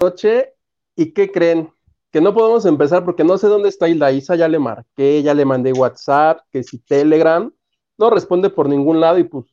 noche. 0.00 0.54
¿Y 0.96 1.12
qué 1.12 1.30
creen? 1.30 1.72
Que 2.10 2.20
no 2.20 2.34
podemos 2.34 2.66
empezar 2.66 3.04
porque 3.04 3.22
no 3.22 3.38
sé 3.38 3.46
dónde 3.46 3.68
está 3.68 3.88
Hilda 3.88 4.10
Isa, 4.10 4.34
ya 4.34 4.48
le 4.48 4.58
marqué, 4.58 5.22
ya 5.22 5.34
le 5.34 5.44
mandé 5.44 5.72
WhatsApp, 5.72 6.40
que 6.50 6.64
si 6.64 6.78
Telegram, 6.78 7.52
no 7.98 8.10
responde 8.10 8.50
por 8.50 8.68
ningún 8.68 9.00
lado 9.00 9.18
y 9.18 9.24
pues 9.24 9.46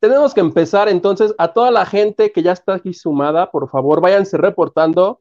tenemos 0.00 0.34
que 0.34 0.40
empezar 0.40 0.88
entonces 0.88 1.34
a 1.38 1.52
toda 1.52 1.70
la 1.70 1.86
gente 1.86 2.32
que 2.32 2.42
ya 2.42 2.52
está 2.52 2.74
aquí 2.74 2.94
sumada, 2.94 3.50
por 3.50 3.68
favor, 3.68 4.00
váyanse 4.00 4.36
reportando. 4.36 5.20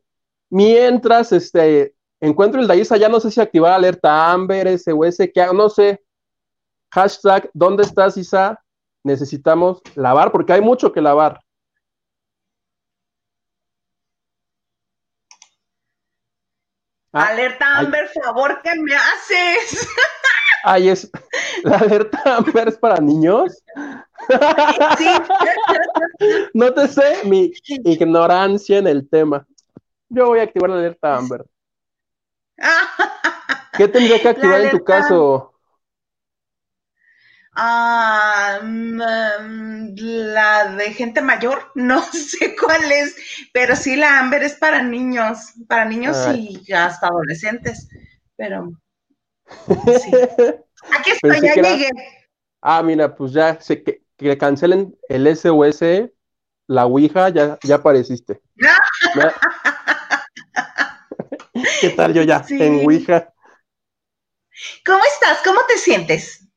Mientras 0.50 1.32
este 1.32 1.96
encuentro 2.20 2.62
el 2.62 2.80
Isa, 2.80 2.98
ya 2.98 3.09
no 3.09 3.20
sé 3.20 3.30
si 3.30 3.41
activar 3.41 3.73
alerta 3.73 4.32
Amber, 4.32 4.68
SOS, 4.80 5.18
que 5.34 5.48
no 5.54 5.70
sé. 5.70 6.04
Hashtag, 6.93 7.50
¿dónde 7.54 7.84
estás, 7.84 8.18
Isa? 8.18 8.59
Necesitamos 9.04 9.82
lavar 9.96 10.32
porque 10.32 10.54
hay 10.54 10.62
mucho 10.62 10.91
que 10.91 11.02
lavar. 11.02 11.39
Ah, 17.14 17.28
alerta 17.28 17.79
Amber, 17.79 18.10
favor, 18.10 18.61
¿qué 18.64 18.71
me 18.75 18.96
haces? 18.96 19.88
Ay, 20.64 20.89
es. 20.89 21.10
¿La 21.64 21.78
alerta 21.78 22.37
Amber 22.37 22.70
es 22.70 22.78
para 22.78 23.01
niños? 23.01 23.61
Sí. 24.97 25.07
no 26.54 26.74
te 26.74 26.87
sé 26.87 27.21
mi 27.25 27.51
ignorancia 27.68 28.78
en 28.78 28.87
el 28.87 29.10
tema. 29.10 29.46
Yo 30.10 30.28
voy 30.28 30.39
a 30.39 30.43
activar 30.43 30.70
la 30.70 30.78
alerta 30.78 31.18
Amber. 31.18 31.46
¿Qué 33.73 33.88
tendría 33.88 34.22
que 34.22 34.30
activar 34.30 34.62
en 34.62 34.72
tu 34.72 34.84
caso? 34.84 35.50
Ah, 37.53 38.59
mm, 38.64 39.94
la 39.97 40.75
de 40.75 40.94
gente 40.94 41.22
mayor, 41.22 41.72
no 41.75 42.02
sé 42.03 42.55
cuál 42.55 42.92
es, 42.92 43.16
pero 43.53 43.75
sí 43.75 43.95
la 43.95 44.19
Amber 44.19 44.44
es 44.44 44.53
para 44.53 44.81
niños, 44.81 45.53
para 45.67 45.86
niños 45.86 46.17
y 46.36 46.72
hasta 46.72 47.08
adolescentes, 47.08 47.89
pero 48.38 48.72
sí. 49.67 50.11
Aquí 50.98 51.11
estoy, 51.11 51.42
ya 51.42 51.56
llegué. 51.56 51.89
Ah, 52.61 52.81
mira, 52.81 53.16
pues 53.16 53.34
ya 53.34 53.59
sé 53.59 53.83
que, 53.83 54.02
que 54.17 54.38
cancelen 54.38 54.95
el 55.09 55.28
SOS, 55.28 55.81
la 56.67 56.86
Ouija, 56.86 57.30
ya, 57.30 57.59
ya 57.64 57.76
apareciste. 57.76 58.42
¿Qué 61.81 61.89
tal 61.89 62.14
yo 62.14 62.23
ya 62.23 62.45
en 62.50 62.86
Ouija? 62.86 63.33
¿Cómo 64.86 65.02
estás? 65.04 65.42
¿Cómo 65.44 65.59
te 65.67 65.78
sientes? 65.78 66.48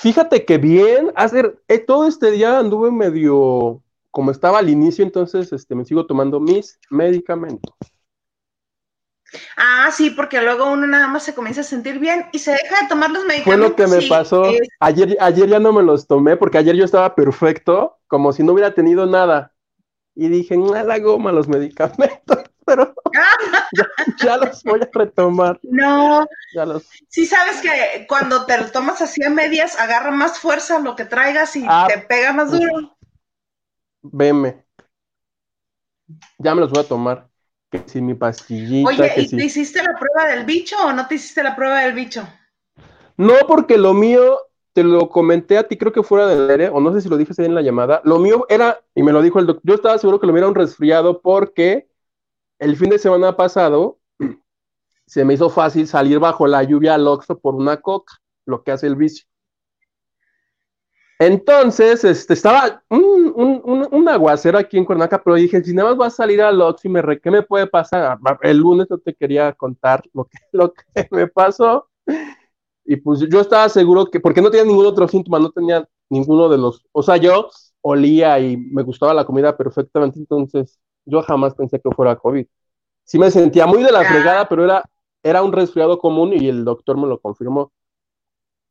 Fíjate 0.00 0.44
que 0.44 0.58
bien, 0.58 1.12
hacer 1.16 1.60
eh, 1.66 1.80
todo 1.80 2.06
este 2.06 2.30
día 2.30 2.60
anduve 2.60 2.92
medio 2.92 3.82
como 4.12 4.30
estaba 4.30 4.60
al 4.60 4.70
inicio, 4.70 5.04
entonces 5.04 5.52
este, 5.52 5.74
me 5.74 5.84
sigo 5.84 6.06
tomando 6.06 6.38
mis 6.38 6.78
medicamentos. 6.88 7.74
Ah, 9.56 9.90
sí, 9.92 10.10
porque 10.10 10.40
luego 10.40 10.70
uno 10.70 10.86
nada 10.86 11.08
más 11.08 11.24
se 11.24 11.34
comienza 11.34 11.62
a 11.62 11.64
sentir 11.64 11.98
bien 11.98 12.26
y 12.32 12.38
se 12.38 12.52
deja 12.52 12.82
de 12.82 12.88
tomar 12.88 13.10
los 13.10 13.24
medicamentos. 13.24 13.74
Fue 13.76 13.86
lo 13.86 13.90
que 13.90 14.02
me 14.02 14.08
pasó. 14.08 14.44
Ayer, 14.78 15.16
ayer 15.20 15.48
ya 15.48 15.58
no 15.58 15.72
me 15.72 15.82
los 15.82 16.06
tomé 16.06 16.36
porque 16.36 16.58
ayer 16.58 16.76
yo 16.76 16.84
estaba 16.84 17.16
perfecto, 17.16 17.98
como 18.06 18.32
si 18.32 18.44
no 18.44 18.52
hubiera 18.52 18.74
tenido 18.74 19.04
nada. 19.04 19.52
Y 20.14 20.28
dije, 20.28 20.56
a 20.76 20.84
la 20.84 20.98
goma 21.00 21.32
los 21.32 21.48
medicamentos 21.48 22.38
pero 22.68 22.94
ya, 24.22 24.36
los 24.36 24.62
voy 24.62 24.80
a 24.82 24.88
retomar. 24.92 25.58
No. 25.62 26.26
Ya 26.54 26.66
los... 26.66 26.86
Sí 27.08 27.24
sabes 27.24 27.62
que 27.62 28.06
cuando 28.06 28.44
te 28.44 28.58
lo 28.58 28.70
tomas 28.70 29.00
así 29.00 29.24
a 29.24 29.30
medias, 29.30 29.80
agarra 29.80 30.10
más 30.10 30.38
fuerza 30.38 30.78
lo 30.78 30.94
que 30.94 31.06
traigas 31.06 31.56
y 31.56 31.64
ah, 31.66 31.86
te 31.88 31.98
pega 31.98 32.34
más 32.34 32.52
duro. 32.52 32.94
Veme. 34.02 34.66
Ya 36.36 36.54
me 36.54 36.60
los 36.60 36.70
voy 36.70 36.84
a 36.84 36.88
tomar. 36.88 37.28
Que 37.70 37.82
si 37.86 38.02
mi 38.02 38.14
pastillita. 38.14 38.88
Oye, 38.88 39.12
¿y 39.16 39.28
te 39.28 39.44
hiciste 39.44 39.82
la 39.82 39.98
prueba 39.98 40.30
del 40.30 40.44
bicho 40.44 40.76
o 40.84 40.92
no 40.92 41.06
te 41.06 41.14
hiciste 41.14 41.42
la 41.42 41.56
prueba 41.56 41.80
del 41.80 41.94
bicho? 41.94 42.26
No, 43.16 43.34
porque 43.46 43.78
lo 43.78 43.94
mío, 43.94 44.38
te 44.74 44.84
lo 44.84 45.08
comenté 45.08 45.58
a 45.58 45.66
ti, 45.66 45.76
creo 45.76 45.92
que 45.92 46.02
fuera 46.02 46.26
del 46.26 46.50
aire, 46.50 46.68
o 46.68 46.80
no 46.80 46.92
sé 46.92 47.00
si 47.00 47.08
lo 47.08 47.16
dije 47.16 47.32
en 47.38 47.54
la 47.54 47.62
llamada. 47.62 48.02
Lo 48.04 48.18
mío 48.18 48.46
era, 48.48 48.82
y 48.94 49.02
me 49.02 49.12
lo 49.12 49.22
dijo 49.22 49.38
el 49.38 49.46
doctor, 49.46 49.62
yo 49.64 49.74
estaba 49.74 49.98
seguro 49.98 50.20
que 50.20 50.26
lo 50.26 50.32
mío 50.32 50.40
era 50.40 50.48
un 50.48 50.54
resfriado 50.54 51.20
porque 51.20 51.88
el 52.58 52.76
fin 52.76 52.90
de 52.90 52.98
semana 52.98 53.36
pasado 53.36 53.98
se 55.06 55.24
me 55.24 55.34
hizo 55.34 55.48
fácil 55.50 55.86
salir 55.86 56.18
bajo 56.18 56.46
la 56.46 56.62
lluvia 56.62 56.94
al 56.94 57.06
Oxxo 57.06 57.38
por 57.38 57.54
una 57.54 57.80
coca, 57.80 58.14
lo 58.46 58.62
que 58.62 58.72
hace 58.72 58.86
el 58.86 58.96
vicio. 58.96 59.26
Entonces, 61.20 62.04
este, 62.04 62.34
estaba 62.34 62.82
un, 62.88 64.08
aguacero 64.08 64.56
aquí 64.56 64.78
en 64.78 64.84
Cuernavaca, 64.84 65.22
pero 65.22 65.36
dije, 65.36 65.62
si 65.64 65.74
nada 65.74 65.90
más 65.90 65.98
vas 65.98 66.12
a 66.14 66.16
salir 66.18 66.40
al 66.40 66.60
Oxxo 66.60 66.88
y 66.88 66.90
me 66.92 67.02
re, 67.02 67.20
¿qué 67.20 67.30
me 67.30 67.42
puede 67.42 67.66
pasar? 67.66 68.18
Ah, 68.24 68.38
el 68.42 68.58
lunes 68.58 68.86
yo 68.88 68.98
te 68.98 69.14
quería 69.14 69.52
contar 69.52 70.02
lo 70.12 70.24
que, 70.26 70.38
lo 70.52 70.72
que 70.72 71.08
me 71.10 71.26
pasó. 71.26 71.88
Y 72.84 72.96
pues 72.96 73.20
yo 73.28 73.40
estaba 73.40 73.68
seguro 73.68 74.06
que, 74.06 74.20
porque 74.20 74.40
no 74.40 74.50
tenía 74.50 74.64
ningún 74.64 74.86
otro 74.86 75.06
síntoma, 75.08 75.38
no 75.38 75.50
tenía 75.50 75.86
ninguno 76.08 76.48
de 76.48 76.56
los, 76.56 76.86
o 76.92 77.02
sea, 77.02 77.16
yo 77.18 77.50
olía 77.82 78.38
y 78.38 78.56
me 78.56 78.82
gustaba 78.82 79.12
la 79.12 79.26
comida 79.26 79.56
perfectamente, 79.56 80.18
entonces 80.18 80.78
yo 81.08 81.22
jamás 81.22 81.54
pensé 81.54 81.80
que 81.80 81.90
fuera 81.90 82.16
COVID. 82.16 82.46
Sí 83.04 83.18
me 83.18 83.30
sentía 83.30 83.66
muy 83.66 83.82
de 83.82 83.90
la 83.90 84.04
fregada, 84.04 84.48
pero 84.48 84.64
era, 84.64 84.84
era 85.22 85.42
un 85.42 85.52
resfriado 85.52 85.98
común 85.98 86.32
y 86.34 86.48
el 86.48 86.64
doctor 86.64 86.96
me 86.98 87.06
lo 87.06 87.18
confirmó. 87.18 87.72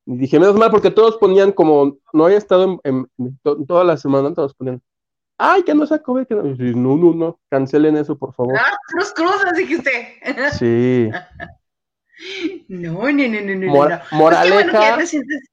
Y 0.06 0.18
dije, 0.18 0.40
menos 0.40 0.56
mal, 0.56 0.70
porque 0.70 0.92
todos 0.92 1.18
ponían 1.18 1.52
como, 1.52 1.98
no 2.14 2.26
había 2.26 2.38
estado 2.38 2.80
en, 2.84 3.08
toda 3.44 3.84
la 3.84 3.98
semana, 3.98 4.34
todos 4.34 4.54
ponían, 4.54 4.82
ay, 5.38 5.64
que 5.64 5.74
no 5.74 5.86
sea 5.86 6.02
COVID, 6.02 6.28
que 6.28 6.36
no. 6.36 6.44
no, 6.44 6.96
no, 6.96 7.14
no, 7.14 7.40
cancelen 7.50 7.98
eso, 7.98 8.18
por 8.18 8.34
favor. 8.34 8.56
Ah, 8.58 8.78
cruz, 8.88 9.14
cruz, 9.14 9.44
dijiste. 9.58 9.92
Sí. 10.58 11.10
No, 12.68 13.12
no, 13.12 13.12
no, 13.12 13.42
no, 13.42 13.56
no. 13.56 13.74
Pues 13.74 14.00
moraleja, 14.12 14.98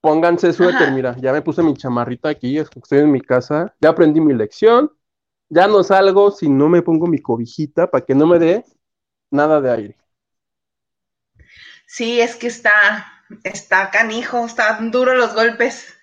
pónganse 0.00 0.53
suéter, 0.53 0.93
mira, 0.93 1.15
ya 1.19 1.33
me 1.33 1.43
puse 1.43 1.62
mi 1.62 1.75
chamarrita 1.75 2.31
aquí, 2.31 2.56
estoy 2.56 3.00
en 3.00 3.12
mi 3.12 3.21
casa, 3.21 3.75
ya 3.81 3.91
aprendí 3.91 4.21
mi 4.21 4.33
lección, 4.33 4.91
ya 5.49 5.66
no 5.66 5.82
salgo 5.82 6.31
si 6.31 6.49
no 6.49 6.69
me 6.69 6.82
pongo 6.82 7.06
mi 7.06 7.21
cobijita 7.21 7.91
para 7.91 8.05
que 8.05 8.15
no 8.15 8.27
me 8.27 8.38
dé 8.38 8.65
nada 9.31 9.60
de 9.60 9.71
aire. 9.71 9.99
Sí, 11.87 12.21
es 12.21 12.37
que 12.37 12.49
está, 12.49 13.06
está 13.44 13.91
canijo, 13.91 14.44
están 14.47 14.91
duros 14.91 15.16
los 15.16 15.34
golpes. 15.34 15.94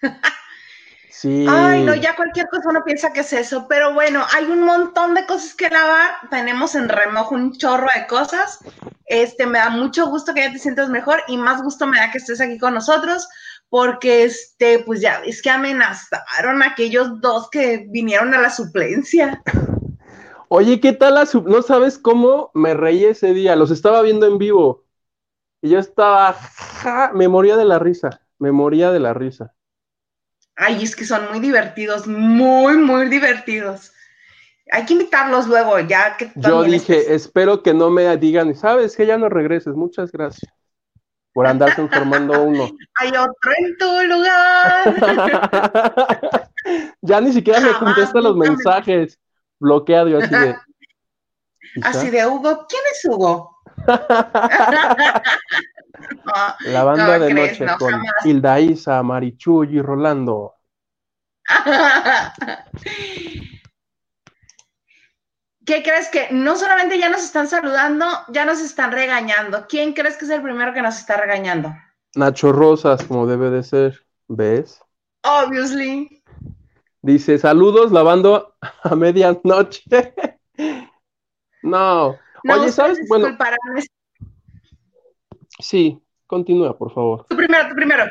Sí. 1.10 1.46
Ay, 1.50 1.84
no, 1.84 1.96
ya 1.96 2.16
cualquier 2.16 2.48
cosa 2.48 2.70
uno 2.70 2.84
piensa 2.86 3.12
que 3.12 3.22
es 3.22 3.34
eso, 3.34 3.68
pero 3.68 3.94
bueno, 3.94 4.26
hay 4.34 4.46
un 4.46 4.64
montón 4.64 5.14
de 5.16 5.26
cosas 5.26 5.54
que 5.54 5.70
lavar, 5.70 6.30
tenemos 6.30 6.76
en 6.76 6.88
remojo 6.88 7.36
un 7.36 7.58
chorro 7.58 7.88
de 7.96 8.08
cosas. 8.08 8.60
Este, 9.06 9.46
me 9.46 9.60
da 9.60 9.70
mucho 9.70 10.08
gusto 10.08 10.34
que 10.34 10.42
ya 10.42 10.52
te 10.52 10.60
sientas 10.60 10.88
mejor 10.88 11.22
y 11.28 11.36
más 11.36 11.62
gusto 11.62 11.86
me 11.86 11.98
da 11.98 12.12
que 12.12 12.20
estés 12.20 12.40
aquí 12.40 12.58
con 12.58 12.74
nosotros 12.74 13.28
porque 13.72 14.26
este, 14.26 14.80
pues 14.80 15.00
ya 15.00 15.22
es 15.26 15.42
que 15.42 15.50
amenazaron 15.50 16.62
a 16.62 16.68
aquellos 16.68 17.22
dos 17.22 17.50
que 17.50 17.88
vinieron 17.90 18.34
a 18.34 18.42
la 18.42 18.50
suplencia. 18.50 19.42
Oye, 20.50 20.82
¿qué 20.82 20.92
tal 20.92 21.16
la 21.16 21.26
No 21.46 21.62
sabes 21.62 21.98
cómo 21.98 22.52
me 22.54 22.74
reí 22.74 23.06
ese 23.06 23.34
día, 23.34 23.56
los 23.56 23.72
estaba 23.72 24.02
viendo 24.02 24.28
en 24.28 24.38
vivo. 24.38 24.84
Y 25.62 25.70
yo 25.70 25.80
estaba, 25.80 26.38
me 27.14 27.30
moría 27.30 27.56
de 27.56 27.64
la 27.64 27.80
risa, 27.80 28.22
me 28.40 28.52
moría 28.52 28.92
de 28.92 29.00
la 29.00 29.14
risa. 29.14 29.54
Ay, 30.58 30.84
es 30.84 30.94
que 30.94 31.06
son 31.06 31.30
muy 31.30 31.40
divertidos, 31.40 32.08
muy, 32.08 32.76
muy 32.76 33.08
divertidos. 33.08 33.94
Hay 34.70 34.86
que 34.86 34.94
invitarlos 34.94 35.48
luego, 35.48 35.80
ya 35.80 36.18
que... 36.18 36.30
Yo 36.36 36.64
dije, 36.64 37.14
espero 37.14 37.64
que 37.64 37.74
no 37.74 37.90
me 37.90 38.18
digan, 38.18 38.54
sabes 38.54 38.98
que 38.98 39.06
ya 39.06 39.18
no 39.18 39.30
regreses, 39.30 39.76
muchas 39.76 40.12
gracias 40.12 40.52
por 41.34 41.48
andarse 41.48 41.82
informando 41.82 42.44
uno. 42.44 42.70
Hay 42.96 43.10
otro 43.10 43.52
en 43.58 43.78
tu 43.78 44.04
lugar. 44.04 44.84
ya 47.02 47.22
ni 47.22 47.32
siquiera 47.34 47.60
me 47.60 47.74
contesta 47.74 48.20
los 48.22 48.36
mensajes. 48.36 49.20
Bloqueado 49.60 50.08
yo 50.10 50.20
así 50.20 50.34
de. 50.36 50.56
Así 51.84 52.10
de 52.10 52.26
Hugo, 52.26 52.66
¿quién 52.68 52.82
es 52.92 53.06
Hugo? 53.06 53.56
La 56.66 56.84
banda 56.84 57.18
de 57.18 57.34
noche 57.34 57.66
con 57.80 57.94
Hilda 58.26 58.60
Isa, 58.60 59.02
Marichu 59.02 59.64
y 59.64 59.82
Rolando. 59.82 60.56
¿Qué 65.72 65.84
crees 65.84 66.10
que 66.10 66.28
no 66.32 66.58
solamente 66.58 67.00
ya 67.00 67.10
nos 67.10 67.24
están 67.24 67.48
saludando, 67.48 68.06
ya 68.28 68.44
nos 68.44 68.60
están 68.60 68.92
regañando? 68.92 69.68
¿Quién 69.70 69.94
crees 69.94 70.18
que 70.18 70.26
es 70.26 70.32
el 70.32 70.42
primero 70.42 70.74
que 70.74 70.82
nos 70.82 70.98
está 70.98 71.16
regañando? 71.16 71.74
Nacho 72.14 72.52
Rosas, 72.52 73.06
como 73.06 73.26
debe 73.26 73.50
de 73.50 73.64
ser, 73.64 74.06
¿ves? 74.28 74.82
Obviously. 75.24 76.22
Dice, 77.02 77.38
saludos 77.38 77.94
lavando 77.94 78.54
a 78.84 78.96
medianoche. 78.98 79.84
no. 81.64 82.18
Oye, 82.50 82.70
¿sabes? 82.70 83.00
Bueno. 83.08 83.38
Sí, 85.58 86.02
continúa, 86.28 86.78
por 86.78 86.94
favor. 86.94 87.26
Tú 87.30 87.38
primero, 87.38 87.70
tú 87.70 87.76
primero. 87.76 88.04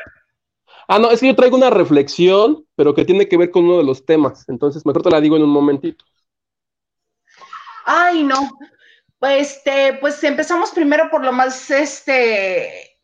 Ah, 0.87 0.97
no, 0.97 1.11
es 1.11 1.19
que 1.19 1.27
yo 1.27 1.35
traigo 1.35 1.57
una 1.57 1.69
reflexión, 1.69 2.65
pero 2.75 2.95
que 2.95 3.05
tiene 3.05 3.29
que 3.29 3.37
ver 3.37 3.51
con 3.51 3.65
uno 3.65 3.77
de 3.77 3.83
los 3.83 4.03
temas. 4.03 4.49
Entonces, 4.49 4.83
mejor 4.83 5.03
te 5.03 5.11
la 5.11 5.21
digo 5.21 5.37
en 5.37 5.43
un 5.43 5.51
momentito. 5.51 6.05
Ay, 7.85 8.23
no. 8.23 8.49
Este, 9.21 9.97
pues 10.01 10.23
empezamos 10.23 10.71
primero 10.71 11.09
por 11.09 11.23
lo 11.23 11.31
más 11.31 11.69
este 11.69 12.97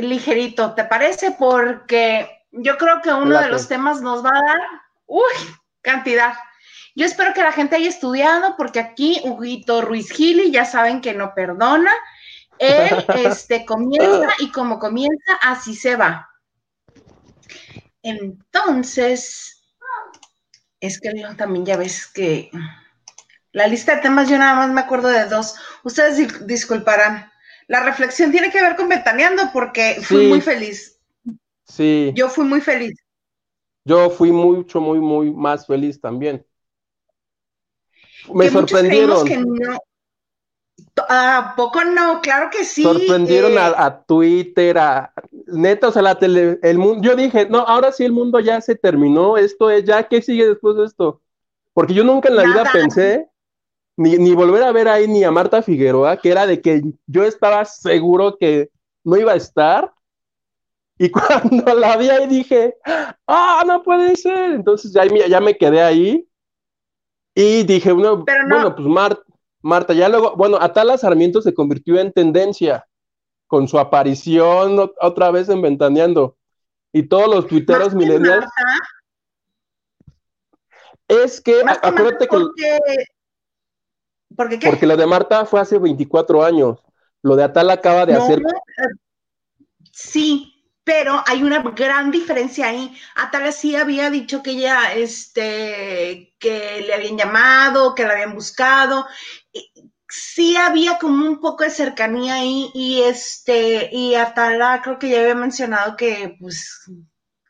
ligerito, 0.00 0.74
¿te 0.74 0.84
parece? 0.84 1.32
Porque 1.32 2.28
yo 2.50 2.76
creo 2.76 3.00
que 3.00 3.10
uno 3.10 3.40
de 3.40 3.48
los 3.48 3.68
temas 3.68 4.00
nos 4.00 4.24
va 4.24 4.30
a 4.30 4.46
dar, 4.46 4.60
uy, 5.06 5.32
cantidad. 5.80 6.34
Yo 6.94 7.06
espero 7.06 7.32
que 7.32 7.42
la 7.42 7.52
gente 7.52 7.76
haya 7.76 7.88
estudiado, 7.88 8.54
porque 8.56 8.80
aquí 8.80 9.20
Huguito 9.24 9.80
Ruiz 9.80 10.10
Gili, 10.10 10.50
ya 10.50 10.66
saben 10.66 11.00
que 11.00 11.14
no 11.14 11.34
perdona. 11.34 11.92
Él 12.58 13.04
este, 13.16 13.64
comienza 13.64 14.28
y 14.38 14.50
como 14.50 14.78
comienza, 14.78 15.34
así 15.40 15.74
se 15.74 15.96
va. 15.96 16.28
Entonces, 18.02 19.64
es 20.80 21.00
que 21.00 21.10
también 21.36 21.64
ya 21.64 21.76
ves 21.76 22.06
que 22.06 22.50
la 23.52 23.66
lista 23.66 23.96
de 23.96 24.02
temas 24.02 24.28
yo 24.28 24.38
nada 24.38 24.54
más 24.54 24.70
me 24.70 24.80
acuerdo 24.80 25.08
de 25.08 25.26
dos. 25.26 25.56
Ustedes 25.84 26.46
disculparán. 26.46 27.30
La 27.68 27.82
reflexión 27.84 28.30
tiene 28.32 28.50
que 28.50 28.60
ver 28.60 28.76
con 28.76 28.88
Ventaneando 28.88 29.50
porque 29.52 29.98
fui 30.02 30.26
muy 30.26 30.40
feliz. 30.40 30.98
Sí. 31.64 32.12
Yo 32.14 32.28
fui 32.28 32.44
muy 32.44 32.60
feliz. 32.60 32.98
Yo 33.84 34.10
fui 34.10 34.32
mucho, 34.32 34.80
muy, 34.80 35.00
muy 35.00 35.30
más 35.30 35.66
feliz 35.66 36.00
también. 36.00 36.44
Me 38.32 38.48
sorprendieron. 38.48 39.26
¿A 41.08 41.54
poco 41.56 41.84
no? 41.84 42.20
Claro 42.20 42.48
que 42.50 42.64
sí. 42.64 42.82
Sorprendieron 42.82 43.56
a, 43.58 43.86
eh. 43.88 44.04
Twitter, 44.06 44.78
a 44.78 45.12
neta, 45.46 45.88
o 45.88 45.92
sea, 45.92 46.02
la 46.02 46.18
tele, 46.18 46.58
el 46.62 46.78
mundo. 46.78 47.02
Yo 47.02 47.16
dije, 47.16 47.46
no, 47.48 47.60
ahora 47.60 47.92
sí 47.92 48.04
el 48.04 48.12
mundo 48.12 48.40
ya 48.40 48.60
se 48.60 48.76
terminó. 48.76 49.36
Esto 49.36 49.70
es 49.70 49.84
ya, 49.84 50.04
¿qué 50.04 50.22
sigue 50.22 50.48
después 50.48 50.76
de 50.76 50.84
esto? 50.84 51.20
Porque 51.72 51.94
yo 51.94 52.04
nunca 52.04 52.28
en 52.28 52.36
la 52.36 52.44
vida 52.44 52.64
pensé 52.72 53.31
ni, 53.96 54.16
ni 54.18 54.34
volver 54.34 54.62
a 54.62 54.72
ver 54.72 54.88
ahí 54.88 55.08
ni 55.08 55.24
a 55.24 55.30
Marta 55.30 55.62
Figueroa, 55.62 56.16
que 56.16 56.30
era 56.30 56.46
de 56.46 56.60
que 56.60 56.82
yo 57.06 57.24
estaba 57.24 57.64
seguro 57.64 58.36
que 58.38 58.70
no 59.04 59.16
iba 59.16 59.32
a 59.32 59.36
estar. 59.36 59.92
Y 60.98 61.10
cuando 61.10 61.74
la 61.74 61.96
vi 61.96 62.10
ahí 62.10 62.26
dije, 62.26 62.76
ah, 63.26 63.62
no 63.66 63.82
puede 63.82 64.16
ser. 64.16 64.52
Entonces 64.52 64.92
ya, 64.92 65.04
ya 65.06 65.40
me 65.40 65.56
quedé 65.56 65.82
ahí 65.82 66.28
y 67.34 67.62
dije, 67.64 67.92
bueno, 67.92 68.24
bueno 68.48 68.74
pues 68.74 68.86
Marta, 68.86 69.22
Marta, 69.62 69.94
ya 69.94 70.08
luego, 70.08 70.36
bueno, 70.36 70.58
Atala 70.60 70.98
Sarmiento 70.98 71.40
se 71.40 71.54
convirtió 71.54 71.98
en 71.98 72.12
tendencia 72.12 72.86
con 73.46 73.68
su 73.68 73.78
aparición 73.78 74.90
otra 75.00 75.30
vez 75.30 75.48
en 75.48 75.62
Ventaneando. 75.62 76.36
Y 76.92 77.04
todos 77.04 77.34
los 77.34 77.46
tuiteros 77.46 77.94
millennials. 77.94 78.46
Es 81.08 81.40
que, 81.40 81.62
acuérdate 81.82 82.28
que. 82.28 83.06
¿Por 84.36 84.48
qué? 84.48 84.66
Porque 84.66 84.86
lo 84.86 84.96
de 84.96 85.06
Marta 85.06 85.44
fue 85.44 85.60
hace 85.60 85.78
24 85.78 86.44
años. 86.44 86.78
Lo 87.22 87.36
de 87.36 87.44
Atala 87.44 87.74
acaba 87.74 88.04
de 88.04 88.14
hacer. 88.14 88.40
Eh, 88.40 88.94
sí, 89.92 90.52
pero 90.84 91.22
hay 91.26 91.42
una 91.42 91.62
gran 91.62 92.10
diferencia 92.10 92.68
ahí. 92.68 92.96
Atala 93.14 93.52
sí 93.52 93.76
había 93.76 94.10
dicho 94.10 94.42
que 94.42 94.52
ella, 94.52 94.92
este, 94.94 96.34
que 96.38 96.82
le 96.86 96.94
habían 96.94 97.16
llamado, 97.16 97.94
que 97.94 98.04
la 98.04 98.14
habían 98.14 98.34
buscado. 98.34 99.06
Sí 100.08 100.56
había 100.56 100.98
como 100.98 101.26
un 101.26 101.40
poco 101.40 101.64
de 101.64 101.70
cercanía 101.70 102.34
ahí 102.34 102.70
y 102.74 103.02
este, 103.02 103.88
y 103.92 104.14
Atala 104.14 104.80
creo 104.82 104.98
que 104.98 105.08
ya 105.08 105.20
había 105.20 105.34
mencionado 105.34 105.96
que, 105.96 106.36
pues, 106.40 106.90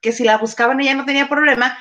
que 0.01 0.13
si 0.13 0.25
la 0.25 0.37
buscaban 0.37 0.81
ella 0.81 0.95
no 0.95 1.05
tenía 1.05 1.29
problema. 1.29 1.77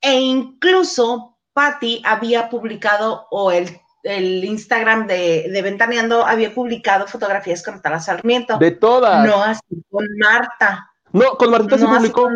E 0.00 0.12
incluso 0.20 1.38
Patty 1.52 2.02
había 2.04 2.48
publicado, 2.48 3.26
o 3.30 3.50
el 3.50 3.80
el 4.06 4.44
Instagram 4.44 5.06
de, 5.06 5.48
de, 5.50 5.62
Ventaneando 5.62 6.24
había 6.24 6.54
publicado 6.54 7.06
fotografías 7.06 7.62
con 7.62 7.82
Tala 7.82 8.00
Sarmiento. 8.00 8.58
De 8.58 8.70
todas. 8.70 9.26
No 9.26 9.42
así 9.42 9.82
con 9.90 10.06
Marta. 10.18 10.90
No, 11.12 11.36
con 11.36 11.50
Marta 11.50 11.76
sí 11.76 11.84
publicó. 11.84 12.28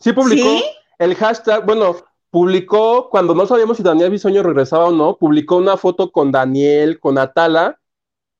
Sí 0.00 0.12
publicó. 0.12 0.64
El 0.98 1.14
hashtag, 1.14 1.64
bueno, 1.64 1.96
publicó 2.30 3.08
cuando 3.08 3.34
no 3.34 3.46
sabíamos 3.46 3.76
si 3.76 3.82
Daniel 3.82 4.10
Bisoño 4.10 4.42
regresaba 4.42 4.86
o 4.86 4.92
no, 4.92 5.16
publicó 5.16 5.56
una 5.56 5.76
foto 5.76 6.10
con 6.10 6.32
Daniel, 6.32 7.00
con 7.00 7.18
Atala, 7.18 7.78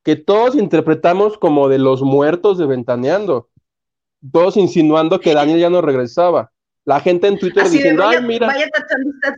que 0.05 0.17
todos 0.17 0.55
interpretamos 0.55 1.39
como 1.39 1.69
de 1.69 1.79
los 1.79 2.03
muertos 2.03 2.59
de 2.59 2.67
Ventaneando. 2.67 3.49
Todos 4.33 4.57
insinuando 4.57 5.21
que 5.21 5.35
Daniel 5.35 5.61
ya 5.61 5.71
no 5.71 5.81
regresaba. 5.81 6.51
La 6.85 7.01
gente 7.01 7.29
en 7.29 7.39
Twitter 7.39 7.69
diciendo, 7.69 8.07
ay, 8.07 8.23
mira. 8.23 8.47
Vaya 8.47 8.67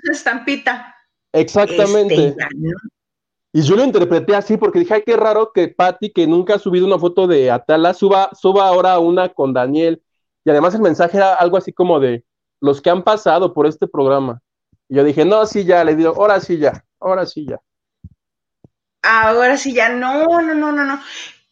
tu 0.02 0.12
estampita. 0.12 0.94
Exactamente. 1.32 2.28
Este, 2.28 2.46
y 3.52 3.62
yo 3.62 3.74
lo 3.74 3.84
interpreté 3.84 4.34
así 4.36 4.56
porque 4.56 4.80
dije, 4.80 4.94
ay, 4.94 5.02
qué 5.04 5.16
raro 5.16 5.52
que 5.52 5.68
Patty, 5.68 6.10
que 6.10 6.26
nunca 6.26 6.54
ha 6.54 6.58
subido 6.58 6.86
una 6.86 6.98
foto 6.98 7.26
de 7.26 7.50
Atala, 7.50 7.94
suba, 7.94 8.30
suba 8.32 8.68
ahora 8.68 8.98
una 8.98 9.28
con 9.28 9.52
Daniel. 9.52 10.02
Y 10.44 10.50
además 10.50 10.74
el 10.74 10.82
mensaje 10.82 11.16
era 11.16 11.34
algo 11.34 11.56
así 11.56 11.72
como 11.72 11.98
de 11.98 12.24
los 12.60 12.80
que 12.80 12.90
han 12.90 13.02
pasado 13.02 13.52
por 13.52 13.66
este 13.66 13.88
programa. 13.88 14.40
Y 14.88 14.96
yo 14.96 15.04
dije, 15.04 15.24
no, 15.24 15.44
sí, 15.46 15.64
ya, 15.64 15.82
le 15.84 15.96
digo, 15.96 16.10
ahora 16.10 16.40
sí, 16.40 16.58
ya, 16.58 16.84
ahora 17.00 17.26
sí, 17.26 17.46
ya. 17.46 17.60
Ahora 19.02 19.56
sí, 19.56 19.72
ya, 19.72 19.88
no, 19.88 20.26
no, 20.40 20.54
no, 20.54 20.72
no, 20.72 20.84
no. 20.84 21.00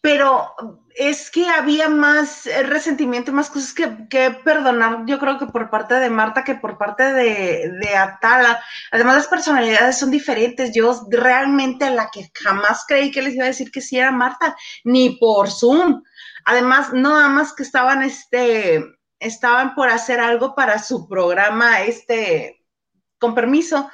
Pero 0.00 0.54
es 0.98 1.30
que 1.30 1.48
había 1.48 1.88
más 1.88 2.46
eh, 2.46 2.64
resentimiento, 2.64 3.32
más 3.32 3.50
cosas 3.50 3.72
que, 3.72 4.30
perdonar, 4.44 5.04
yo 5.06 5.20
creo 5.20 5.38
que 5.38 5.46
por 5.46 5.70
parte 5.70 5.94
de 5.94 6.10
Marta 6.10 6.42
que 6.42 6.56
por 6.56 6.76
parte 6.76 7.14
de, 7.14 7.70
de, 7.80 7.96
Atala. 7.96 8.60
Además, 8.90 9.14
las 9.14 9.28
personalidades 9.28 9.96
son 9.96 10.10
diferentes. 10.10 10.72
Yo 10.74 11.06
realmente 11.08 11.88
la 11.90 12.10
que 12.10 12.28
jamás 12.34 12.84
creí 12.86 13.12
que 13.12 13.22
les 13.22 13.34
iba 13.34 13.44
a 13.44 13.48
decir 13.48 13.70
que 13.70 13.80
sí 13.80 13.96
era 13.96 14.10
Marta, 14.10 14.56
ni 14.82 15.10
por 15.18 15.48
Zoom. 15.50 16.02
Además, 16.44 16.92
no 16.92 17.10
nada 17.10 17.28
más 17.28 17.52
que 17.52 17.62
estaban, 17.62 18.02
este, 18.02 18.84
estaban 19.20 19.76
por 19.76 19.90
hacer 19.90 20.18
algo 20.18 20.56
para 20.56 20.80
su 20.82 21.08
programa, 21.08 21.82
este, 21.82 22.64
con 23.20 23.36
permiso. 23.36 23.88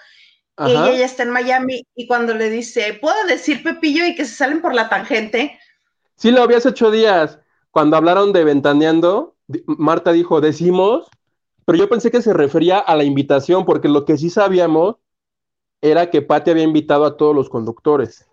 Y 0.66 0.70
ella 0.70 0.92
ya 0.92 1.04
está 1.04 1.24
en 1.24 1.30
Miami 1.30 1.84
y 1.96 2.06
cuando 2.06 2.32
le 2.32 2.48
dice, 2.48 2.94
¿puedo 2.94 3.26
decir 3.26 3.62
Pepillo? 3.62 4.06
y 4.06 4.14
que 4.14 4.24
se 4.24 4.36
salen 4.36 4.62
por 4.62 4.72
la 4.72 4.88
tangente, 4.88 5.58
Sí, 6.16 6.30
lo 6.30 6.42
habías 6.42 6.66
ocho 6.66 6.90
días. 6.90 7.38
Cuando 7.70 7.96
hablaron 7.96 8.32
de 8.32 8.44
Ventaneando, 8.44 9.34
Marta 9.66 10.12
dijo, 10.12 10.40
decimos, 10.40 11.08
pero 11.64 11.78
yo 11.78 11.88
pensé 11.88 12.10
que 12.10 12.22
se 12.22 12.32
refería 12.32 12.78
a 12.78 12.94
la 12.96 13.04
invitación, 13.04 13.64
porque 13.64 13.88
lo 13.88 14.04
que 14.04 14.16
sí 14.16 14.30
sabíamos 14.30 14.96
era 15.80 16.10
que 16.10 16.22
Patti 16.22 16.52
había 16.52 16.62
invitado 16.62 17.04
a 17.04 17.16
todos 17.16 17.34
los 17.34 17.48
conductores. 17.48 18.28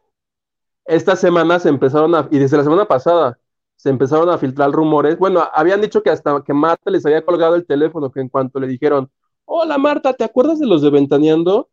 Esta 0.85 1.15
semana 1.15 1.59
se 1.59 1.69
empezaron 1.69 2.15
a, 2.15 2.27
y 2.31 2.39
desde 2.39 2.57
la 2.57 2.63
semana 2.63 2.85
pasada, 2.85 3.39
se 3.75 3.89
empezaron 3.89 4.29
a 4.29 4.37
filtrar 4.37 4.71
rumores. 4.71 5.17
Bueno, 5.17 5.47
habían 5.53 5.81
dicho 5.81 6.03
que 6.03 6.11
hasta 6.11 6.43
que 6.43 6.53
Marta 6.53 6.91
les 6.91 7.05
había 7.05 7.25
colgado 7.25 7.55
el 7.55 7.65
teléfono, 7.65 8.11
que 8.11 8.21
en 8.21 8.29
cuanto 8.29 8.59
le 8.59 8.67
dijeron, 8.67 9.09
hola 9.45 9.77
Marta, 9.77 10.13
¿te 10.13 10.23
acuerdas 10.23 10.59
de 10.59 10.67
los 10.67 10.81
de 10.81 10.91
Ventaneando? 10.91 11.69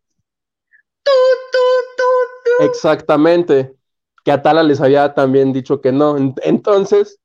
Tú, 1.03 1.13
tú, 1.53 1.59
tú, 1.97 2.05
tú. 2.45 2.65
Exactamente 2.65 3.78
que 4.29 4.33
Atala 4.33 4.63
les 4.63 4.83
había 4.83 5.15
también 5.15 5.55
dicho 5.55 5.81
que 5.81 5.91
no. 5.91 6.15
Entonces, 6.43 7.19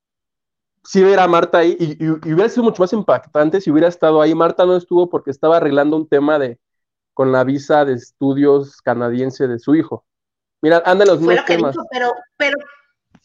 si 0.86 1.04
ver 1.04 1.20
a 1.20 1.28
Marta 1.28 1.58
ahí, 1.58 1.76
y, 1.78 2.08
hubiera 2.08 2.48
sido 2.48 2.64
mucho 2.64 2.82
más 2.82 2.94
impactante 2.94 3.60
si 3.60 3.70
hubiera 3.72 3.90
estado 3.90 4.22
ahí. 4.22 4.34
Marta 4.34 4.66
no 4.66 4.78
estuvo 4.78 5.10
porque 5.10 5.30
estaba 5.30 5.58
arreglando 5.58 5.98
un 5.98 6.08
tema 6.08 6.40
de 6.40 6.62
con 7.14 7.34
la 7.34 7.44
visa 7.44 7.84
de 7.84 7.96
estudios 7.96 8.82
canadiense 8.82 9.50
de 9.50 9.60
su 9.60 9.76
hijo. 9.76 10.06
Mira, 10.62 10.82
anda 10.86 11.06
los 11.06 11.20
mismos 11.20 11.44
temas. 11.44 11.76
pero, 11.92 12.14
pero 12.38 12.58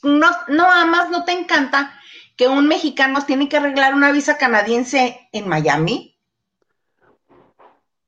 no, 0.02 0.26
no, 0.48 0.64
más 0.88 1.08
no 1.10 1.24
te 1.24 1.30
encanta 1.30 1.92
que 2.36 2.48
un 2.48 2.66
mexicano 2.66 3.24
tiene 3.24 3.48
que 3.48 3.58
arreglar 3.58 3.94
una 3.94 4.10
visa 4.10 4.38
canadiense 4.38 5.28
en 5.30 5.48
Miami. 5.48 6.18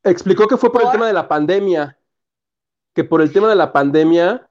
Explicó 0.02 0.48
que 0.48 0.56
fue 0.56 0.72
por 0.72 0.82
el 0.82 0.90
tema 0.90 1.06
de 1.06 1.12
la 1.12 1.28
pandemia, 1.28 1.96
que 2.92 3.04
por 3.04 3.22
el 3.22 3.32
tema 3.32 3.48
de 3.48 3.54
la 3.54 3.72
pandemia 3.72 4.49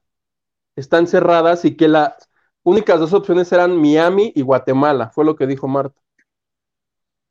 están 0.79 1.07
cerradas 1.07 1.65
y 1.65 1.75
que 1.75 1.87
las 1.87 2.29
únicas 2.63 2.99
dos 2.99 3.13
opciones 3.13 3.51
eran 3.51 3.75
Miami 3.75 4.31
y 4.35 4.41
Guatemala, 4.41 5.09
fue 5.09 5.25
lo 5.25 5.35
que 5.35 5.47
dijo 5.47 5.67
Marta. 5.67 5.99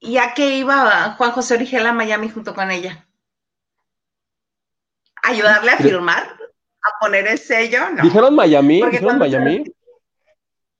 ¿Y 0.00 0.19
a 0.19 0.33
qué 0.35 0.57
iba 0.57 1.14
Juan 1.17 1.33
José 1.33 1.55
Origel 1.55 1.87
a 1.87 1.93
Miami 1.93 2.28
junto 2.28 2.55
con 2.55 2.71
ella? 2.71 3.09
¿Ayudarle 5.23 5.73
a 5.73 5.76
firmar? 5.76 6.23
¿A 6.23 7.00
poner 7.00 7.26
el 7.26 7.38
sello? 7.38 7.90
No. 7.90 8.02
¿Dijeron 8.02 8.35
Miami? 8.35 8.83
¿Dijeron 8.83 9.19
Miami? 9.19 9.64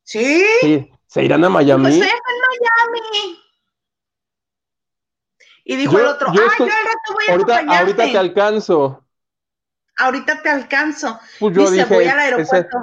¿Sí? 0.05 0.45
Sí, 0.61 0.91
se 1.07 1.25
irán 1.25 1.45
a 1.45 1.49
Miami. 1.49 1.83
Pues 1.83 1.97
en 1.97 2.01
Miami. 2.01 3.39
Y 5.65 5.77
dijo 5.77 5.99
el 5.99 6.07
otro, 6.07 6.33
yo 6.33 6.43
yo 6.59 6.67
voy 7.13 7.25
a 7.29 7.33
ahorita, 7.33 7.79
ahorita 7.79 8.05
te 8.05 8.17
alcanzo 8.17 9.05
ahorita 9.99 10.43
te 10.43 10.49
alcanzo. 10.49 11.19
Pues 11.39 11.55
yo 11.55 11.63
Dice, 11.63 11.85
dije, 11.85 11.95
voy 11.95 12.07
al 12.07 12.19
aeropuerto. 12.19 12.79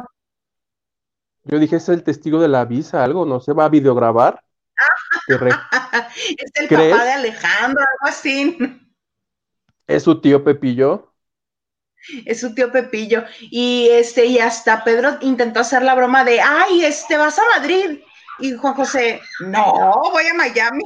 yo 1.44 1.60
dije, 1.60 1.78
es 1.78 1.90
el 1.90 2.04
testigo 2.04 2.40
de 2.42 2.48
la 2.48 2.66
visa, 2.66 3.04
algo, 3.04 3.26
no 3.26 3.40
se 3.40 3.54
va 3.54 3.66
a 3.66 3.70
videograbar. 3.70 4.44
es 5.28 6.52
el 6.56 6.68
papá 6.68 7.04
de 7.04 7.12
Alejandro, 7.12 7.82
algo 7.82 8.08
así. 8.08 8.58
¿Es 9.88 10.04
su 10.04 10.20
tío 10.20 10.44
Pepillo? 10.44 11.14
Es 12.26 12.42
su 12.42 12.54
tío 12.54 12.72
Pepillo. 12.72 13.24
Y 13.40 13.90
este, 13.92 14.26
y 14.26 14.40
hasta 14.40 14.84
Pedro 14.84 15.18
intentó 15.22 15.62
hacer 15.62 15.82
la 15.82 15.96
broma 15.96 16.24
de, 16.24 16.42
ay, 16.42 16.86
este, 16.86 17.18
vas 17.18 17.40
a 17.40 17.44
Madrid. 17.58 18.00
Y 18.40 18.54
Juan 18.54 18.74
José, 18.74 19.22
no, 19.40 20.02
voy 20.12 20.28
a 20.28 20.34
Miami. 20.34 20.84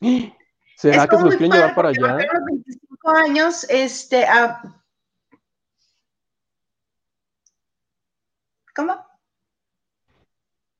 ¿Será 0.76 1.08
que 1.08 1.16
se 1.16 1.22
los 1.22 1.34
quieren 1.34 1.52
llevar 1.52 1.74
para 1.74 1.88
allá? 1.88 2.18
Los 3.12 3.22
25 3.22 3.30
años, 3.30 3.66
este, 3.68 4.26
¿cómo? 8.74 9.06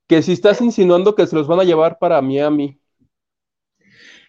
Que 0.07 0.23
si 0.23 0.33
estás 0.33 0.61
insinuando 0.61 1.15
que 1.15 1.27
se 1.27 1.37
los 1.37 1.47
van 1.47 1.61
a 1.61 1.65
llevar 1.65 1.99
para 1.99 2.21
Miami. 2.23 2.81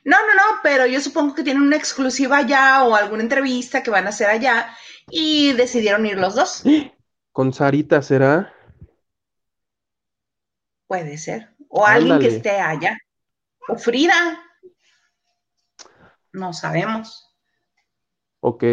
No, 0.04 0.18
no, 0.26 0.34
no, 0.34 0.60
pero 0.64 0.86
yo 0.86 1.00
supongo 1.02 1.36
que 1.36 1.44
tienen 1.44 1.64
una 1.64 1.76
exclusiva 1.76 2.38
allá 2.38 2.84
o 2.84 2.96
alguna 2.96 3.24
entrevista 3.24 3.84
que 3.84 3.92
van 3.92 4.06
a 4.06 4.10
hacer 4.10 4.28
allá 4.28 4.76
y 5.10 5.54
decidieron 5.54 6.06
ir 6.06 6.18
los 6.18 6.36
dos. 6.36 6.64
¿Con 7.32 7.54
Sarita 7.54 8.02
será? 8.02 8.54
Puede 10.88 11.18
ser. 11.18 11.56
O 11.70 11.86
alguien 11.86 12.20
que 12.20 12.28
esté 12.28 12.60
allá. 12.60 12.98
O 13.68 13.76
Frida. 13.76 14.42
No 16.34 16.54
sabemos. 16.54 17.29
Ok. 18.42 18.64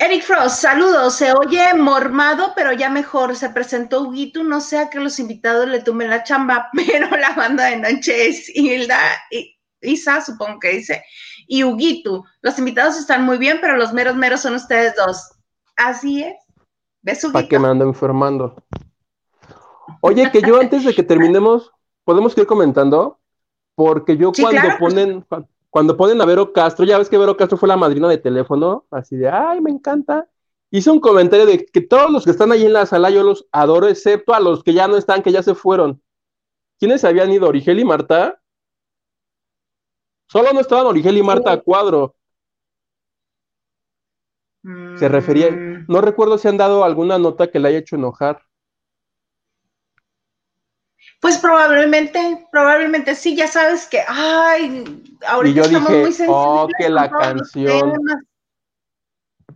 Eric 0.00 0.22
Frost, 0.22 0.62
saludos. 0.62 1.16
Se 1.16 1.32
oye 1.32 1.74
mormado, 1.74 2.52
pero 2.54 2.72
ya 2.72 2.88
mejor. 2.88 3.36
Se 3.36 3.50
presentó 3.50 4.02
Huguito. 4.02 4.42
No 4.42 4.60
sea 4.60 4.88
que 4.88 5.00
los 5.00 5.18
invitados 5.18 5.68
le 5.68 5.82
tumben 5.82 6.10
la 6.10 6.22
chamba, 6.22 6.70
pero 6.86 7.10
la 7.16 7.34
banda 7.34 7.66
de 7.66 7.76
noche 7.76 8.28
es 8.28 8.48
Hilda 8.54 8.98
y 9.30 9.56
Isa, 9.80 10.20
supongo 10.20 10.58
que 10.60 10.70
dice. 10.70 11.04
Y 11.46 11.64
Huguito. 11.64 12.24
Los 12.40 12.58
invitados 12.58 12.96
están 12.96 13.24
muy 13.24 13.38
bien, 13.38 13.58
pero 13.60 13.76
los 13.76 13.92
meros 13.92 14.16
meros 14.16 14.40
son 14.40 14.54
ustedes 14.54 14.94
dos. 14.96 15.30
Así 15.76 16.22
es. 16.22 16.36
¿Ves, 17.02 17.22
Huguito? 17.24 17.32
¿Para 17.34 17.48
qué 17.48 17.58
me 17.58 17.68
ando 17.68 17.84
enfermando? 17.84 18.64
Oye, 20.00 20.30
que 20.30 20.40
yo 20.40 20.58
antes 20.60 20.84
de 20.84 20.94
que 20.94 21.02
terminemos, 21.02 21.70
¿podemos 22.04 22.36
ir 22.38 22.46
comentando? 22.46 23.17
Porque 23.78 24.16
yo 24.16 24.32
cuando 24.32 24.60
pues. 24.60 24.76
ponen 24.76 25.24
cuando 25.70 25.96
ponen 25.96 26.20
a 26.20 26.24
Vero 26.24 26.52
Castro, 26.52 26.84
ya 26.84 26.98
ves 26.98 27.08
que 27.08 27.16
Vero 27.16 27.36
Castro 27.36 27.56
fue 27.56 27.68
la 27.68 27.76
madrina 27.76 28.08
de 28.08 28.18
teléfono, 28.18 28.86
así 28.90 29.14
de, 29.14 29.28
ay, 29.28 29.60
me 29.60 29.70
encanta. 29.70 30.28
Hice 30.72 30.90
un 30.90 30.98
comentario 30.98 31.46
de 31.46 31.64
que 31.64 31.80
todos 31.80 32.10
los 32.10 32.24
que 32.24 32.32
están 32.32 32.50
ahí 32.50 32.64
en 32.64 32.72
la 32.72 32.86
sala 32.86 33.08
yo 33.10 33.22
los 33.22 33.46
adoro, 33.52 33.86
excepto 33.86 34.34
a 34.34 34.40
los 34.40 34.64
que 34.64 34.72
ya 34.72 34.88
no 34.88 34.96
están, 34.96 35.22
que 35.22 35.30
ya 35.30 35.44
se 35.44 35.54
fueron. 35.54 36.02
¿Quiénes 36.80 37.04
habían 37.04 37.30
ido? 37.30 37.46
¿Origel 37.46 37.78
y 37.78 37.84
Marta? 37.84 38.40
Solo 40.26 40.52
no 40.52 40.58
estaban 40.58 40.86
Origel 40.86 41.16
y 41.16 41.22
Marta 41.22 41.52
a 41.52 41.60
cuadro. 41.60 42.16
Se 44.96 45.08
refería, 45.08 45.52
mm. 45.52 45.84
no 45.86 46.00
recuerdo 46.00 46.36
si 46.36 46.48
han 46.48 46.56
dado 46.56 46.82
alguna 46.82 47.16
nota 47.16 47.48
que 47.48 47.60
le 47.60 47.68
haya 47.68 47.78
hecho 47.78 47.94
enojar. 47.94 48.42
Pues 51.20 51.38
probablemente, 51.38 52.46
probablemente 52.52 53.14
sí, 53.14 53.34
ya 53.34 53.48
sabes 53.48 53.86
que, 53.86 54.00
ay, 54.06 55.02
ahorita 55.26 55.62
estamos 55.62 55.90
muy 55.90 56.12
sensibles. 56.12 56.28
Oh, 56.30 56.68
que 56.78 56.88
la 56.88 57.10
canción. 57.10 57.94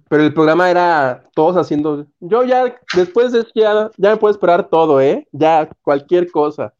Pero 0.09 0.25
el 0.25 0.35
programa 0.35 0.71
era 0.71 1.23
todos 1.35 1.57
haciendo. 1.57 2.07
Yo 2.19 2.42
ya, 2.42 2.76
después 2.95 3.33
de 3.33 3.47
ya, 3.54 3.90
ya 3.97 4.11
me 4.11 4.16
puedo 4.16 4.33
esperar 4.33 4.69
todo, 4.69 5.00
¿eh? 5.00 5.26
Ya, 5.31 5.69
cualquier 5.83 6.31
cosa. 6.31 6.75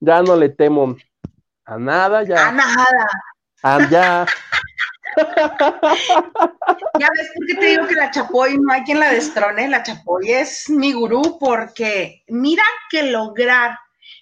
Ya 0.00 0.20
no 0.22 0.34
le 0.36 0.48
temo 0.48 0.96
a 1.64 1.78
nada, 1.78 2.24
ya. 2.24 2.48
A 2.48 2.52
nada. 2.52 3.08
A, 3.62 3.88
ya. 3.88 4.26
ya 6.98 7.08
ves 7.16 7.30
por 7.34 7.46
qué 7.46 7.54
te 7.54 7.66
digo 7.66 7.86
que 7.86 7.94
la 7.94 8.10
Chapoy 8.10 8.58
no 8.58 8.72
hay 8.72 8.82
quien 8.82 9.00
la 9.00 9.12
destrone. 9.12 9.68
La 9.68 9.82
Chapoy 9.82 10.32
es 10.32 10.68
mi 10.68 10.92
gurú 10.92 11.38
porque 11.38 12.24
mira 12.28 12.64
que 12.90 13.04
lograr 13.04 13.78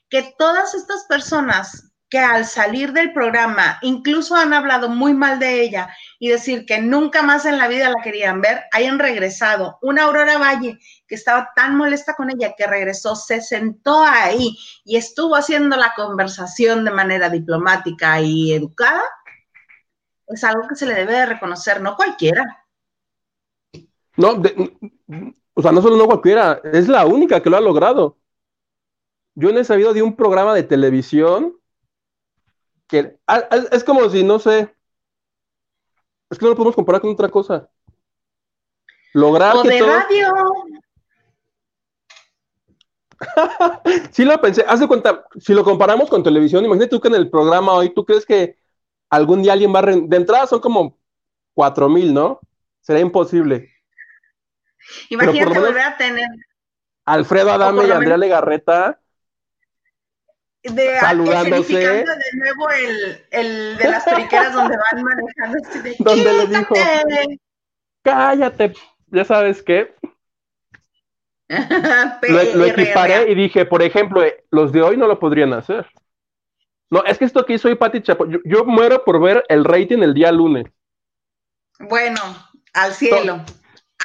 que 0.08 0.34
todas 0.38 0.74
estas 0.74 1.04
personas 1.08 1.92
que 2.08 2.18
al 2.18 2.44
salir 2.44 2.92
del 2.92 3.12
programa 3.12 3.78
incluso 3.82 4.36
han 4.36 4.52
hablado 4.52 4.88
muy 4.88 5.12
mal 5.12 5.40
de 5.40 5.60
ella 5.62 5.88
y 6.20 6.28
decir 6.28 6.64
que 6.64 6.80
nunca 6.80 7.22
más 7.22 7.46
en 7.46 7.58
la 7.58 7.66
vida 7.66 7.90
la 7.90 8.02
querían 8.02 8.40
ver, 8.40 8.62
hayan 8.70 8.98
regresado. 8.98 9.78
Una 9.82 10.04
Aurora 10.04 10.38
Valle 10.38 10.78
que 11.08 11.14
estaba 11.16 11.50
tan 11.56 11.76
molesta 11.76 12.14
con 12.14 12.30
ella 12.30 12.54
que 12.56 12.66
regresó, 12.66 13.16
se 13.16 13.40
sentó 13.40 14.04
ahí 14.04 14.56
y 14.84 14.96
estuvo 14.96 15.34
haciendo 15.34 15.76
la 15.76 15.94
conversación 15.96 16.84
de 16.84 16.92
manera 16.92 17.28
diplomática 17.28 18.20
y 18.20 18.52
educada, 18.52 19.02
es 20.28 20.42
algo 20.44 20.66
que 20.68 20.76
se 20.76 20.86
le 20.86 20.94
debe 20.94 21.12
de 21.12 21.26
reconocer, 21.26 21.80
no 21.80 21.96
cualquiera. 21.96 22.64
No, 24.16 24.42
o 25.54 25.62
sea, 25.62 25.72
no 25.72 25.82
solo 25.82 25.96
no 25.96 26.06
cualquiera, 26.06 26.60
es 26.72 26.88
la 26.88 27.04
única 27.04 27.42
que 27.42 27.50
lo 27.50 27.56
ha 27.56 27.60
logrado 27.60 28.18
yo 29.36 29.52
no 29.52 29.60
he 29.60 29.64
sabido 29.64 29.92
de 29.92 30.02
un 30.02 30.16
programa 30.16 30.54
de 30.54 30.62
televisión 30.62 31.56
que 32.88 33.18
es, 33.72 33.84
como 33.84 34.08
si, 34.08 34.24
no 34.24 34.38
sé, 34.38 34.74
es 36.30 36.38
que 36.38 36.44
no 36.44 36.50
lo 36.50 36.56
podemos 36.56 36.74
comparar 36.74 37.00
con 37.00 37.10
otra 37.10 37.28
cosa. 37.28 37.68
Lograr 39.12 39.56
o 39.56 39.62
de 39.62 39.80
radio. 39.80 40.34
sí 44.10 44.24
lo 44.24 44.40
pensé, 44.40 44.64
hace 44.66 44.86
cuenta, 44.86 45.26
si 45.38 45.52
lo 45.52 45.64
comparamos 45.64 46.08
con 46.08 46.22
televisión, 46.22 46.64
imagínate 46.64 46.90
tú 46.90 47.00
que 47.00 47.08
en 47.08 47.14
el 47.14 47.30
programa 47.30 47.72
hoy, 47.72 47.90
¿tú 47.90 48.04
crees 48.04 48.24
que 48.24 48.58
algún 49.10 49.42
día 49.42 49.52
alguien 49.52 49.74
va 49.74 49.80
a... 49.80 49.82
De 49.82 50.16
entrada 50.16 50.46
son 50.46 50.60
como 50.60 50.98
cuatro 51.54 51.88
mil, 51.88 52.14
¿no? 52.14 52.40
Será 52.80 53.00
imposible. 53.00 53.70
Imagínate 55.10 55.60
volver 55.60 55.80
a 55.80 55.96
tener... 55.96 56.28
Alfredo 57.04 57.52
Adame 57.52 57.86
y 57.86 57.90
Andrea 57.90 58.16
Legarreta 58.16 59.00
de 60.74 60.98
saludándose. 61.00 61.78
de 61.78 62.04
nuevo 62.34 62.70
el, 62.70 63.24
el, 63.30 63.76
de 63.76 63.88
las 63.88 64.04
periqueras 64.04 64.52
donde 64.52 64.76
van 64.76 65.02
manejando 65.02 65.58
así 65.64 65.78
de 65.80 65.96
donde 65.98 66.32
le 66.32 66.46
dijo 66.46 66.74
cállate, 68.06 68.72
ya 69.08 69.24
sabes 69.24 69.62
qué. 69.62 69.94
lo, 72.28 72.64
equiparé 72.64 73.30
y 73.30 73.34
dije, 73.34 73.66
por 73.66 73.82
ejemplo, 73.82 74.22
eh, 74.22 74.44
los 74.50 74.72
de 74.72 74.82
hoy 74.82 74.96
no 74.96 75.06
lo 75.06 75.18
podrían 75.18 75.52
hacer. 75.52 75.86
No, 76.90 77.04
es 77.04 77.18
que 77.18 77.24
esto 77.24 77.44
que 77.44 77.54
hizo 77.54 77.68
hoy 77.68 77.74
Pati 77.74 78.00
Chapo, 78.00 78.26
yo, 78.44 78.64
muero 78.64 79.04
por 79.04 79.20
ver 79.20 79.44
el 79.48 79.64
rating 79.64 79.98
el 79.98 80.14
día 80.14 80.30
lunes. 80.30 80.66
Bueno, 81.80 82.20
al 82.72 82.92
cielo. 82.92 83.44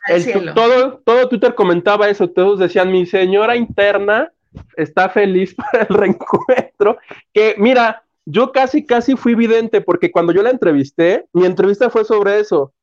al 0.08 0.22
cielo. 0.22 0.54
Todo, 0.56 0.98
todo 1.06 1.30
Twitter 1.30 1.54
comentaba 1.54 2.10
eso, 2.10 2.28
todos 2.28 2.60
decían, 2.60 2.92
mi 2.92 3.06
señora 3.06 3.56
interna 3.56 4.32
está 4.76 5.10
feliz 5.10 5.56
para 5.72 5.84
el 5.84 5.96
reencuentro. 5.96 6.98
Que 7.34 7.56
mira, 7.58 8.04
yo 8.26 8.52
casi, 8.52 8.86
casi 8.86 9.16
fui 9.16 9.36
vidente 9.36 9.82
porque 9.82 10.12
cuando 10.12 10.34
yo 10.34 10.44
la 10.44 10.50
entrevisté, 10.50 11.26
mi 11.34 11.46
entrevista 11.46 11.90
fue 11.90 12.06
sobre 12.06 12.40
eso. 12.40 12.74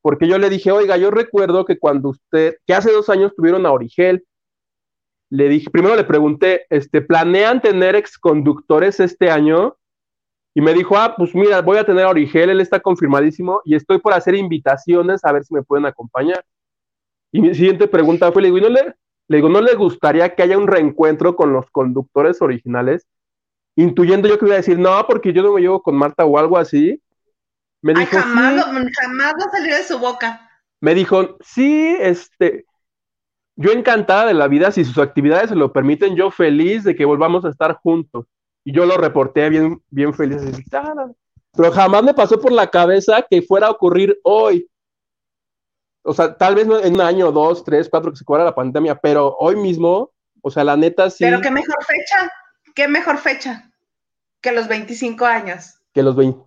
Porque 0.00 0.28
yo 0.28 0.38
le 0.38 0.48
dije, 0.48 0.70
oiga, 0.70 0.96
yo 0.96 1.10
recuerdo 1.10 1.64
que 1.64 1.78
cuando 1.78 2.10
usted, 2.10 2.56
que 2.66 2.74
hace 2.74 2.92
dos 2.92 3.08
años 3.08 3.34
tuvieron 3.36 3.66
a 3.66 3.72
Origel, 3.72 4.24
le 5.30 5.48
dije, 5.48 5.70
primero 5.70 5.96
le 5.96 6.04
pregunté, 6.04 6.66
este, 6.70 7.02
¿planean 7.02 7.60
tener 7.60 7.94
exconductores 7.96 9.00
este 9.00 9.30
año? 9.30 9.76
Y 10.54 10.60
me 10.60 10.72
dijo, 10.72 10.96
ah, 10.96 11.14
pues 11.16 11.34
mira, 11.34 11.60
voy 11.60 11.78
a 11.78 11.84
tener 11.84 12.04
a 12.04 12.10
Origel, 12.10 12.50
él 12.50 12.60
está 12.60 12.80
confirmadísimo 12.80 13.60
y 13.64 13.74
estoy 13.74 13.98
por 13.98 14.14
hacer 14.14 14.34
invitaciones 14.34 15.24
a 15.24 15.32
ver 15.32 15.44
si 15.44 15.54
me 15.54 15.62
pueden 15.62 15.86
acompañar. 15.86 16.44
Y 17.30 17.40
mi 17.40 17.54
siguiente 17.54 17.86
pregunta 17.86 18.32
fue, 18.32 18.42
le 18.42 18.48
digo, 18.48 18.58
¿y 18.58 18.62
no 18.62 18.68
le, 18.70 18.94
le 19.28 19.36
digo, 19.36 19.48
¿no 19.50 19.60
le 19.60 19.74
gustaría 19.74 20.34
que 20.34 20.42
haya 20.42 20.56
un 20.56 20.66
reencuentro 20.66 21.36
con 21.36 21.52
los 21.52 21.70
conductores 21.70 22.40
originales? 22.40 23.06
Intuyendo 23.76 24.26
yo 24.26 24.38
que 24.38 24.46
iba 24.46 24.54
a 24.54 24.58
decir, 24.58 24.78
no, 24.78 25.06
porque 25.06 25.32
yo 25.32 25.42
no 25.42 25.52
me 25.52 25.60
llevo 25.60 25.82
con 25.82 25.96
Marta 25.96 26.24
o 26.24 26.38
algo 26.38 26.56
así. 26.56 27.00
Me 27.82 27.94
dijo, 27.94 28.16
jamás, 28.16 28.64
jamás 28.64 29.34
salió 29.52 29.76
de 29.76 29.84
su 29.84 29.98
boca. 29.98 30.50
Me 30.80 30.94
dijo, 30.94 31.36
sí, 31.40 31.94
este, 32.00 32.64
yo 33.54 33.70
encantada 33.72 34.26
de 34.26 34.34
la 34.34 34.48
vida, 34.48 34.72
si 34.72 34.84
sus 34.84 34.98
actividades 34.98 35.50
se 35.50 35.56
lo 35.56 35.72
permiten, 35.72 36.16
yo 36.16 36.30
feliz 36.30 36.84
de 36.84 36.96
que 36.96 37.04
volvamos 37.04 37.44
a 37.44 37.50
estar 37.50 37.74
juntos. 37.74 38.24
Y 38.64 38.72
yo 38.72 38.86
lo 38.86 38.96
reporté 38.96 39.48
bien, 39.50 39.80
bien 39.90 40.14
feliz. 40.14 40.40
Pero 41.52 41.72
jamás 41.72 42.02
me 42.02 42.14
pasó 42.14 42.40
por 42.40 42.52
la 42.52 42.68
cabeza 42.68 43.24
que 43.28 43.42
fuera 43.42 43.66
a 43.66 43.72
ocurrir 43.72 44.18
hoy 44.22 44.68
o 46.08 46.14
sea, 46.14 46.34
tal 46.34 46.54
vez 46.54 46.66
en 46.84 46.94
un 46.94 47.00
año, 47.00 47.30
dos, 47.30 47.62
tres, 47.62 47.88
cuatro 47.90 48.10
que 48.10 48.16
se 48.16 48.24
cubra 48.24 48.44
la 48.44 48.54
pandemia, 48.54 48.94
pero 48.94 49.36
hoy 49.38 49.56
mismo, 49.56 50.12
o 50.40 50.50
sea, 50.50 50.64
la 50.64 50.76
neta 50.76 51.10
sí. 51.10 51.24
Pero 51.24 51.40
qué 51.40 51.50
mejor 51.50 51.76
fecha, 51.84 52.32
qué 52.74 52.88
mejor 52.88 53.18
fecha 53.18 53.70
que 54.40 54.52
los 54.52 54.68
25 54.68 55.24
años. 55.26 55.74
Que 55.92 56.02
los 56.02 56.16
20. 56.16 56.40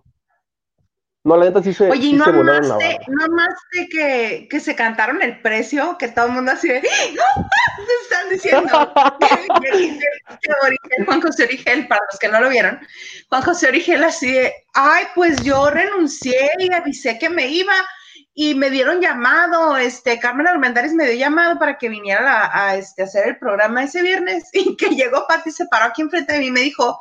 No, 1.24 1.36
la 1.36 1.44
neta 1.44 1.62
sí 1.62 1.72
se. 1.72 1.88
Oye, 1.88 2.02
sí 2.02 2.12
no 2.14 2.24
se 2.24 2.30
amaste, 2.30 2.98
no 3.06 3.24
amaste 3.24 3.88
que, 3.88 4.48
que 4.50 4.58
se 4.58 4.74
cantaron 4.74 5.22
el 5.22 5.40
precio, 5.40 5.96
que 5.96 6.08
todo 6.08 6.26
el 6.26 6.32
mundo 6.32 6.50
así 6.50 6.66
de, 6.66 6.80
¡No! 6.80 7.48
Están 8.02 8.28
diciendo. 8.28 8.68
Juan 11.06 11.20
José 11.20 11.44
Origel, 11.44 11.86
para 11.86 12.00
los 12.10 12.18
que 12.18 12.28
no 12.28 12.40
lo 12.40 12.48
vieron, 12.48 12.80
Juan 13.28 13.42
José 13.42 13.68
Origel 13.68 14.02
así 14.02 14.32
de, 14.32 14.52
ay, 14.74 15.04
pues 15.14 15.40
yo 15.44 15.70
renuncié 15.70 16.50
y 16.58 16.72
avisé 16.72 17.20
que 17.20 17.30
me 17.30 17.46
iba 17.46 17.74
y 18.34 18.54
me 18.54 18.70
dieron 18.70 19.00
llamado, 19.00 19.76
este, 19.76 20.18
Carmen 20.18 20.46
Armendáriz 20.46 20.94
me 20.94 21.06
dio 21.06 21.18
llamado 21.18 21.58
para 21.58 21.76
que 21.76 21.88
viniera 21.88 22.46
a, 22.46 22.68
a, 22.68 22.76
este, 22.76 23.02
hacer 23.02 23.28
el 23.28 23.38
programa 23.38 23.84
ese 23.84 24.02
viernes 24.02 24.48
y 24.52 24.76
que 24.76 24.90
llegó 24.90 25.26
Pati, 25.28 25.50
se 25.50 25.66
paró 25.66 25.86
aquí 25.86 26.02
enfrente 26.02 26.32
de 26.32 26.38
mí 26.38 26.46
y 26.46 26.50
me 26.50 26.60
dijo, 26.60 26.98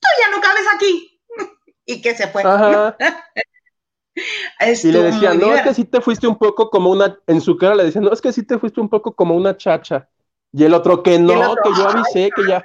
tú 0.00 0.08
ya 0.20 0.34
no 0.34 0.42
cabes 0.42 0.64
aquí. 0.74 1.20
y 1.86 2.00
que 2.00 2.14
se 2.14 2.28
fue. 2.28 2.42
Ajá. 2.42 2.96
y 4.82 4.92
le 4.92 5.02
decían, 5.02 5.38
no, 5.38 5.54
es 5.54 5.62
que 5.62 5.74
sí 5.74 5.84
te 5.84 6.00
fuiste 6.00 6.26
un 6.26 6.38
poco 6.38 6.70
como 6.70 6.90
una, 6.90 7.18
en 7.26 7.40
su 7.40 7.56
cara 7.56 7.74
le 7.74 7.84
decían, 7.84 8.04
no, 8.04 8.12
es 8.12 8.22
que 8.22 8.32
sí 8.32 8.42
te 8.42 8.58
fuiste 8.58 8.80
un 8.80 8.88
poco 8.88 9.14
como 9.14 9.36
una 9.36 9.56
chacha. 9.56 10.08
Y 10.52 10.64
el 10.64 10.72
otro 10.72 11.02
que 11.02 11.18
no, 11.18 11.50
otro, 11.50 11.64
que 11.64 11.70
yo 11.78 11.88
avisé, 11.88 12.24
ay, 12.24 12.30
que 12.34 12.46
ya. 12.48 12.62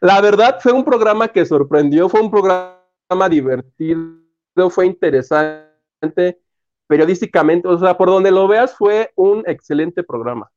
La 0.00 0.20
verdad 0.20 0.58
fue 0.60 0.72
un 0.72 0.84
programa 0.84 1.28
que 1.28 1.46
sorprendió, 1.46 2.10
fue 2.10 2.20
un 2.20 2.30
programa 2.30 3.28
divertido, 3.30 4.21
fue 4.70 4.86
interesante, 4.86 6.40
periodísticamente, 6.86 7.68
o 7.68 7.78
sea, 7.78 7.96
por 7.96 8.08
donde 8.08 8.30
lo 8.30 8.46
veas, 8.48 8.74
fue 8.74 9.12
un 9.16 9.44
excelente 9.46 10.02
programa. 10.02 10.50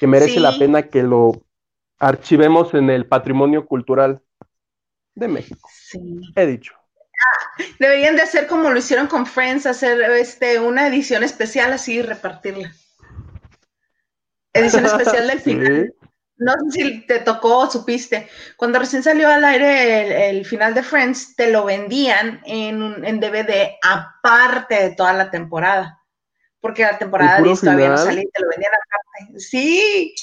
Que 0.00 0.06
merece 0.06 0.34
sí. 0.34 0.40
la 0.40 0.58
pena 0.58 0.82
que 0.82 1.02
lo 1.02 1.44
archivemos 1.98 2.74
en 2.74 2.90
el 2.90 3.06
patrimonio 3.06 3.66
cultural 3.66 4.20
de 5.14 5.28
México. 5.28 5.68
Sí. 5.72 6.20
He 6.34 6.46
dicho. 6.46 6.74
Ah, 6.74 7.62
deberían 7.78 8.16
de 8.16 8.22
hacer 8.22 8.48
como 8.48 8.70
lo 8.70 8.78
hicieron 8.78 9.06
con 9.06 9.26
Friends, 9.26 9.66
hacer 9.66 10.00
este, 10.12 10.58
una 10.58 10.88
edición 10.88 11.22
especial 11.22 11.72
así 11.72 11.98
y 11.98 12.02
repartirla. 12.02 12.72
Edición 14.52 14.86
especial 14.86 15.28
del 15.28 15.40
final. 15.40 15.92
Sí. 15.92 16.01
No 16.36 16.52
sé 16.52 16.70
si 16.70 17.06
te 17.06 17.20
tocó 17.20 17.58
o 17.58 17.70
supiste. 17.70 18.28
Cuando 18.56 18.78
recién 18.78 19.02
salió 19.02 19.28
al 19.28 19.44
aire 19.44 20.30
el, 20.30 20.36
el 20.36 20.46
final 20.46 20.74
de 20.74 20.82
Friends, 20.82 21.36
te 21.36 21.50
lo 21.50 21.64
vendían 21.64 22.40
en, 22.44 22.82
un, 22.82 23.04
en 23.04 23.20
DVD 23.20 23.72
aparte 23.82 24.74
de 24.74 24.94
toda 24.94 25.12
la 25.12 25.30
temporada. 25.30 26.00
Porque 26.60 26.82
la 26.82 26.98
temporada 26.98 27.40
de 27.40 27.54
todavía 27.54 27.90
no 27.90 27.98
salía 27.98 28.24
te 28.32 28.42
lo 28.42 28.48
vendían 28.48 28.72
aparte. 28.72 29.40
Sí. 29.40 30.14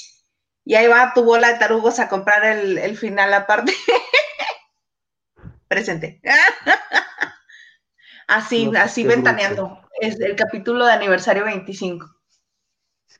Y 0.64 0.74
ahí 0.74 0.86
va 0.86 1.12
tu 1.14 1.24
bola 1.24 1.52
de 1.52 1.58
tarugos 1.58 1.98
a 1.98 2.08
comprar 2.08 2.44
el, 2.44 2.78
el 2.78 2.96
final 2.96 3.32
aparte. 3.32 3.72
Presente. 5.68 6.20
así, 8.26 8.66
no, 8.66 8.80
así 8.80 9.04
ventaneando. 9.04 9.80
Es 10.00 10.18
el 10.20 10.34
capítulo 10.34 10.84
de 10.84 10.92
aniversario 10.92 11.44
25. 11.44 12.06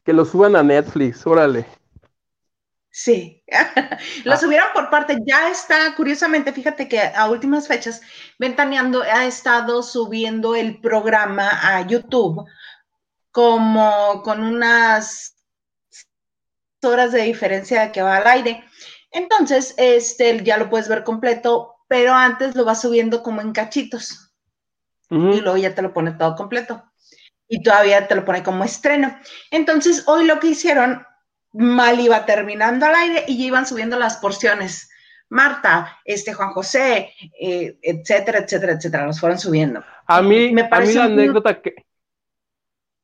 Que 0.02 0.12
lo 0.12 0.24
suban 0.24 0.56
a 0.56 0.62
Netflix, 0.62 1.26
órale. 1.26 1.66
Sí, 2.92 3.42
lo 4.24 4.34
ah. 4.34 4.36
subieron 4.36 4.68
por 4.74 4.90
parte, 4.90 5.16
ya 5.24 5.48
está, 5.48 5.94
curiosamente, 5.94 6.52
fíjate 6.52 6.88
que 6.88 7.00
a 7.00 7.30
últimas 7.30 7.68
fechas, 7.68 8.00
Ventaneando 8.38 9.02
ha 9.02 9.26
estado 9.26 9.82
subiendo 9.82 10.56
el 10.56 10.80
programa 10.80 11.48
a 11.62 11.86
YouTube 11.86 12.44
como 13.30 14.22
con 14.22 14.42
unas 14.42 15.36
horas 16.82 17.12
de 17.12 17.22
diferencia 17.22 17.82
de 17.82 17.92
que 17.92 18.02
va 18.02 18.16
al 18.16 18.26
aire. 18.26 18.64
Entonces, 19.10 19.74
este, 19.76 20.42
ya 20.42 20.56
lo 20.56 20.70
puedes 20.70 20.88
ver 20.88 21.04
completo, 21.04 21.76
pero 21.88 22.12
antes 22.12 22.54
lo 22.54 22.64
va 22.64 22.74
subiendo 22.74 23.22
como 23.22 23.40
en 23.40 23.52
cachitos. 23.52 24.32
Uh 25.10 25.16
-huh. 25.16 25.38
Y 25.38 25.40
luego 25.40 25.58
ya 25.58 25.74
te 25.74 25.82
lo 25.82 25.92
pone 25.92 26.12
todo 26.12 26.34
completo. 26.36 26.84
Y 27.48 27.62
todavía 27.62 28.06
te 28.06 28.14
lo 28.14 28.24
pone 28.24 28.42
como 28.42 28.64
estreno. 28.64 29.18
Entonces, 29.50 30.04
hoy 30.06 30.24
lo 30.24 30.38
que 30.38 30.48
hicieron, 30.48 31.04
mal 31.52 32.00
iba 32.00 32.24
terminando 32.26 32.86
al 32.86 32.94
aire 32.94 33.24
y 33.26 33.38
ya 33.38 33.44
iban 33.44 33.66
subiendo 33.66 33.98
las 33.98 34.16
porciones. 34.18 34.90
Marta, 35.28 35.98
este 36.04 36.32
Juan 36.32 36.50
José, 36.50 37.12
eh, 37.40 37.78
etcétera, 37.82 38.40
etcétera, 38.40 38.72
etcétera, 38.72 39.06
los 39.06 39.20
fueron 39.20 39.38
subiendo. 39.38 39.84
A 40.06 40.22
mí, 40.22 40.52
me 40.52 40.68
a 40.68 40.80
mí 40.80 40.92
la 40.92 41.04
anécdota 41.04 41.62
que... 41.62 41.74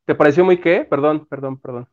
¿Te 0.05 0.15
pareció 0.15 0.45
muy 0.45 0.61
qué? 0.61 0.85
Perdón, 0.89 1.27
perdón, 1.27 1.61
perdón. 1.61 1.89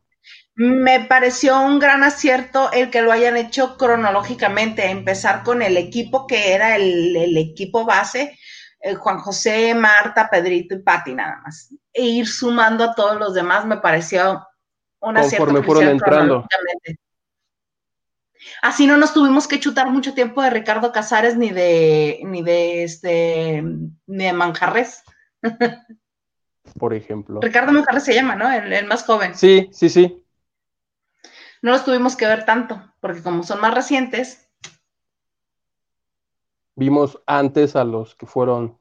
Me 0.56 1.04
pareció 1.04 1.60
un 1.60 1.78
gran 1.78 2.02
acierto 2.02 2.70
el 2.72 2.90
que 2.90 3.02
lo 3.02 3.12
hayan 3.12 3.36
hecho 3.36 3.76
cronológicamente, 3.76 4.90
empezar 4.90 5.42
con 5.42 5.62
el 5.62 5.76
equipo 5.76 6.26
que 6.26 6.52
era 6.52 6.76
el, 6.76 7.14
el 7.16 7.36
equipo 7.36 7.84
base, 7.84 8.36
eh, 8.80 8.94
Juan 8.94 9.18
José, 9.18 9.74
Marta, 9.74 10.28
Pedrito 10.30 10.74
y 10.74 10.82
Pati 10.82 11.14
nada 11.14 11.40
más, 11.44 11.74
e 11.92 12.02
ir 12.02 12.26
sumando 12.26 12.84
a 12.84 12.94
todos 12.94 13.18
los 13.18 13.34
demás 13.34 13.66
me 13.66 13.78
pareció 13.78 14.46
un 15.04 15.16
acierto. 15.16 15.46
Conforme 15.46 15.66
fueron 15.66 15.88
entrando. 15.88 16.46
Así 18.62 18.86
no 18.86 18.96
nos 18.96 19.14
tuvimos 19.14 19.48
que 19.48 19.60
chutar 19.60 19.90
mucho 19.90 20.14
tiempo 20.14 20.42
de 20.42 20.50
Ricardo 20.50 20.92
Casares 20.92 21.36
ni 21.36 21.50
de 21.50 22.20
ni 22.24 22.42
de 22.42 22.84
este 22.84 23.62
ni 23.62 24.24
de 24.24 24.32
Manjarres. 24.32 25.02
Por 26.78 26.94
ejemplo. 26.94 27.40
Ricardo 27.40 27.72
Manjarres 27.72 28.04
se 28.04 28.14
llama, 28.14 28.36
¿no? 28.36 28.50
El, 28.50 28.72
el, 28.72 28.86
más 28.86 29.04
joven. 29.04 29.34
Sí, 29.34 29.68
sí, 29.72 29.88
sí. 29.88 30.22
No 31.62 31.70
los 31.70 31.84
tuvimos 31.84 32.16
que 32.16 32.26
ver 32.26 32.44
tanto, 32.44 32.82
porque 33.00 33.22
como 33.22 33.42
son 33.42 33.60
más 33.60 33.74
recientes. 33.74 34.48
Vimos 36.74 37.22
antes 37.26 37.76
a 37.76 37.84
los 37.84 38.14
que 38.14 38.26
fueron, 38.26 38.78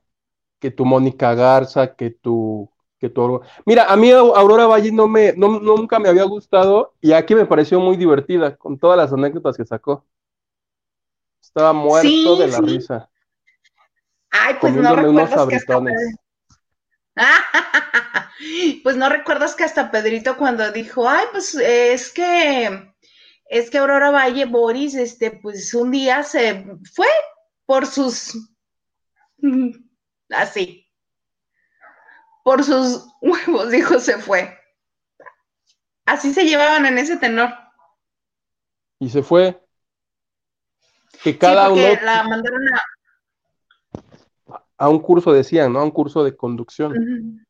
que 0.59 0.71
tu 0.71 0.83
Mónica 0.83 1.35
Garza, 1.35 1.95
que 1.95 2.09
tu, 2.09 2.72
que 3.03 3.09
tu 3.09 3.41
Mira, 3.65 3.91
a 3.91 3.97
mí 3.97 4.11
Aurora 4.11 4.65
Valle 4.65 4.89
no 4.93 5.09
me, 5.09 5.33
no, 5.33 5.59
nunca 5.59 5.99
me 5.99 6.07
había 6.07 6.23
gustado 6.23 6.93
y 7.01 7.11
aquí 7.11 7.35
me 7.35 7.45
pareció 7.45 7.81
muy 7.81 7.97
divertida 7.97 8.55
con 8.55 8.79
todas 8.79 8.97
las 8.97 9.11
anécdotas 9.11 9.57
que 9.57 9.65
sacó. 9.65 10.05
Estaba 11.41 11.73
muerto 11.73 12.07
sí, 12.07 12.39
de 12.39 12.47
la 12.47 12.57
sí. 12.59 12.63
risa. 12.63 13.09
Ay, 14.31 14.55
pues 14.61 14.73
no 14.73 14.95
recuerdas 14.95 15.47
que 15.47 15.55
hasta 15.57 15.81
pues 18.83 18.95
no 18.95 19.09
recuerdas 19.09 19.53
que 19.53 19.65
hasta 19.65 19.91
Pedrito 19.91 20.37
cuando 20.37 20.71
dijo, 20.71 21.07
ay, 21.07 21.25
pues 21.31 21.55
es 21.55 22.11
que 22.13 22.95
es 23.45 23.69
que 23.69 23.77
Aurora 23.79 24.11
Valle 24.11 24.45
Boris, 24.45 24.95
este, 24.95 25.29
pues 25.29 25.73
un 25.73 25.91
día 25.91 26.23
se 26.23 26.65
fue 26.95 27.07
por 27.65 27.85
sus 27.85 28.33
así, 30.29 30.82
por 32.43 32.63
sus 32.63 33.07
huevos, 33.21 33.71
dijo, 33.71 33.99
se 33.99 34.17
fue. 34.17 34.57
Así 36.05 36.33
se 36.33 36.45
llevaban 36.45 36.85
en 36.85 36.97
ese 36.97 37.17
tenor. 37.17 37.49
Y 38.99 39.09
se 39.09 39.23
fue. 39.23 39.61
Que 41.23 41.37
cada 41.37 41.67
sí, 41.67 41.73
uno. 41.73 42.01
La 42.03 42.23
mandaron 42.23 42.61
a, 44.49 44.65
a 44.77 44.89
un 44.89 44.99
curso, 44.99 45.31
decían, 45.31 45.71
¿no? 45.71 45.79
A 45.79 45.83
un 45.83 45.91
curso 45.91 46.23
de 46.23 46.35
conducción. 46.35 47.45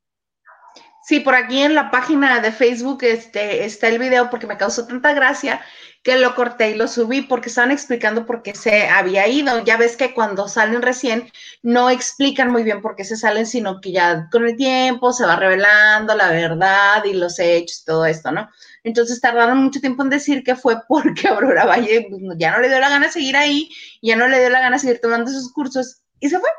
Sí, 1.05 1.19
por 1.19 1.35
aquí 1.35 1.61
en 1.61 1.75
la 1.75 1.91
página 1.91 2.39
de 2.39 2.53
Facebook 2.53 3.03
este, 3.03 3.65
está 3.65 3.89
el 3.89 3.99
video 3.99 4.29
porque 4.29 4.47
me 4.47 4.57
causó 4.57 4.87
tanta 4.87 5.13
gracia 5.13 5.61
que 6.01 6.17
lo 6.17 6.33
corté 6.33 6.71
y 6.71 6.75
lo 6.75 6.87
subí 6.87 7.21
porque 7.21 7.49
estaban 7.49 7.71
explicando 7.71 8.25
por 8.25 8.41
qué 8.41 8.55
se 8.55 8.87
había 8.87 9.27
ido. 9.27 9.63
Ya 9.65 9.75
ves 9.75 9.97
que 9.97 10.13
cuando 10.13 10.47
salen 10.47 10.81
recién 10.81 11.29
no 11.61 11.89
explican 11.89 12.51
muy 12.51 12.63
bien 12.63 12.81
por 12.81 12.95
qué 12.95 13.03
se 13.03 13.17
salen, 13.17 13.45
sino 13.45 13.81
que 13.81 13.91
ya 13.91 14.29
con 14.31 14.45
el 14.45 14.55
tiempo 14.55 15.11
se 15.11 15.25
va 15.25 15.35
revelando 15.35 16.15
la 16.15 16.29
verdad 16.29 17.03
y 17.03 17.13
los 17.13 17.37
hechos 17.37 17.81
y 17.81 17.85
todo 17.85 18.05
esto, 18.05 18.31
¿no? 18.31 18.49
Entonces 18.85 19.19
tardaron 19.19 19.63
mucho 19.63 19.81
tiempo 19.81 20.03
en 20.03 20.09
decir 20.09 20.41
que 20.43 20.55
fue 20.55 20.77
porque 20.87 21.27
Aurora 21.27 21.65
Valle 21.65 22.07
pues, 22.09 22.21
ya 22.37 22.51
no 22.51 22.59
le 22.59 22.69
dio 22.69 22.79
la 22.79 22.89
gana 22.89 23.11
seguir 23.11 23.35
ahí, 23.35 23.69
ya 24.01 24.15
no 24.15 24.27
le 24.29 24.39
dio 24.39 24.49
la 24.49 24.61
gana 24.61 24.79
seguir 24.79 24.99
tomando 25.01 25.31
esos 25.31 25.51
cursos 25.51 26.01
y 26.21 26.29
se 26.29 26.39
fue. 26.39 26.49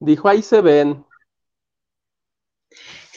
Dijo, 0.00 0.28
ahí 0.28 0.42
se 0.42 0.60
ven. 0.60 1.04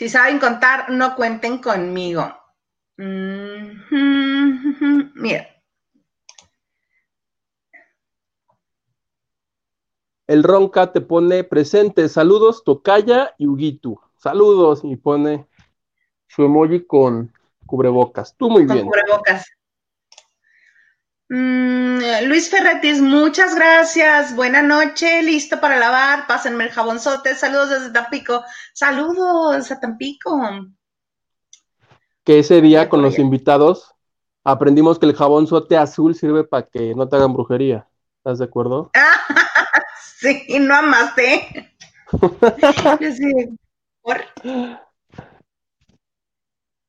Si 0.01 0.09
saben 0.09 0.39
contar, 0.39 0.89
no 0.89 1.15
cuenten 1.15 1.59
conmigo. 1.59 2.23
Mm 2.97 3.85
-hmm. 3.87 5.11
Mira. 5.13 5.47
El 10.25 10.41
Ronca 10.41 10.91
te 10.91 11.01
pone 11.01 11.43
presente. 11.43 12.09
Saludos, 12.09 12.63
Tocaya 12.63 13.35
y 13.37 13.45
Huguitu. 13.45 14.01
Saludos. 14.17 14.81
Y 14.83 14.95
pone 14.95 15.45
su 16.27 16.45
emoji 16.45 16.83
con 16.87 17.31
cubrebocas. 17.67 18.35
Tú 18.35 18.49
muy 18.49 18.65
con 18.65 18.75
bien. 18.75 18.87
Cubrebocas. 18.87 19.45
Mm, 21.33 22.27
Luis 22.27 22.49
Ferretis, 22.49 22.99
muchas 22.99 23.55
gracias. 23.55 24.35
Buena 24.35 24.61
noche, 24.61 25.23
listo 25.23 25.61
para 25.61 25.77
lavar. 25.77 26.27
Pásenme 26.27 26.65
el 26.65 26.71
jabonzote. 26.71 27.35
Saludos 27.35 27.69
desde 27.69 27.91
Tampico. 27.91 28.43
Saludos 28.73 29.71
a 29.71 29.79
Tampico. 29.79 30.37
Que 32.25 32.39
ese 32.39 32.59
día 32.59 32.89
con 32.89 33.01
los 33.01 33.17
invitados 33.17 33.95
aprendimos 34.43 34.99
que 34.99 35.05
el 35.05 35.15
jabonzote 35.15 35.77
azul 35.77 36.15
sirve 36.15 36.43
para 36.43 36.67
que 36.67 36.93
no 36.95 37.07
te 37.07 37.15
hagan 37.15 37.31
brujería. 37.31 37.87
¿Estás 38.17 38.39
de 38.39 38.45
acuerdo? 38.45 38.91
Sí, 40.19 40.59
no 40.59 40.75
amaste. 40.75 41.73
sí, 43.15 43.57
¿por? 44.03 44.21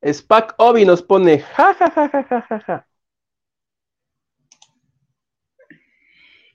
Spac 0.05 0.55
Obi 0.59 0.85
nos 0.85 1.02
pone 1.02 1.38
ja 1.38 1.72
ja 1.72 1.90
ja 1.90 2.09
ja 2.11 2.46
ja 2.48 2.62
ja 2.66 2.87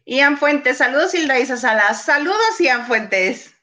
Ian 0.10 0.38
Fuentes, 0.38 0.78
saludos 0.78 1.14
Hilda 1.14 1.38
Isa 1.38 1.58
Salas. 1.58 2.04
Saludos 2.06 2.62
Ian 2.62 2.86
Fuentes. 2.86 3.54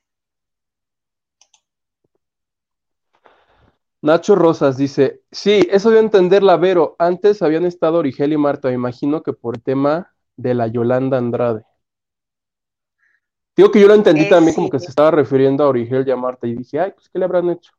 Nacho 4.02 4.35
Rosas 4.35 4.76
dice, 4.76 5.22
sí, 5.33 5.66
eso 5.70 5.88
dio 5.88 5.98
a 5.98 6.02
entender 6.02 6.42
la 6.42 6.59
Vero. 6.59 6.96
Antes 6.98 7.40
habían 7.40 7.64
estado 7.64 7.96
Origel 7.96 8.35
y 8.35 8.37
Marta, 8.37 8.68
me 8.68 8.74
imagino 8.74 9.22
que 9.22 9.33
por 9.33 9.57
tema 9.59 10.14
de 10.37 10.52
la 10.52 10.66
Yolanda 10.66 11.16
Andrade. 11.16 11.64
Digo 13.57 13.70
que 13.70 13.80
yo 13.80 13.88
lo 13.88 13.94
entendí 13.94 14.24
Eh, 14.24 14.28
también 14.28 14.52
sí. 14.52 14.57
como 14.57 14.68
que 14.68 14.80
se 14.80 14.88
estaba 14.88 15.11
refiriendo 15.11 15.64
a 15.64 15.68
Origel 15.68 16.07
y 16.07 16.11
a 16.11 16.16
Marta 16.16 16.46
y 16.46 16.57
dije, 16.57 16.78
ay, 16.78 16.92
pues 16.92 17.09
¿qué 17.09 17.18
le 17.18 17.24
habrán 17.24 17.48
hecho? 17.48 17.72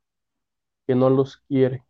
Que 0.87 0.95
no 0.95 1.11
los 1.11 1.37
quiere. 1.37 1.85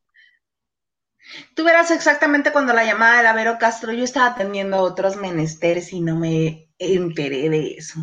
Tú 1.55 1.63
verás 1.63 1.89
exactamente 1.91 2.51
cuando 2.51 2.73
la 2.73 2.83
llamada 2.83 3.17
de 3.17 3.23
la 3.23 3.33
Vero 3.33 3.57
Castro, 3.57 3.93
yo 3.93 4.03
estaba 4.03 4.27
atendiendo 4.27 4.79
otros 4.79 5.15
menesteres 5.15 5.93
y 5.93 6.01
no 6.01 6.17
me 6.17 6.64
enteré 6.79 7.49
de 7.49 7.73
eso. 7.75 7.99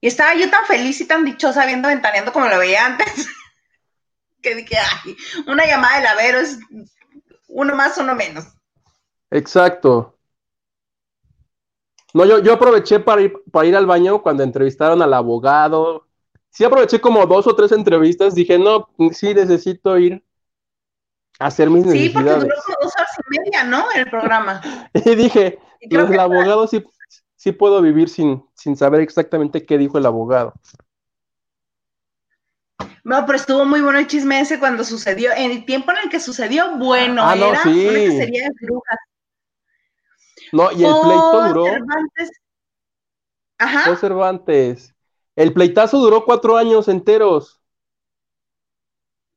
Y 0.00 0.08
estaba 0.08 0.34
yo 0.34 0.50
tan 0.50 0.64
feliz 0.66 1.00
y 1.00 1.06
tan 1.06 1.24
dichosa 1.24 1.66
viendo 1.66 1.88
Ventaneando 1.88 2.32
como 2.32 2.46
lo 2.48 2.58
veía 2.58 2.86
antes, 2.86 3.26
que 4.42 4.54
dije, 4.54 4.76
ay, 4.78 5.16
una 5.46 5.66
llamada 5.66 5.98
de 5.98 6.04
la 6.04 6.14
Vero 6.14 6.38
es 6.38 6.58
uno 7.48 7.74
más, 7.74 7.96
uno 7.98 8.14
menos. 8.14 8.44
Exacto. 9.30 10.18
No, 12.12 12.24
yo, 12.24 12.38
yo 12.38 12.52
aproveché 12.52 13.00
para 13.00 13.22
ir, 13.22 13.32
para 13.50 13.66
ir 13.66 13.76
al 13.76 13.86
baño 13.86 14.22
cuando 14.22 14.42
entrevistaron 14.44 15.02
al 15.02 15.12
abogado. 15.14 16.06
Sí 16.50 16.62
aproveché 16.64 17.00
como 17.00 17.26
dos 17.26 17.46
o 17.48 17.56
tres 17.56 17.72
entrevistas. 17.72 18.34
Dije, 18.34 18.58
no, 18.58 18.88
sí 19.12 19.34
necesito 19.34 19.98
ir 19.98 20.22
a 21.38 21.46
hacer 21.46 21.70
mis 21.70 21.84
Sí, 21.90 22.10
porque 22.10 22.30
necesidades. 22.30 22.42
duró 22.44 22.54
como 22.64 22.76
dos 22.82 22.92
horas 22.96 23.10
y 23.18 23.38
media, 23.38 23.64
¿no? 23.64 23.86
El 23.94 24.08
programa. 24.08 24.60
Y 24.94 25.14
dije, 25.16 25.58
Y 25.80 25.88
creo 25.88 26.02
pues 26.02 26.10
que 26.10 26.14
el 26.14 26.20
abogado 26.20 26.66
sí, 26.68 26.84
sí 27.44 27.52
puedo 27.52 27.82
vivir 27.82 28.08
sin, 28.08 28.42
sin 28.54 28.74
saber 28.74 29.02
exactamente 29.02 29.66
qué 29.66 29.76
dijo 29.76 29.98
el 29.98 30.06
abogado. 30.06 30.54
No, 33.04 33.26
pero 33.26 33.36
estuvo 33.36 33.66
muy 33.66 33.82
bueno 33.82 33.98
el 33.98 34.06
chisme 34.06 34.40
ese 34.40 34.58
cuando 34.58 34.82
sucedió, 34.82 35.30
en 35.36 35.50
el 35.50 35.66
tiempo 35.66 35.92
en 35.92 35.98
el 36.04 36.08
que 36.08 36.20
sucedió, 36.20 36.78
bueno, 36.78 37.20
Ah, 37.22 37.36
no, 37.36 37.50
era 37.50 37.62
sí. 37.62 37.86
una 37.86 37.92
cacería 37.92 38.42
de 38.44 38.50
brujas. 38.66 38.98
No, 40.52 40.72
y 40.72 40.84
el 40.84 40.98
pleito 41.02 41.42
duró, 41.42 41.64
Cervantes. 41.66 42.30
Ajá. 43.58 43.84
fue 43.84 43.96
Cervantes. 43.98 44.94
El 45.36 45.52
pleitazo 45.52 45.98
duró 45.98 46.24
cuatro 46.24 46.56
años 46.56 46.88
enteros. 46.88 47.60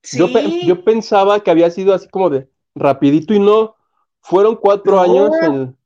Sí. 0.03 0.17
Yo, 0.19 0.31
pe- 0.31 0.65
yo 0.65 0.83
pensaba 0.85 1.41
que 1.41 1.51
había 1.51 1.69
sido 1.71 1.93
así 1.93 2.07
como 2.07 2.29
de 2.29 2.49
rapidito 2.73 3.33
y 3.33 3.39
no. 3.39 3.75
Fueron 4.21 4.55
cuatro 4.55 4.95
No. 4.95 5.01
años 5.01 5.31
en, 5.41 5.77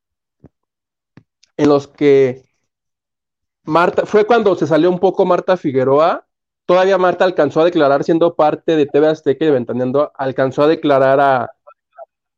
en 1.62 1.70
los 1.70 1.88
que 1.88 2.44
Marta, 3.64 4.06
fue 4.06 4.26
cuando 4.26 4.56
se 4.56 4.68
salió 4.68 4.90
un 4.90 5.00
poco 5.00 5.26
Marta 5.26 5.56
Figueroa. 5.58 6.26
Todavía 6.66 6.98
Marta 6.98 7.26
alcanzó 7.26 7.62
a 7.62 7.66
declarar 7.66 8.04
siendo 8.04 8.36
parte 8.36 8.76
de 8.76 8.86
TV 8.86 9.08
Azteca 9.08 9.46
y 9.46 9.48
de 9.48 9.54
Ventaneando, 9.54 10.12
alcanzó 10.16 10.64
a 10.64 10.68
declarar 10.68 11.20
a- 11.20 11.52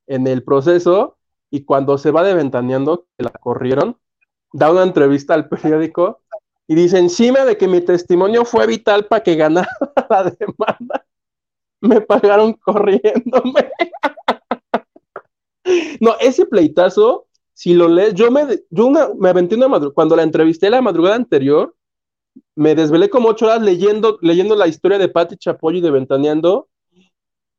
en 0.08 0.28
el 0.28 0.44
proceso 0.44 1.18
y 1.52 1.66
cuando 1.66 1.98
se 1.98 2.12
va 2.12 2.24
de 2.24 2.34
Ventaneando, 2.36 3.08
que 3.18 3.24
la 3.26 3.32
corrieron, 3.32 3.98
da 4.54 4.72
una 4.72 4.84
entrevista 4.84 5.34
al 5.36 5.50
periódico 5.50 6.22
y 6.68 6.76
dice, 6.76 7.00
encima 7.00 7.46
de 7.46 7.58
que 7.58 7.68
mi 7.68 7.82
testimonio 7.82 8.46
fue 8.46 8.68
vital 8.68 9.08
para 9.08 9.24
que 9.24 9.36
ganara 9.36 9.70
la 10.10 10.24
demanda, 10.26 11.06
me 11.82 12.02
pagaron 12.02 12.54
corriéndome. 12.54 13.72
No, 16.00 16.16
ese 16.20 16.46
pleitazo, 16.46 17.28
si 17.54 17.74
lo 17.74 17.88
lees, 17.88 18.14
yo 18.14 18.32
me, 18.32 18.46
yo 18.70 18.88
una, 18.88 19.10
me 19.18 19.30
aventé 19.30 19.56
una 19.56 19.68
madrugada, 19.68 19.94
cuando 19.94 20.16
la 20.16 20.24
entrevisté 20.24 20.70
la 20.70 20.82
madrugada 20.82 21.16
anterior, 21.16 21.76
me 22.56 22.76
desvelé 22.76 23.10
como 23.10 23.30
ocho 23.30 23.46
horas 23.46 23.62
leyendo, 23.62 24.18
leyendo 24.22 24.56
la 24.56 24.68
historia 24.68 24.98
de 24.98 25.10
Patti 25.10 25.38
Chapoy 25.38 25.78
y 25.78 25.82
de 25.82 25.92
Ventaneando, 25.92 26.70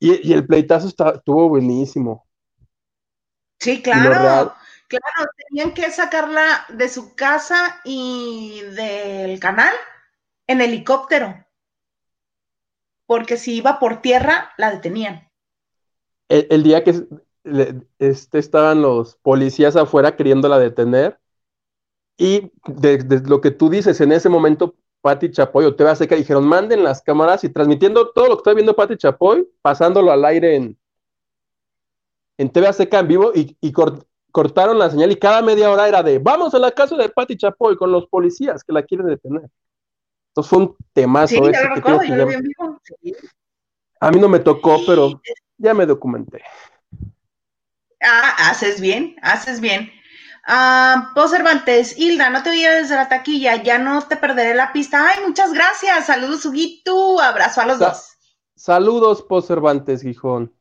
y, 0.00 0.28
y 0.28 0.32
el 0.32 0.46
pleitazo 0.46 0.88
está- 0.88 1.10
estuvo 1.10 1.48
buenísimo. 1.48 2.26
Sí, 3.60 3.82
claro. 3.82 4.54
Claro, 4.86 5.30
tenían 5.48 5.72
que 5.72 5.90
sacarla 5.90 6.66
de 6.68 6.88
su 6.88 7.14
casa 7.14 7.80
y 7.84 8.60
del 8.76 9.40
canal 9.40 9.74
en 10.46 10.60
helicóptero. 10.60 11.34
Porque 13.06 13.36
si 13.36 13.56
iba 13.56 13.78
por 13.78 14.02
tierra, 14.02 14.52
la 14.58 14.70
detenían. 14.70 15.30
El, 16.28 16.46
el 16.50 16.62
día 16.62 16.84
que 16.84 16.94
le- 17.44 17.82
este, 17.98 18.38
estaban 18.38 18.82
los 18.82 19.16
policías 19.16 19.76
afuera 19.76 20.16
queriéndola 20.16 20.58
detener, 20.58 21.18
y 22.16 22.52
de, 22.66 22.98
de 22.98 23.20
lo 23.28 23.40
que 23.40 23.50
tú 23.50 23.68
dices, 23.70 24.00
en 24.00 24.12
ese 24.12 24.28
momento, 24.28 24.74
Patti 25.00 25.30
Chapoy 25.30 25.64
o 25.66 25.74
TV 25.74 25.90
Azteca 25.90 26.14
dijeron, 26.16 26.46
manden 26.46 26.82
las 26.82 27.02
cámaras 27.02 27.44
y 27.44 27.48
transmitiendo 27.50 28.10
todo 28.10 28.26
lo 28.28 28.36
que 28.36 28.40
está 28.40 28.54
viendo 28.54 28.74
Patti 28.76 28.96
Chapoy, 28.96 29.48
pasándolo 29.62 30.10
al 30.12 30.24
aire 30.24 30.56
en, 30.56 30.78
en 32.38 32.50
TV 32.50 32.66
Azteca 32.68 33.00
en 33.00 33.08
vivo 33.08 33.32
y, 33.34 33.56
y 33.60 33.72
cort- 33.72 34.04
cortaron 34.32 34.78
la 34.78 34.90
señal 34.90 35.12
y 35.12 35.16
cada 35.16 35.42
media 35.42 35.70
hora 35.70 35.86
era 35.88 36.02
de, 36.02 36.18
vamos 36.18 36.54
a 36.54 36.58
la 36.58 36.70
casa 36.70 36.96
de 36.96 37.08
Patti 37.08 37.36
Chapoy 37.36 37.76
con 37.76 37.92
los 37.92 38.06
policías 38.06 38.64
que 38.64 38.72
la 38.72 38.82
quieren 38.82 39.06
detener. 39.06 39.48
Entonces 40.30 40.50
fue 40.50 40.58
un 40.60 40.76
temazo 40.92 41.34
Sí, 41.34 41.40
ese 41.42 41.52
ya 41.52 41.62
lo 41.62 41.68
que 41.68 41.74
recuerdo, 41.76 41.98
tengo 42.00 42.00
que 42.00 42.08
yo 42.08 42.14
lo 42.16 42.20
ya- 42.22 42.26
vi 42.26 42.34
en 42.34 42.42
vivo. 42.42 42.80
Sí. 42.82 43.14
a 44.00 44.10
mí 44.10 44.20
no 44.20 44.28
me 44.28 44.38
tocó, 44.40 44.78
pero 44.86 45.20
ya 45.58 45.74
me 45.74 45.84
documenté. 45.86 46.42
Ah, 48.04 48.50
haces 48.50 48.80
bien, 48.80 49.16
haces 49.22 49.60
bien. 49.60 49.90
Ah, 50.46 51.10
Pau 51.14 51.26
Cervantes, 51.28 51.98
Hilda, 51.98 52.28
no 52.30 52.42
te 52.42 52.50
veía 52.50 52.72
desde 52.74 52.96
la 52.96 53.08
taquilla, 53.08 53.62
ya 53.62 53.78
no 53.78 54.02
te 54.06 54.16
perderé 54.16 54.54
la 54.54 54.72
pista. 54.72 55.08
Ay, 55.08 55.24
muchas 55.26 55.52
gracias. 55.52 56.06
Saludos, 56.06 56.44
Huguito. 56.44 57.20
Abrazo 57.20 57.60
a 57.62 57.66
los 57.66 57.78
Sa- 57.78 57.88
dos. 57.90 58.10
Saludos, 58.54 59.22
Po 59.22 59.40
Cervantes, 59.42 60.02
Gijón. 60.02 60.54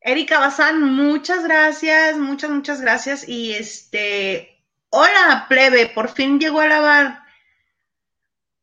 Erika 0.00 0.38
Bazán, 0.40 0.82
muchas 0.82 1.44
gracias, 1.44 2.16
muchas, 2.16 2.50
muchas 2.50 2.80
gracias. 2.80 3.28
Y 3.28 3.52
este, 3.54 4.64
hola, 4.90 5.46
plebe, 5.48 5.86
por 5.94 6.08
fin 6.08 6.38
llegó 6.40 6.60
a 6.60 6.66
lavar. 6.66 7.22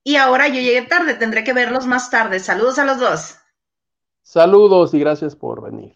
Y 0.03 0.17
ahora 0.17 0.47
yo 0.47 0.55
llegué 0.55 0.83
tarde, 0.83 1.15
tendré 1.15 1.43
que 1.43 1.53
verlos 1.53 1.85
más 1.87 2.09
tarde. 2.09 2.39
Saludos 2.39 2.79
a 2.79 2.85
los 2.85 2.99
dos. 2.99 3.37
Saludos 4.25 4.93
y 4.93 4.99
gracias 4.99 5.37
por 5.37 5.61
venir. 5.61 5.95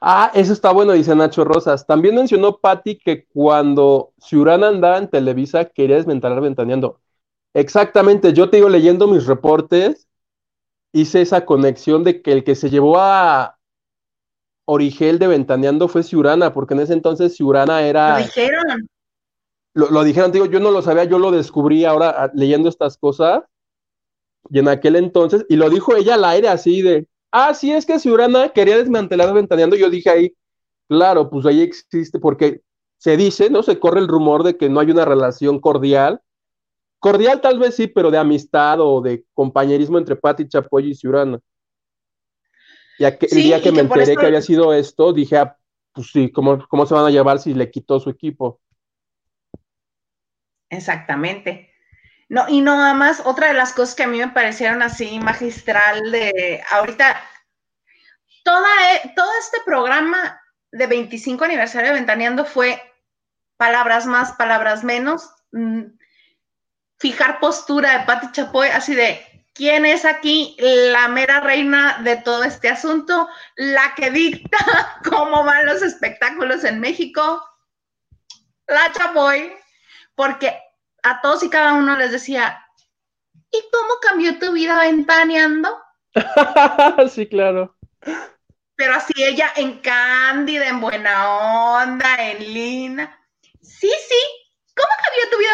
Ah, 0.00 0.30
eso 0.34 0.52
está 0.52 0.72
bueno, 0.72 0.92
dice 0.92 1.14
Nacho 1.14 1.44
Rosas. 1.44 1.86
También 1.86 2.14
mencionó 2.16 2.58
Patti 2.58 2.98
que 2.98 3.26
cuando 3.26 4.12
Ciurana 4.18 4.68
andaba 4.68 4.98
en 4.98 5.08
Televisa 5.08 5.66
quería 5.66 5.96
desmentalar 5.96 6.40
Ventaneando. 6.40 7.00
Exactamente, 7.54 8.32
yo 8.32 8.50
te 8.50 8.58
digo, 8.58 8.68
leyendo 8.68 9.06
mis 9.08 9.26
reportes, 9.26 10.08
hice 10.92 11.22
esa 11.22 11.46
conexión 11.46 12.04
de 12.04 12.22
que 12.22 12.32
el 12.32 12.44
que 12.44 12.56
se 12.56 12.70
llevó 12.70 12.98
a 13.00 13.58
Origel 14.66 15.18
de 15.20 15.28
Ventaneando 15.28 15.86
fue 15.88 16.02
Ciurana, 16.02 16.52
porque 16.52 16.74
en 16.74 16.80
ese 16.80 16.92
entonces 16.94 17.36
Ciurana 17.36 17.82
era... 17.82 18.18
Lo 18.18 18.24
dijeron. 18.24 18.88
lo, 19.74 19.90
lo 19.90 20.04
dijeron, 20.04 20.32
digo, 20.32 20.46
yo 20.46 20.60
no 20.60 20.70
lo 20.70 20.82
sabía, 20.82 21.04
yo 21.04 21.18
lo 21.18 21.30
descubrí 21.30 21.84
ahora 21.84 22.10
a- 22.10 22.30
leyendo 22.34 22.68
estas 22.68 22.96
cosas. 22.98 23.42
Y 24.50 24.58
en 24.58 24.68
aquel 24.68 24.96
entonces, 24.96 25.46
y 25.48 25.56
lo 25.56 25.70
dijo 25.70 25.96
ella 25.96 26.14
al 26.14 26.24
aire 26.24 26.48
así 26.48 26.82
de, 26.82 27.08
ah, 27.30 27.54
sí, 27.54 27.72
es 27.72 27.86
que 27.86 27.98
Ciurana 27.98 28.50
quería 28.50 28.76
desmantelar 28.78 29.32
Ventaneando. 29.34 29.76
Yo 29.76 29.90
dije 29.90 30.10
ahí, 30.10 30.36
claro, 30.88 31.30
pues 31.30 31.46
ahí 31.46 31.62
existe, 31.62 32.18
porque 32.18 32.62
se 32.98 33.16
dice, 33.16 33.50
¿no? 33.50 33.62
Se 33.62 33.78
corre 33.78 34.00
el 34.00 34.08
rumor 34.08 34.42
de 34.44 34.56
que 34.56 34.68
no 34.68 34.80
hay 34.80 34.90
una 34.90 35.04
relación 35.04 35.60
cordial. 35.60 36.20
Cordial 37.00 37.40
tal 37.40 37.58
vez 37.58 37.74
sí, 37.76 37.88
pero 37.88 38.10
de 38.10 38.18
amistad 38.18 38.80
o 38.80 39.00
de 39.00 39.24
compañerismo 39.34 39.98
entre 39.98 40.16
Patti 40.16 40.48
Chapoy 40.48 40.90
y 40.90 40.94
Ciurana. 40.94 41.40
Y 42.98 43.04
aquel 43.04 43.28
Sí, 43.30 43.42
día 43.42 43.60
que 43.60 43.72
me 43.72 43.76
que 43.76 43.80
enteré 43.80 44.16
que 44.16 44.26
había 44.26 44.42
sido 44.42 44.72
esto, 44.72 45.12
dije, 45.12 45.36
ah, 45.38 45.56
pues 45.92 46.10
sí, 46.12 46.30
¿cómo, 46.30 46.66
¿cómo 46.68 46.86
se 46.86 46.94
van 46.94 47.06
a 47.06 47.10
llevar 47.10 47.38
si 47.38 47.54
le 47.54 47.70
quitó 47.70 47.98
su 48.00 48.10
equipo? 48.10 48.60
Exactamente. 50.70 51.71
No, 52.32 52.48
y 52.48 52.62
no 52.62 52.78
nada 52.78 52.94
más, 52.94 53.20
otra 53.26 53.48
de 53.48 53.52
las 53.52 53.74
cosas 53.74 53.94
que 53.94 54.04
a 54.04 54.06
mí 54.06 54.16
me 54.16 54.28
parecieron 54.28 54.80
así 54.80 55.20
magistral 55.20 56.10
de 56.10 56.64
ahorita, 56.70 57.22
toda, 58.42 58.94
e- 58.94 59.12
todo 59.14 59.28
este 59.38 59.58
programa 59.66 60.40
de 60.70 60.86
25 60.86 61.44
aniversario 61.44 61.90
de 61.90 61.96
Ventaneando 61.96 62.46
fue 62.46 62.82
palabras 63.58 64.06
más, 64.06 64.32
palabras 64.32 64.82
menos, 64.82 65.28
mm, 65.50 65.82
fijar 66.98 67.38
postura 67.38 67.98
de 67.98 68.06
Pati 68.06 68.32
Chapoy, 68.32 68.68
así 68.68 68.94
de, 68.94 69.20
¿Quién 69.52 69.84
es 69.84 70.06
aquí 70.06 70.56
la 70.58 71.08
mera 71.08 71.40
reina 71.40 71.98
de 72.02 72.16
todo 72.16 72.44
este 72.44 72.70
asunto? 72.70 73.28
La 73.56 73.94
que 73.94 74.10
dicta 74.10 74.56
cómo 75.04 75.44
van 75.44 75.66
los 75.66 75.82
espectáculos 75.82 76.64
en 76.64 76.80
México. 76.80 77.46
La 78.66 78.90
Chapoy. 78.92 79.52
Porque 80.14 80.58
a 81.02 81.20
todos 81.20 81.42
y 81.42 81.50
cada 81.50 81.74
uno 81.74 81.96
les 81.96 82.12
decía, 82.12 82.64
¿y 83.50 83.62
cómo 83.72 83.94
cambió 84.00 84.38
tu 84.38 84.52
vida 84.52 84.80
ventaneando? 84.80 85.82
sí, 87.10 87.26
claro. 87.26 87.76
Pero 88.74 88.94
así 88.94 89.12
ella 89.16 89.52
en 89.56 89.80
cándida, 89.80 90.68
en 90.68 90.80
buena 90.80 91.80
onda, 91.80 92.30
en 92.30 92.52
linda. 92.52 93.18
Sí, 93.60 93.90
sí. 94.08 94.18
¿Cómo 94.74 94.88
cambió 95.04 95.30
tu 95.30 95.38
vida 95.38 95.52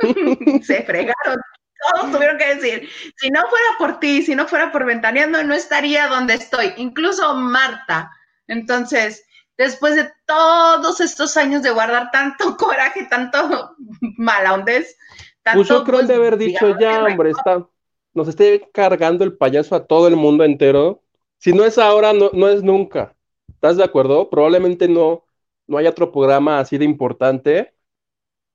ventaneando? 0.00 0.64
Se 0.64 0.82
fregaron 0.84 1.40
todos 1.80 2.12
tuvieron 2.12 2.38
que 2.38 2.54
decir, 2.54 2.90
si 3.16 3.30
no 3.30 3.40
fuera 3.48 3.66
por 3.78 4.00
ti, 4.00 4.22
si 4.22 4.34
no 4.34 4.46
fuera 4.46 4.70
por 4.70 4.84
Ventaneando, 4.84 5.42
no 5.42 5.54
estaría 5.54 6.08
donde 6.08 6.34
estoy, 6.34 6.74
incluso 6.76 7.34
Marta. 7.34 8.10
Entonces, 8.46 9.24
después 9.60 9.94
de 9.94 10.10
todos 10.24 11.02
estos 11.02 11.36
años 11.36 11.62
de 11.62 11.70
guardar 11.70 12.10
tanto 12.10 12.56
coraje, 12.56 13.04
tanto 13.04 13.76
mala 14.16 14.54
ondes, 14.54 14.96
tanto, 15.42 15.58
pues 15.58 15.68
yo 15.68 15.84
creo 15.84 15.98
pues, 15.98 16.08
de 16.08 16.14
haber 16.14 16.38
dicho 16.38 16.78
ya, 16.78 17.04
hombre, 17.04 17.30
está, 17.30 17.66
nos 18.14 18.28
esté 18.28 18.70
cargando 18.72 19.22
el 19.22 19.36
payaso 19.36 19.74
a 19.74 19.86
todo 19.86 20.08
el 20.08 20.16
mundo 20.16 20.44
entero. 20.44 21.02
Si 21.36 21.52
no 21.52 21.64
es 21.64 21.76
ahora, 21.76 22.14
no, 22.14 22.30
no 22.32 22.48
es 22.48 22.62
nunca. 22.62 23.14
¿Estás 23.48 23.76
de 23.76 23.84
acuerdo? 23.84 24.30
Probablemente 24.30 24.88
no, 24.88 25.26
no 25.66 25.76
haya 25.76 25.90
otro 25.90 26.10
programa 26.10 26.58
así 26.58 26.78
de 26.78 26.86
importante. 26.86 27.74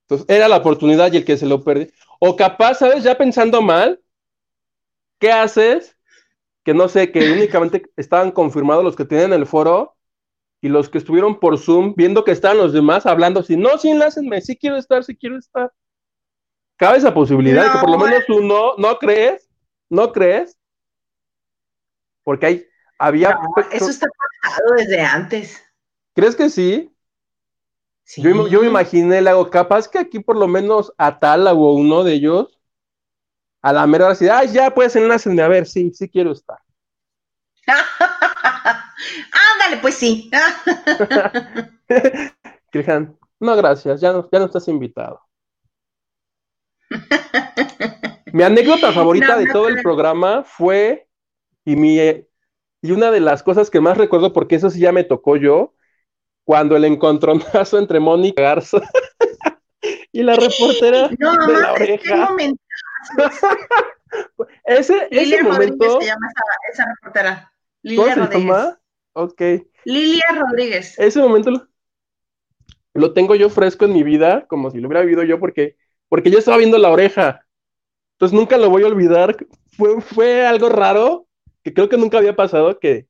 Entonces, 0.02 0.26
era 0.28 0.48
la 0.48 0.56
oportunidad 0.56 1.12
y 1.12 1.18
el 1.18 1.24
que 1.24 1.36
se 1.36 1.46
lo 1.46 1.62
perdió. 1.62 1.86
O 2.18 2.34
capaz, 2.34 2.78
¿sabes? 2.78 3.04
Ya 3.04 3.16
pensando 3.16 3.62
mal, 3.62 4.00
¿qué 5.20 5.30
haces? 5.30 5.96
Que 6.64 6.74
no 6.74 6.88
sé, 6.88 7.12
que 7.12 7.32
únicamente 7.32 7.90
estaban 7.96 8.32
confirmados 8.32 8.84
los 8.84 8.96
que 8.96 9.04
tienen 9.04 9.32
el 9.32 9.46
foro 9.46 9.95
y 10.66 10.68
los 10.68 10.88
que 10.88 10.98
estuvieron 10.98 11.38
por 11.38 11.58
Zoom, 11.58 11.94
viendo 11.96 12.24
que 12.24 12.32
estaban 12.32 12.58
los 12.58 12.72
demás 12.72 13.06
hablando 13.06 13.38
así, 13.38 13.56
no, 13.56 13.78
sí, 13.78 13.88
enlácenme, 13.88 14.40
sí 14.40 14.56
quiero 14.56 14.76
estar, 14.76 15.04
sí 15.04 15.16
quiero 15.16 15.38
estar. 15.38 15.72
Cabe 16.76 16.98
esa 16.98 17.14
posibilidad 17.14 17.64
de 17.64 17.70
que 17.70 17.78
por 17.78 17.90
lo 17.90 17.98
menos 17.98 18.28
uno, 18.28 18.74
¿no 18.76 18.98
crees? 18.98 19.48
¿No 19.88 20.10
crees? 20.10 20.58
Porque 22.24 22.46
hay, 22.46 22.66
había... 22.98 23.38
eso 23.70 23.88
está 23.88 24.08
pasado 24.42 24.74
desde 24.76 25.00
antes. 25.00 25.64
¿Crees 26.14 26.34
que 26.34 26.50
sí? 26.50 26.92
Yo, 28.16 28.60
me 28.60 28.66
imaginé, 28.66 29.22
le 29.22 29.30
hago 29.30 29.48
capaz 29.48 29.86
que 29.86 30.00
aquí 30.00 30.18
por 30.18 30.36
lo 30.36 30.48
menos 30.48 30.92
a 30.98 31.16
tal 31.20 31.46
o 31.46 31.74
uno 31.74 32.02
de 32.02 32.14
ellos, 32.14 32.58
a 33.62 33.72
la 33.72 33.86
mera 33.86 34.10
así, 34.10 34.28
ay, 34.28 34.48
ya 34.52 34.74
puedes 34.74 34.96
enlacenme, 34.96 35.42
a 35.42 35.48
ver, 35.48 35.66
sí, 35.66 35.92
sí 35.94 36.08
quiero 36.08 36.32
estar. 36.32 36.58
Ándale, 39.54 39.80
pues 39.80 39.94
sí. 39.94 40.30
Cristian, 42.70 43.18
no, 43.38 43.56
gracias, 43.56 44.00
ya 44.00 44.12
no, 44.12 44.28
ya 44.30 44.38
no 44.38 44.46
estás 44.46 44.68
invitado. 44.68 45.20
mi 48.32 48.42
anécdota 48.42 48.92
favorita 48.92 49.36
de 49.36 49.46
todo 49.46 49.68
el 49.68 49.82
programa 49.82 50.44
fue, 50.44 51.08
y, 51.64 51.76
mi, 51.76 51.98
y 51.98 52.90
una 52.90 53.10
de 53.10 53.20
las 53.20 53.42
cosas 53.42 53.70
que 53.70 53.80
más 53.80 53.98
recuerdo, 53.98 54.32
porque 54.32 54.56
eso 54.56 54.70
sí 54.70 54.80
ya 54.80 54.92
me 54.92 55.04
tocó 55.04 55.36
yo, 55.36 55.74
cuando 56.44 56.76
el 56.76 56.84
encontronazo 56.84 57.78
entre 57.78 58.00
Mónica 58.00 58.42
Garza 58.42 58.78
y 60.12 60.22
la 60.22 60.36
reportera 60.36 61.08
de 61.08 61.16
la 61.18 61.72
oreja. 61.72 62.28
ese, 64.64 65.08
ese 65.10 65.42
momento. 65.42 66.00
se 66.00 66.06
llama 66.06 66.28
esa, 66.72 66.84
reportera. 66.86 67.52
Lilia 67.82 68.14
Rodríguez. 68.14 68.78
Ok. 69.16 69.40
Lilia 69.86 70.26
Rodríguez. 70.34 70.98
Ese 70.98 71.20
momento 71.20 71.50
lo, 72.92 73.12
tengo 73.14 73.34
yo 73.34 73.48
fresco 73.48 73.86
en 73.86 73.94
mi 73.94 74.02
vida, 74.02 74.44
como 74.46 74.70
si 74.70 74.78
lo 74.78 74.88
hubiera 74.88 75.00
vivido 75.00 75.22
yo, 75.22 75.40
porque, 75.40 75.76
porque 76.10 76.30
yo 76.30 76.38
estaba 76.38 76.58
viendo 76.58 76.76
la 76.76 76.90
oreja. 76.90 77.40
Entonces 78.12 78.38
nunca 78.38 78.58
lo 78.58 78.68
voy 78.68 78.82
a 78.82 78.88
olvidar. 78.88 79.34
Fue, 79.74 80.02
fue 80.02 80.46
algo 80.46 80.68
raro, 80.68 81.26
que 81.64 81.72
creo 81.72 81.88
que 81.88 81.96
nunca 81.96 82.18
había 82.18 82.36
pasado, 82.36 82.78
que 82.78 83.06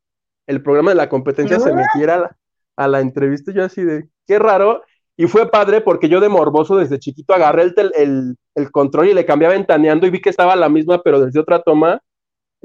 el 0.47 0.63
programa 0.63 0.93
de 0.93 0.97
la 0.97 1.09
competencia 1.09 1.59
se 1.59 1.73
metiera 1.73 2.37
a 2.77 2.87
la 2.87 3.01
entrevista, 3.01 3.51
yo 3.51 3.65
así 3.65 3.83
de, 3.83 4.09
qué 4.29 4.39
raro. 4.39 4.85
Y 5.17 5.27
fue 5.27 5.51
padre 5.51 5.81
porque 5.81 6.09
yo 6.09 6.21
de 6.21 6.29
morboso 6.29 6.77
desde 6.77 7.01
chiquito 7.01 7.35
agarré 7.35 7.63
el, 7.63 8.37
el, 8.55 8.71
control 8.71 9.09
y 9.09 9.15
le 9.15 9.27
cambiaba 9.27 9.55
ventaneando 9.55 10.07
y 10.07 10.11
vi 10.11 10.21
que 10.21 10.31
estaba 10.31 10.55
la 10.55 10.69
misma, 10.69 11.03
pero 11.03 11.19
desde 11.19 11.41
otra 11.41 11.63
toma. 11.63 12.01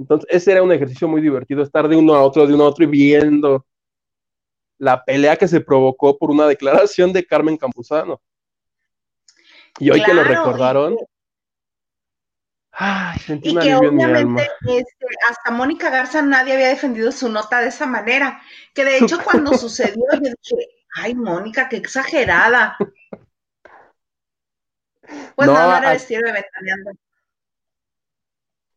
Entonces, 0.02 0.28
ese 0.32 0.52
era 0.52 0.64
un 0.64 0.72
ejercicio 0.72 1.08
muy 1.08 1.22
divertido, 1.22 1.62
estar 1.62 1.88
de 1.88 1.96
uno 1.96 2.16
a 2.16 2.24
otro, 2.24 2.48
de 2.48 2.54
uno 2.56 2.64
a 2.64 2.68
otro 2.68 2.84
y 2.84 2.88
viendo 2.88 3.66
la 4.80 5.06
pelea 5.06 5.36
que 5.36 5.48
se 5.48 5.62
provocó 5.62 6.18
por 6.18 6.32
una 6.32 6.48
declaración 6.48 7.14
de 7.14 7.24
Carmen 7.24 7.56
Campuzano. 7.56 8.20
Y 9.78 9.92
hoy 9.92 10.04
que 10.04 10.14
lo 10.14 10.24
recordaron, 10.24 10.98
y 13.30 13.60
que 13.60 13.76
obviamente 13.76 14.50
este, 14.64 15.06
hasta 15.30 15.52
Mónica 15.52 15.92
Garza 15.92 16.24
nadie 16.24 16.54
había 16.54 16.70
defendido 16.70 17.12
su 17.12 17.30
nota 17.30 17.60
de 17.60 17.68
esa 17.68 17.86
manera. 17.86 18.42
Que 18.74 18.84
de 18.84 18.98
hecho 18.98 19.20
cuando 19.24 19.54
sucedió 19.58 20.04
yo 20.14 20.20
dije, 20.20 20.68
ay 20.96 21.14
Mónica, 21.14 21.70
qué 21.70 21.78
exagerada. 21.78 22.76
Pues 25.36 25.48
no, 25.48 25.54
nada, 25.56 25.80
era 25.80 25.94
estilo 25.94 26.26
de 26.26 26.32
ventaneando. 26.32 26.92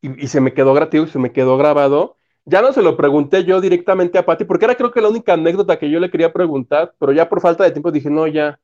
Y, 0.04 0.24
y, 0.24 0.28
se 0.28 0.40
me 0.40 0.52
quedó 0.54 0.74
gratuito, 0.74 1.10
se 1.10 1.18
me 1.18 1.32
quedó 1.32 1.56
grabado. 1.56 2.18
Ya 2.44 2.60
no 2.62 2.72
se 2.72 2.82
lo 2.82 2.96
pregunté 2.96 3.44
yo 3.44 3.60
directamente 3.60 4.18
a 4.18 4.26
Patti, 4.26 4.44
porque 4.44 4.66
era 4.66 4.74
creo 4.74 4.92
que 4.92 5.00
la 5.00 5.08
única 5.08 5.32
anécdota 5.34 5.78
que 5.78 5.90
yo 5.90 5.98
le 6.00 6.10
quería 6.10 6.32
preguntar, 6.32 6.94
pero 6.98 7.12
ya 7.12 7.28
por 7.28 7.40
falta 7.40 7.64
de 7.64 7.70
tiempo 7.70 7.90
dije, 7.90 8.10
no, 8.10 8.26
ya, 8.26 8.60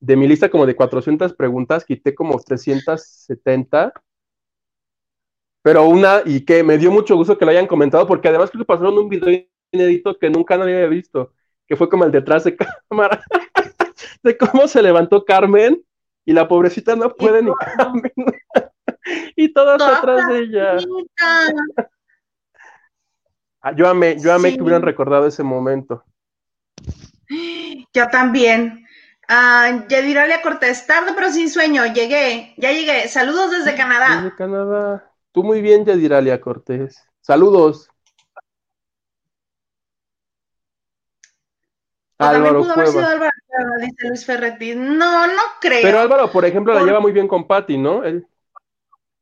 de 0.00 0.16
mi 0.16 0.28
lista 0.28 0.48
como 0.50 0.66
de 0.66 0.76
400 0.76 1.34
preguntas, 1.34 1.84
quité 1.84 2.14
como 2.14 2.38
370 2.38 3.92
pero 5.62 5.86
una, 5.86 6.22
y 6.24 6.46
que 6.46 6.62
me 6.62 6.78
dio 6.78 6.90
mucho 6.90 7.14
gusto 7.14 7.36
que 7.36 7.44
lo 7.44 7.50
hayan 7.50 7.66
comentado, 7.66 8.06
porque 8.06 8.28
además 8.28 8.50
creo 8.50 8.62
que 8.62 8.66
pasaron 8.66 8.96
un 8.96 9.08
video 9.08 9.44
inédito 9.70 10.18
que 10.18 10.30
nunca 10.30 10.56
nadie 10.56 10.76
había 10.76 10.88
visto, 10.88 11.34
que 11.66 11.76
fue 11.76 11.90
como 11.90 12.04
el 12.04 12.10
detrás 12.10 12.44
de 12.44 12.56
cámara, 12.88 13.22
de 14.22 14.38
cómo 14.38 14.66
se 14.66 14.82
levantó 14.82 15.26
Carmen 15.26 15.82
y 16.24 16.32
la 16.32 16.48
pobrecita 16.48 16.96
no 16.96 17.14
puede 17.14 17.42
ni 17.42 17.50
caminar. 17.76 18.40
Y 19.36 19.52
todas 19.52 19.80
atrás 19.80 20.28
de 20.28 20.38
ella. 20.38 20.76
Ah, 23.60 23.72
yo 23.72 23.88
amé, 23.88 24.16
yo 24.20 24.32
amé 24.32 24.54
que 24.54 24.62
hubieran 24.62 24.82
recordado 24.82 25.26
ese 25.26 25.42
momento. 25.42 26.04
Yo 27.92 28.08
también. 28.08 28.84
Uh, 29.30 29.86
Yadiralia 29.88 30.40
Cortés, 30.40 30.86
tarde 30.86 31.12
pero 31.14 31.30
sin 31.30 31.50
sueño, 31.50 31.84
llegué, 31.92 32.54
ya 32.56 32.72
llegué. 32.72 33.08
Saludos 33.08 33.50
desde 33.50 33.76
Canadá. 33.76 34.22
Desde 34.22 34.36
Canadá. 34.36 35.12
Tú 35.32 35.44
muy 35.44 35.60
bien, 35.60 35.84
Yadiralia 35.84 36.40
Cortés. 36.40 37.06
Saludos. 37.20 37.90
Álvaro 42.16 42.60
pudo 42.60 42.72
haber 42.72 42.88
sido 42.88 43.06
Álvaro, 43.06 43.30
dice 43.80 44.08
Luis 44.08 44.24
Ferretti. 44.24 44.74
No, 44.74 45.26
no 45.26 45.42
creo. 45.60 45.82
Pero 45.82 46.00
Álvaro, 46.00 46.32
por 46.32 46.44
ejemplo, 46.44 46.72
la 46.72 46.82
lleva 46.82 47.00
muy 47.00 47.12
bien 47.12 47.28
con 47.28 47.46
Patty, 47.46 47.76
¿no? 47.76 48.02
Él, 48.04 48.26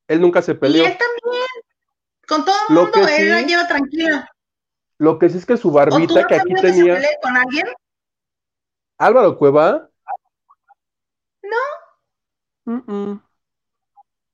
él 0.08 0.20
nunca 0.20 0.42
se 0.42 0.54
peleó. 0.54 0.82
Y 0.82 0.86
él 0.86 0.98
también. 0.98 1.46
Con 2.26 2.44
todo 2.44 2.56
el 2.68 2.74
mundo, 2.74 3.08
él 3.08 3.30
la 3.30 3.42
lleva 3.42 3.68
tranquila. 3.68 4.30
Lo 4.98 5.18
que 5.18 5.28
sí 5.28 5.38
es 5.38 5.46
que 5.46 5.56
su 5.56 5.70
barbita 5.70 6.26
que 6.26 6.34
aquí 6.34 6.54
tenía. 6.54 7.00
Se 7.00 7.18
con 7.22 7.36
alguien? 7.36 7.66
Álvaro 8.98 9.36
Cueva. 9.36 9.88
No. 12.64 13.22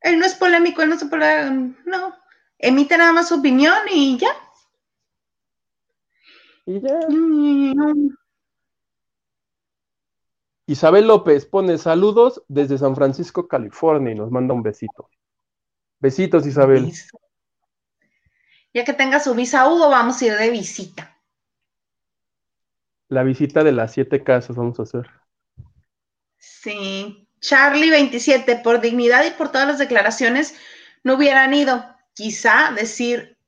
Él 0.01 0.19
no 0.19 0.25
es 0.27 0.35
polémico, 0.35 0.83
él 0.83 0.89
no 0.89 0.99
se 0.99 1.07
puede, 1.07 1.51
no, 1.51 2.17
emite 2.59 2.97
nada 2.97 3.13
más 3.13 3.29
su 3.29 3.37
opinión 3.37 3.77
y 3.91 4.19
ya. 4.19 4.35
Y 6.67 6.81
ya. 6.81 6.99
Isabel 10.67 11.07
López 11.07 11.45
pone 11.45 11.77
saludos 11.77 12.43
desde 12.49 12.79
San 12.79 12.95
Francisco, 12.95 13.47
California 13.47 14.13
y 14.13 14.15
nos 14.15 14.31
manda 14.31 14.55
un 14.55 14.63
besito. 14.63 15.11
Besitos, 16.03 16.45
Isabel. 16.49 16.93
Ya 18.75 18.85
que 18.85 18.93
tenga 18.93 19.21
su 19.21 19.37
visa 19.37 19.69
Hugo, 19.69 19.89
vamos 19.89 20.21
a 20.21 20.25
ir 20.25 20.37
de 20.37 20.51
visita. 20.51 21.17
La 23.07 23.23
visita 23.23 23.63
de 23.63 23.71
las 23.71 23.93
siete 23.93 24.25
casas 24.25 24.57
vamos 24.57 24.81
a 24.81 24.83
hacer. 24.83 25.09
Sí. 26.39 27.29
Charlie 27.39 27.91
27, 27.91 28.57
por 28.57 28.81
dignidad 28.81 29.25
y 29.25 29.31
por 29.31 29.53
todas 29.53 29.69
las 29.69 29.79
declaraciones, 29.79 30.57
no 31.05 31.15
hubieran 31.15 31.55
ido. 31.55 31.85
Quizá 32.15 32.73
decir, 32.73 33.39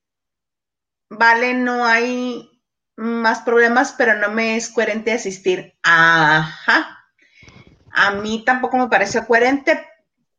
vale, 1.08 1.54
no 1.54 1.84
hay 1.84 2.62
más 2.94 3.40
problemas, 3.40 3.96
pero 3.98 4.14
no 4.14 4.30
me 4.30 4.54
es 4.54 4.68
coherente 4.68 5.10
asistir. 5.10 5.76
Ajá. 5.82 7.04
A 7.90 8.12
mí 8.12 8.44
tampoco 8.46 8.76
me 8.76 8.88
parece 8.88 9.26
coherente. 9.26 9.84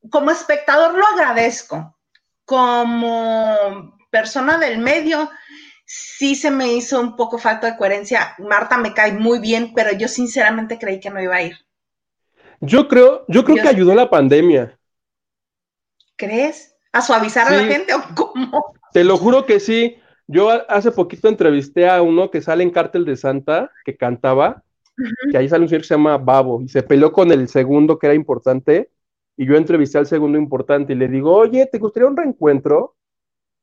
Como 0.09 0.31
espectador 0.31 0.97
lo 0.97 1.05
agradezco, 1.07 1.94
como 2.45 3.97
persona 4.09 4.57
del 4.57 4.77
medio, 4.77 5.29
sí 5.85 6.35
se 6.35 6.51
me 6.51 6.73
hizo 6.73 6.99
un 7.01 7.15
poco 7.15 7.37
falta 7.37 7.71
de 7.71 7.77
coherencia. 7.77 8.35
Marta 8.37 8.77
me 8.77 8.93
cae 8.93 9.13
muy 9.13 9.39
bien, 9.39 9.73
pero 9.75 9.91
yo 9.91 10.07
sinceramente 10.07 10.79
creí 10.79 10.99
que 10.99 11.09
no 11.09 11.21
iba 11.21 11.35
a 11.35 11.41
ir. 11.41 11.57
Yo 12.61 12.87
creo, 12.87 13.25
yo 13.27 13.43
creo 13.43 13.61
que 13.61 13.67
ayudó 13.67 13.93
la 13.93 14.09
pandemia. 14.09 14.79
¿Crees? 16.15 16.75
¿A 16.93 17.01
suavizar 17.01 17.47
a 17.47 17.51
la 17.51 17.65
gente 17.65 17.93
o 17.93 18.01
cómo? 18.15 18.73
Te 18.93 19.03
lo 19.03 19.17
juro 19.17 19.45
que 19.45 19.59
sí. 19.59 19.97
Yo 20.27 20.49
hace 20.69 20.91
poquito 20.91 21.27
entrevisté 21.27 21.89
a 21.89 22.01
uno 22.01 22.31
que 22.31 22.41
sale 22.41 22.63
en 22.63 22.71
Cártel 22.71 23.05
de 23.05 23.17
Santa, 23.17 23.69
que 23.83 23.97
cantaba, 23.97 24.63
que 25.29 25.37
ahí 25.37 25.49
sale 25.49 25.63
un 25.63 25.69
señor 25.69 25.81
que 25.81 25.87
se 25.87 25.93
llama 25.93 26.17
Babo, 26.17 26.61
y 26.61 26.69
se 26.69 26.81
peleó 26.81 27.11
con 27.11 27.31
el 27.31 27.47
segundo 27.47 27.99
que 27.99 28.07
era 28.07 28.15
importante, 28.15 28.89
y 29.37 29.45
yo 29.45 29.55
entrevisté 29.55 29.97
al 29.97 30.05
segundo 30.05 30.37
importante 30.37 30.93
y 30.93 30.95
le 30.95 31.07
digo, 31.07 31.35
oye, 31.35 31.67
¿te 31.67 31.79
gustaría 31.79 32.07
un 32.09 32.17
reencuentro? 32.17 32.95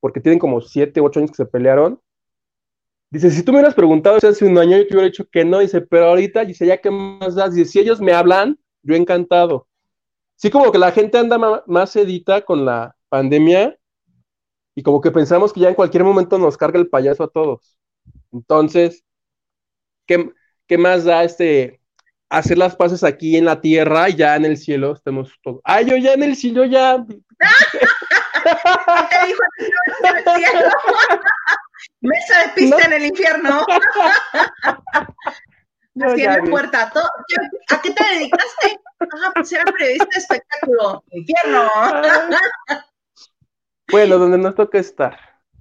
Porque 0.00 0.20
tienen 0.20 0.38
como 0.38 0.60
siete, 0.60 1.00
ocho 1.00 1.20
años 1.20 1.30
que 1.30 1.36
se 1.36 1.46
pelearon. 1.46 2.00
Dice, 3.10 3.30
si 3.30 3.42
tú 3.42 3.52
me 3.52 3.58
hubieras 3.58 3.74
preguntado 3.74 4.16
hace 4.16 4.44
un 4.44 4.56
año, 4.58 4.76
yo 4.76 4.86
te 4.86 4.94
hubiera 4.94 5.06
dicho 5.08 5.28
que 5.30 5.44
no. 5.44 5.58
Dice, 5.58 5.80
pero 5.82 6.06
ahorita, 6.06 6.44
dice, 6.44 6.66
ya 6.66 6.78
que 6.78 6.90
más 6.90 7.34
das, 7.34 7.54
dice, 7.54 7.70
si 7.70 7.78
ellos 7.80 8.00
me 8.00 8.12
hablan, 8.12 8.58
yo 8.82 8.94
encantado. 8.94 9.68
Sí, 10.36 10.50
como 10.50 10.72
que 10.72 10.78
la 10.78 10.92
gente 10.92 11.18
anda 11.18 11.62
más 11.66 11.90
sedita 11.90 12.42
con 12.42 12.64
la 12.64 12.96
pandemia 13.08 13.78
y 14.74 14.82
como 14.82 15.00
que 15.00 15.10
pensamos 15.10 15.52
que 15.52 15.60
ya 15.60 15.68
en 15.68 15.74
cualquier 15.74 16.04
momento 16.04 16.38
nos 16.38 16.56
carga 16.56 16.78
el 16.80 16.88
payaso 16.88 17.24
a 17.24 17.30
todos. 17.30 17.78
Entonces, 18.32 19.04
¿qué, 20.06 20.32
qué 20.66 20.78
más 20.78 21.04
da 21.04 21.24
este 21.24 21.81
hacer 22.32 22.56
las 22.56 22.74
paces 22.74 23.04
aquí 23.04 23.36
en 23.36 23.44
la 23.44 23.60
tierra 23.60 24.08
y 24.08 24.14
ya 24.16 24.36
en 24.36 24.46
el 24.46 24.56
cielo 24.56 24.92
estemos 24.92 25.30
todos? 25.42 25.60
Ay, 25.64 25.84
yo 25.84 25.96
ya 25.96 26.14
en 26.14 26.22
el 26.22 26.34
cielo 26.34 26.64
ya. 26.64 27.04
¿Qué 29.10 29.26
dijo 29.26 29.42
en 30.02 30.16
el 30.16 30.24
cielo? 30.24 30.70
Mesa 32.00 32.40
de 32.42 32.48
pista 32.54 32.84
en 32.86 32.92
el 32.94 33.06
infierno. 33.06 33.64
En 35.94 36.24
la 36.24 36.42
puerta. 36.44 36.90
¿A 37.68 37.82
qué 37.82 37.90
te 37.90 38.02
dedicaste? 38.02 38.80
Ah, 38.98 39.30
pues 39.34 39.52
era 39.52 39.62
periodista 39.64 40.06
de 40.06 40.20
espectáculo. 40.20 41.04
Infierno. 41.10 41.68
Bueno, 43.90 44.16
donde 44.16 44.38
nos 44.38 44.54
toca 44.54 44.78
estar. 44.78 45.18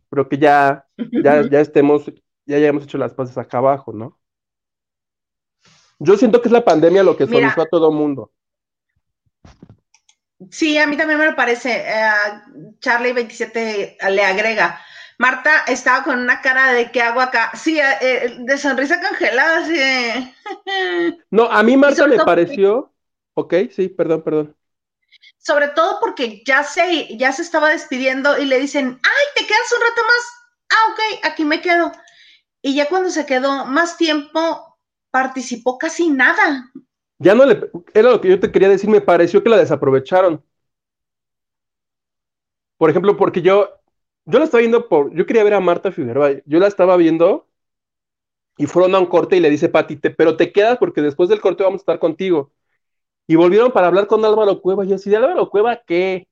Pero 0.09 0.29
que 0.29 0.37
ya, 0.37 0.85
ya, 1.21 1.41
ya 1.49 1.59
estemos, 1.59 2.09
ya 2.45 2.55
hayamos 2.55 2.85
hecho 2.85 2.97
las 2.97 3.13
paces 3.13 3.37
acá 3.37 3.57
abajo, 3.57 3.91
¿no? 3.91 4.20
Yo 6.03 6.17
siento 6.17 6.41
que 6.41 6.47
es 6.47 6.51
la 6.51 6.65
pandemia 6.65 7.03
lo 7.03 7.15
que 7.15 7.27
suavizó 7.27 7.61
a 7.61 7.67
todo 7.67 7.91
mundo. 7.91 8.31
Sí, 10.49 10.75
a 10.79 10.87
mí 10.87 10.97
también 10.97 11.19
me 11.19 11.27
lo 11.27 11.35
parece. 11.35 11.83
Eh, 11.85 12.11
Charlie 12.79 13.13
27 13.13 13.97
le 14.09 14.25
agrega. 14.25 14.81
Marta 15.19 15.63
estaba 15.67 16.03
con 16.03 16.17
una 16.17 16.41
cara 16.41 16.73
de 16.73 16.91
¿qué 16.91 17.03
hago 17.03 17.21
acá? 17.21 17.51
Sí, 17.53 17.79
eh, 17.79 17.97
eh, 18.01 18.35
de 18.39 18.57
sonrisa 18.57 18.99
congelada, 18.99 19.59
así 19.59 19.75
No, 21.29 21.43
a 21.43 21.61
mí 21.61 21.77
Marta 21.77 22.07
me 22.07 22.17
pareció... 22.17 22.91
Ok, 23.35 23.53
sí, 23.71 23.87
perdón, 23.87 24.23
perdón. 24.23 24.57
Sobre 25.37 25.67
todo 25.67 25.99
porque 25.99 26.41
ya 26.43 26.63
se, 26.63 27.15
ya 27.15 27.31
se 27.31 27.43
estaba 27.43 27.69
despidiendo 27.69 28.39
y 28.39 28.45
le 28.45 28.59
dicen, 28.59 28.99
ay, 29.03 29.25
te 29.35 29.45
quedas 29.45 29.71
un 29.71 29.81
rato 29.87 30.01
más. 30.01 30.49
Ah, 30.71 30.91
ok, 30.93 31.25
aquí 31.31 31.45
me 31.45 31.61
quedo. 31.61 31.91
Y 32.63 32.73
ya 32.73 32.89
cuando 32.89 33.11
se 33.11 33.27
quedó 33.27 33.65
más 33.65 33.97
tiempo, 33.97 34.70
participó 35.11 35.77
casi 35.77 36.09
nada. 36.09 36.71
Ya 37.19 37.35
no 37.35 37.45
le, 37.45 37.69
era 37.93 38.11
lo 38.11 38.21
que 38.21 38.29
yo 38.29 38.39
te 38.39 38.51
quería 38.51 38.69
decir, 38.69 38.89
me 38.89 39.01
pareció 39.01 39.43
que 39.43 39.49
la 39.49 39.57
desaprovecharon. 39.57 40.43
Por 42.77 42.89
ejemplo, 42.89 43.15
porque 43.15 43.43
yo, 43.43 43.69
yo 44.25 44.39
la 44.39 44.45
estaba 44.45 44.61
viendo 44.61 44.89
por, 44.89 45.13
yo 45.13 45.25
quería 45.25 45.43
ver 45.43 45.53
a 45.53 45.59
Marta 45.59 45.91
Figueroa, 45.91 46.31
yo 46.45 46.59
la 46.59 46.67
estaba 46.67 46.97
viendo 46.97 47.47
y 48.57 48.65
fueron 48.65 48.95
a 48.95 48.99
un 48.99 49.05
corte 49.05 49.37
y 49.37 49.39
le 49.39 49.49
dice 49.49 49.69
Pati, 49.69 49.97
pero 49.97 50.35
te 50.35 50.51
quedas 50.51 50.77
porque 50.77 51.01
después 51.01 51.29
del 51.29 51.41
corte 51.41 51.63
vamos 51.63 51.79
a 51.79 51.83
estar 51.83 51.99
contigo. 51.99 52.51
Y 53.27 53.35
volvieron 53.35 53.71
para 53.71 53.87
hablar 53.87 54.07
con 54.07 54.25
Álvaro 54.25 54.61
Cueva. 54.61 54.83
Y 54.83 54.89
yo, 54.89 54.97
¿si 54.97 55.09
de 55.09 55.17
Álvaro 55.17 55.49
Cueva 55.49 55.81
qué? 55.85 56.27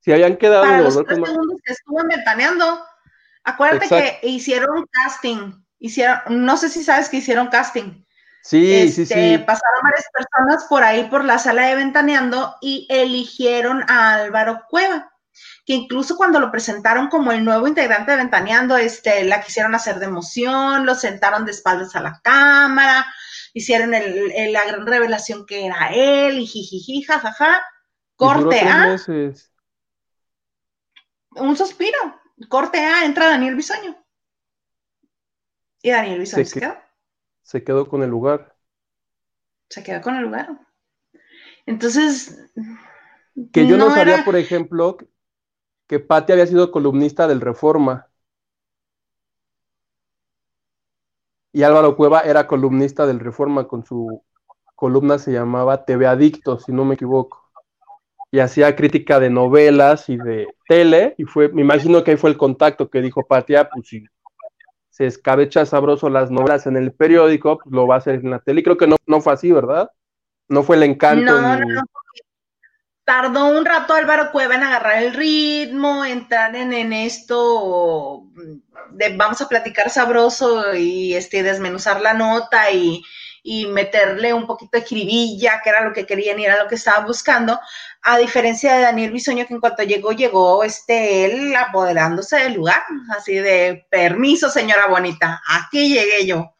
Si 0.00 0.12
habían 0.12 0.36
quedado 0.36 0.62
para 0.62 0.82
los 0.82 1.04
tres 1.04 1.18
segundos 1.18 1.56
que 1.64 1.72
estuvo 1.72 2.02
ventaneando. 2.04 2.64
Acuérdate 3.42 3.88
que 3.88 4.28
hicieron 4.28 4.86
casting. 4.90 5.52
Hicieron, 5.80 6.20
no 6.28 6.56
sé 6.56 6.68
si 6.68 6.84
sabes 6.84 7.08
que 7.08 7.16
hicieron 7.16 7.48
casting. 7.48 8.04
Sí, 8.42 8.90
sí, 8.90 9.02
este, 9.02 9.38
sí. 9.38 9.38
Pasaron 9.38 9.80
varias 9.82 10.06
personas 10.14 10.64
por 10.68 10.84
ahí 10.84 11.08
por 11.10 11.24
la 11.24 11.38
sala 11.38 11.66
de 11.66 11.74
ventaneando 11.74 12.54
y 12.60 12.86
eligieron 12.88 13.84
a 13.90 14.14
Álvaro 14.14 14.62
Cueva 14.68 15.10
que 15.66 15.74
incluso 15.74 16.16
cuando 16.16 16.40
lo 16.40 16.50
presentaron 16.50 17.08
como 17.08 17.32
el 17.32 17.44
nuevo 17.44 17.68
integrante 17.68 18.10
de 18.12 18.18
Ventaneando, 18.18 18.76
este, 18.76 19.24
la 19.24 19.42
quisieron 19.42 19.74
hacer 19.74 19.98
de 19.98 20.06
emoción, 20.06 20.86
lo 20.86 20.94
sentaron 20.94 21.44
de 21.44 21.52
espaldas 21.52 21.94
a 21.94 22.00
la 22.00 22.20
cámara, 22.22 23.06
hicieron 23.52 23.94
el, 23.94 24.52
la 24.52 24.64
gran 24.64 24.86
revelación 24.86 25.46
que 25.46 25.66
era 25.66 25.90
él, 25.92 26.38
y 26.38 26.46
jijiji, 26.46 27.02
jajaja. 27.02 27.62
Corte 28.16 28.60
A. 28.60 28.96
Un 31.36 31.56
suspiro. 31.56 32.20
Corte 32.48 32.78
A, 32.80 33.04
entra 33.04 33.28
Daniel 33.28 33.54
Bisoño. 33.54 33.99
Y 35.82 35.90
Daniel 35.90 36.20
Bisoño 36.20 36.44
se, 36.44 36.60
quedó. 36.60 36.74
Se 37.42 37.64
quedó 37.64 37.88
con 37.88 38.02
el 38.02 38.10
lugar. 38.10 38.56
Se 39.68 39.82
quedó 39.82 40.00
con 40.02 40.16
el 40.16 40.22
lugar. 40.22 40.48
Entonces. 41.66 42.50
Que 43.52 43.66
yo 43.66 43.76
no, 43.76 43.90
sabía, 43.90 44.24
por 44.24 44.36
ejemplo, 44.36 44.98
que 45.86 46.00
Patti 46.00 46.32
había 46.32 46.46
sido 46.46 46.70
columnista 46.70 47.26
del 47.26 47.40
Reforma. 47.40 48.08
Y 51.52 51.62
Álvaro 51.62 51.96
Cueva 51.96 52.20
era 52.20 52.46
columnista 52.46 53.06
del 53.06 53.20
Reforma 53.20 53.66
con 53.66 53.84
su 53.84 54.22
columna 54.80 55.18
se 55.18 55.32
llamaba 55.32 55.84
TV 55.84 56.06
Adicto, 56.06 56.58
si 56.58 56.72
no 56.72 56.86
me 56.86 56.94
equivoco. 56.94 57.50
Y 58.30 58.38
hacía 58.38 58.74
crítica 58.74 59.20
de 59.20 59.28
novelas 59.28 60.08
y 60.08 60.16
de 60.16 60.46
tele, 60.66 61.14
y 61.18 61.24
fue, 61.24 61.48
me 61.50 61.60
imagino 61.60 62.02
que 62.02 62.12
ahí 62.12 62.16
fue 62.16 62.30
el 62.30 62.38
contacto 62.38 62.88
que 62.88 63.02
dijo 63.02 63.26
Patia, 63.26 63.68
pues 63.68 63.88
si 63.88 64.06
se 65.00 65.06
escabecha 65.06 65.64
sabroso 65.64 66.10
las 66.10 66.30
novelas 66.30 66.66
en 66.66 66.76
el 66.76 66.92
periódico, 66.92 67.56
pues 67.56 67.74
lo 67.74 67.86
va 67.86 67.94
a 67.94 67.98
hacer 67.98 68.16
en 68.16 68.32
la 68.32 68.40
tele. 68.40 68.60
Y 68.60 68.62
creo 68.62 68.76
que 68.76 68.86
no, 68.86 68.96
no 69.06 69.22
fue 69.22 69.32
así, 69.32 69.50
¿verdad? 69.50 69.90
No 70.46 70.62
fue 70.62 70.76
el 70.76 70.82
encanto. 70.82 71.40
No, 71.40 71.58
tardó 73.02 73.46
un 73.46 73.64
rato 73.64 73.94
Álvaro 73.94 74.30
Cueva 74.30 74.56
en 74.56 74.62
agarrar 74.62 75.02
el 75.02 75.14
ritmo, 75.14 76.04
entrar 76.04 76.54
en, 76.54 76.74
en 76.74 76.92
esto 76.92 78.24
de 78.90 79.16
vamos 79.16 79.40
a 79.40 79.48
platicar 79.48 79.88
sabroso 79.88 80.74
y 80.74 81.14
este, 81.14 81.42
desmenuzar 81.42 82.02
la 82.02 82.12
nota 82.12 82.70
y, 82.70 83.02
meterle 83.68 84.32
un 84.32 84.46
poquito 84.46 84.78
de 84.78 84.84
jiribilla, 84.84 85.60
que 85.62 85.70
era 85.70 85.84
lo 85.84 85.92
que 85.92 86.06
querían 86.06 86.38
y 86.38 86.44
era 86.44 86.62
lo 86.62 86.68
que 86.68 86.74
estaba 86.74 87.04
buscando, 87.06 87.58
a 88.02 88.18
diferencia 88.18 88.74
de 88.74 88.82
Daniel 88.82 89.12
Bisoño, 89.12 89.46
que 89.46 89.54
en 89.54 89.60
cuanto 89.60 89.82
llegó, 89.82 90.12
llegó 90.12 90.62
este, 90.64 91.24
él 91.24 91.54
apoderándose 91.56 92.36
del 92.36 92.54
lugar, 92.54 92.82
así 93.16 93.34
de 93.34 93.86
permiso, 93.90 94.50
señora 94.50 94.88
bonita, 94.88 95.42
aquí 95.48 95.94
llegué 95.94 96.26
yo. 96.26 96.54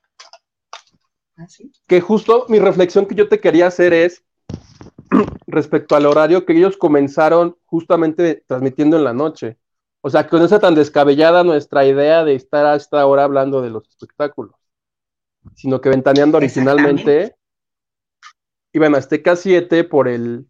Así. 1.37 1.73
Que 1.87 2.01
justo 2.01 2.47
mi 2.49 2.59
reflexión 2.59 3.07
que 3.07 3.15
yo 3.15 3.29
te 3.29 3.41
quería 3.41 3.67
hacer 3.67 3.93
es, 3.93 4.23
respecto 5.47 5.97
al 5.97 6.07
horario 6.07 6.45
que 6.45 6.53
ellos 6.53 6.77
comenzaron 6.77 7.57
justamente 7.65 8.45
transmitiendo 8.47 8.97
en 8.97 9.05
la 9.05 9.13
noche. 9.13 9.59
O 10.03 10.09
sea, 10.09 10.27
que 10.27 10.37
no 10.37 10.49
tan 10.49 10.75
descabellada 10.75 11.45
nuestra 11.45 11.85
idea 11.85 12.25
de 12.25 12.35
estar 12.35 12.65
a 12.65 12.75
esta 12.75 13.05
hora 13.07 13.25
hablando 13.25 13.61
de 13.61 13.71
los 13.71 13.87
espectáculos, 13.89 14.55
sino 15.55 15.81
que 15.81 15.89
ventaneando 15.89 16.39
originalmente 16.39 17.37
iban 18.73 18.95
a 18.95 18.99
Azteca 18.99 19.37
7 19.37 19.85
por 19.85 20.09
el, 20.09 20.47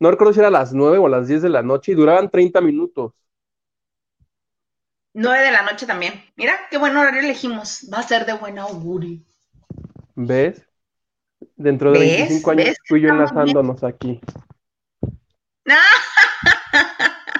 no 0.00 0.10
recuerdo 0.10 0.32
si 0.32 0.40
era 0.40 0.48
a 0.48 0.52
las 0.52 0.72
9 0.72 0.98
o 0.98 1.06
a 1.06 1.10
las 1.10 1.28
10 1.28 1.42
de 1.42 1.48
la 1.48 1.62
noche 1.62 1.92
y 1.92 1.94
duraban 1.94 2.30
30 2.30 2.60
minutos. 2.60 3.12
9 5.14 5.44
de 5.44 5.50
la 5.50 5.62
noche 5.62 5.86
también. 5.86 6.22
Mira, 6.36 6.54
qué 6.70 6.78
buen 6.78 6.96
horario 6.96 7.20
elegimos. 7.20 7.88
Va 7.92 7.98
a 7.98 8.02
ser 8.02 8.24
de 8.24 8.34
buen 8.34 8.58
augurio. 8.58 9.18
¿Ves? 10.14 10.64
Dentro 11.56 11.92
de 11.92 11.98
25 11.98 12.50
años 12.50 12.76
tú 12.86 12.96
y 12.96 13.02
yo 13.02 13.08
enlazándonos 13.08 13.82
aquí. 13.84 14.20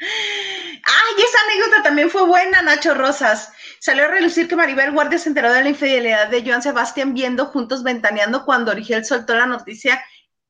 Ay, 0.00 1.22
esa 1.24 1.38
anécdota 1.44 1.82
también 1.82 2.10
fue 2.10 2.24
buena, 2.24 2.62
Nacho 2.62 2.94
Rosas. 2.94 3.52
Salió 3.80 4.04
a 4.04 4.08
relucir 4.08 4.48
que 4.48 4.56
Maribel 4.56 4.92
Guardia 4.92 5.18
se 5.18 5.28
enteró 5.28 5.52
de 5.52 5.62
la 5.62 5.68
infidelidad 5.68 6.28
de 6.28 6.44
Joan 6.44 6.62
Sebastián 6.62 7.14
viendo 7.14 7.46
juntos 7.46 7.82
ventaneando 7.82 8.44
cuando 8.44 8.70
Origel 8.70 9.04
soltó 9.04 9.34
la 9.34 9.46
noticia 9.46 10.02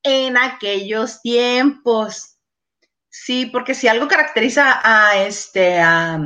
en 0.02 0.36
aquellos 0.36 1.22
tiempos. 1.22 2.36
Sí, 3.08 3.46
porque 3.46 3.74
si 3.74 3.88
algo 3.88 4.06
caracteriza 4.06 4.80
a 4.82 5.16
este 5.16 5.80
a, 5.80 6.20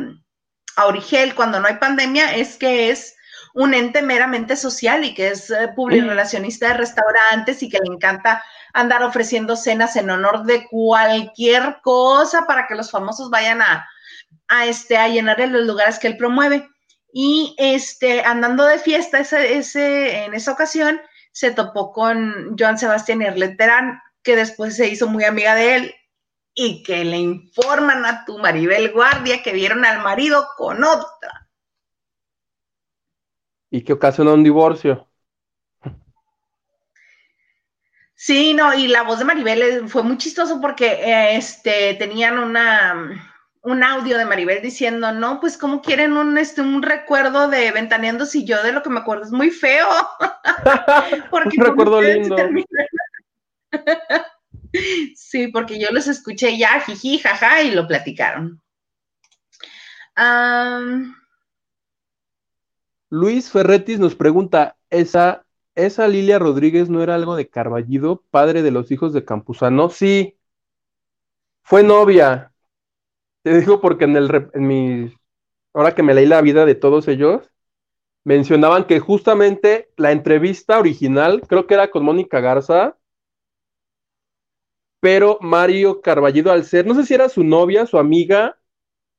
a 0.76 0.86
Origel 0.86 1.34
cuando 1.34 1.60
no 1.60 1.68
hay 1.68 1.76
pandemia 1.76 2.34
es 2.34 2.56
que 2.56 2.90
es 2.90 3.14
un 3.54 3.74
ente 3.74 4.02
meramente 4.02 4.56
social 4.56 5.04
y 5.04 5.14
que 5.14 5.28
es 5.28 5.50
eh, 5.50 5.70
relacionista 5.76 6.68
de 6.68 6.74
restaurantes 6.74 7.62
y 7.62 7.68
que 7.68 7.78
le 7.78 7.94
encanta 7.94 8.42
andar 8.72 9.02
ofreciendo 9.02 9.56
cenas 9.56 9.96
en 9.96 10.10
honor 10.10 10.44
de 10.44 10.66
cualquier 10.68 11.80
cosa 11.82 12.46
para 12.46 12.66
que 12.66 12.74
los 12.74 12.90
famosos 12.90 13.30
vayan 13.30 13.62
a, 13.62 13.88
a, 14.48 14.66
este, 14.66 14.96
a 14.96 15.08
llenar 15.08 15.40
en 15.40 15.52
los 15.52 15.66
lugares 15.66 15.98
que 15.98 16.08
él 16.08 16.16
promueve. 16.16 16.68
Y 17.12 17.54
este, 17.58 18.22
andando 18.24 18.64
de 18.64 18.78
fiesta 18.78 19.18
ese, 19.20 19.56
ese, 19.58 20.24
en 20.24 20.34
esa 20.34 20.52
ocasión, 20.52 21.00
se 21.32 21.50
topó 21.50 21.92
con 21.92 22.56
Joan 22.58 22.78
Sebastián 22.78 23.22
Erleterán, 23.22 24.00
que 24.22 24.36
después 24.36 24.76
se 24.76 24.88
hizo 24.88 25.08
muy 25.08 25.24
amiga 25.24 25.54
de 25.54 25.74
él 25.74 25.94
y 26.54 26.82
que 26.82 27.04
le 27.04 27.18
informan 27.18 28.04
a 28.04 28.24
tu 28.24 28.38
Maribel 28.38 28.92
Guardia 28.92 29.42
que 29.42 29.52
vieron 29.52 29.84
al 29.84 30.02
marido 30.02 30.46
con 30.56 30.84
otra. 30.84 31.48
Y 33.70 33.82
que 33.82 33.94
ocasionó 33.94 34.34
un 34.34 34.44
divorcio. 34.44 35.08
Sí, 38.24 38.54
no, 38.54 38.72
y 38.72 38.86
la 38.86 39.02
voz 39.02 39.18
de 39.18 39.24
Maribel 39.24 39.88
fue 39.88 40.04
muy 40.04 40.16
chistoso 40.16 40.60
porque 40.60 40.86
eh, 40.86 41.36
este, 41.36 41.94
tenían 41.94 42.38
una, 42.38 43.20
un 43.62 43.82
audio 43.82 44.16
de 44.16 44.24
Maribel 44.24 44.62
diciendo, 44.62 45.10
no, 45.10 45.40
pues 45.40 45.58
cómo 45.58 45.82
quieren 45.82 46.12
un, 46.12 46.38
este, 46.38 46.60
un 46.60 46.84
recuerdo 46.84 47.48
de 47.48 47.72
Ventaneando 47.72 48.24
si 48.24 48.44
yo 48.44 48.62
de 48.62 48.70
lo 48.70 48.80
que 48.80 48.90
me 48.90 49.00
acuerdo 49.00 49.24
es 49.24 49.32
muy 49.32 49.50
feo. 49.50 49.88
porque 51.32 51.56
un 51.58 51.64
recuerdo 51.66 52.00
lindo. 52.00 52.36
sí, 55.16 55.48
porque 55.48 55.80
yo 55.80 55.88
los 55.90 56.06
escuché 56.06 56.56
ya, 56.56 56.78
jiji, 56.78 57.18
jaja, 57.18 57.62
y 57.62 57.72
lo 57.72 57.88
platicaron. 57.88 58.62
Luis 63.10 63.50
Ferretis 63.50 63.98
nos 63.98 64.14
pregunta, 64.14 64.76
¿esa 64.90 65.44
¿Esa 65.74 66.08
Lilia 66.08 66.38
Rodríguez 66.38 66.88
no 66.88 67.02
era 67.02 67.14
algo 67.14 67.36
de 67.36 67.48
Carballido, 67.50 68.24
padre 68.30 68.62
de 68.62 68.70
los 68.70 68.90
hijos 68.90 69.12
de 69.12 69.24
Campuzano? 69.26 69.90
Sí, 69.90 70.38
fue 71.62 71.82
novia. 71.82 72.52
Te 73.42 73.60
digo 73.60 73.80
porque 73.80 74.04
en, 74.04 74.16
el, 74.16 74.50
en 74.54 74.66
mi, 74.66 75.14
ahora 75.74 75.94
que 75.94 76.02
me 76.02 76.14
leí 76.14 76.26
la 76.26 76.42
vida 76.42 76.66
de 76.66 76.74
todos 76.74 77.08
ellos, 77.08 77.52
mencionaban 78.24 78.86
que 78.86 79.00
justamente 79.00 79.90
la 79.96 80.12
entrevista 80.12 80.78
original, 80.78 81.42
creo 81.48 81.66
que 81.66 81.74
era 81.74 81.90
con 81.90 82.04
Mónica 82.04 82.40
Garza, 82.40 82.98
pero 85.00 85.38
Mario 85.40 86.00
Carballido, 86.00 86.52
al 86.52 86.64
ser, 86.64 86.86
no 86.86 86.94
sé 86.94 87.04
si 87.04 87.14
era 87.14 87.28
su 87.28 87.42
novia, 87.44 87.86
su 87.86 87.98
amiga, 87.98 88.58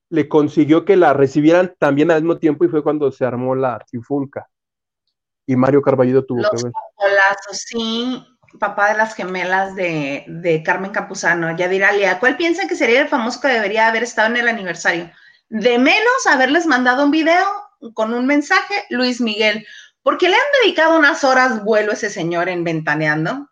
le 0.10 0.30
consiguió 0.30 0.86
que 0.86 0.97
la 0.97 1.14
recibieran 1.14 1.76
también 1.80 2.12
al 2.12 2.24
mismo 2.24 2.39
tiempo 2.39 2.66
y 2.66 2.70
fue 2.70 2.84
cuando 2.84 3.12
se 3.12 3.26
armó 3.26 3.56
la 3.56 3.80
trifulca 3.80 4.49
y 5.46 5.56
Mario 5.56 5.82
Carballido 5.82 6.26
tuvo 6.26 6.41
que 6.41 6.64
ver. 6.64 6.74
sí, 7.52 8.26
papá 8.60 8.89
de 8.89 8.98
las 8.98 9.16
gemelas 9.16 9.76
de, 9.76 10.62
Carmen 10.66 10.91
Campuzano, 10.91 11.56
Yadira 11.56 11.91
Lea. 11.91 12.20
¿Cuál 12.20 12.38
piensan 12.38 12.68
que 12.68 12.76
sería 12.76 13.02
el 13.02 13.08
famoso 13.08 13.41
que 13.41 13.48
debería 13.50 13.88
haber 13.88 14.04
estado 14.04 14.30
en 14.30 14.38
el 14.38 14.48
aniversario? 14.48 15.12
De 15.50 15.78
menos 15.78 16.28
haberles 16.30 16.66
mandado 16.66 17.06
un 17.06 17.12
video 17.12 17.46
con 17.94 18.14
un 18.14 18.26
mensaje, 18.26 18.86
Luis 18.89 19.20
Miguel, 19.20 19.66
porque 20.02 20.30
le 20.30 20.36
han 20.36 20.62
dedicado 20.64 20.98
unas 20.98 21.24
horas 21.24 21.64
vuelo 21.64 21.91
a 21.91 21.96
ese 21.96 22.10
señor 22.10 22.50
en 22.50 22.64
Ventaneando, 22.64 23.50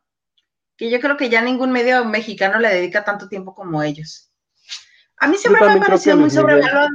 que 0.78 0.90
yo 0.90 1.00
creo 1.00 1.18
que 1.18 1.30
ya 1.30 1.42
ningún 1.42 1.72
medio 1.72 2.06
mexicano 2.06 2.60
le 2.60 2.70
dedica 2.70 3.04
tanto 3.04 3.28
tiempo 3.28 3.54
como 3.54 3.84
ellos. 3.84 4.32
A 5.18 5.28
mí 5.28 5.38
siempre 5.38 5.66
me 5.66 5.74
ha 5.74 5.80
parecido 5.80 6.18
muy 6.18 6.30
sobrevalorado. 6.30 6.90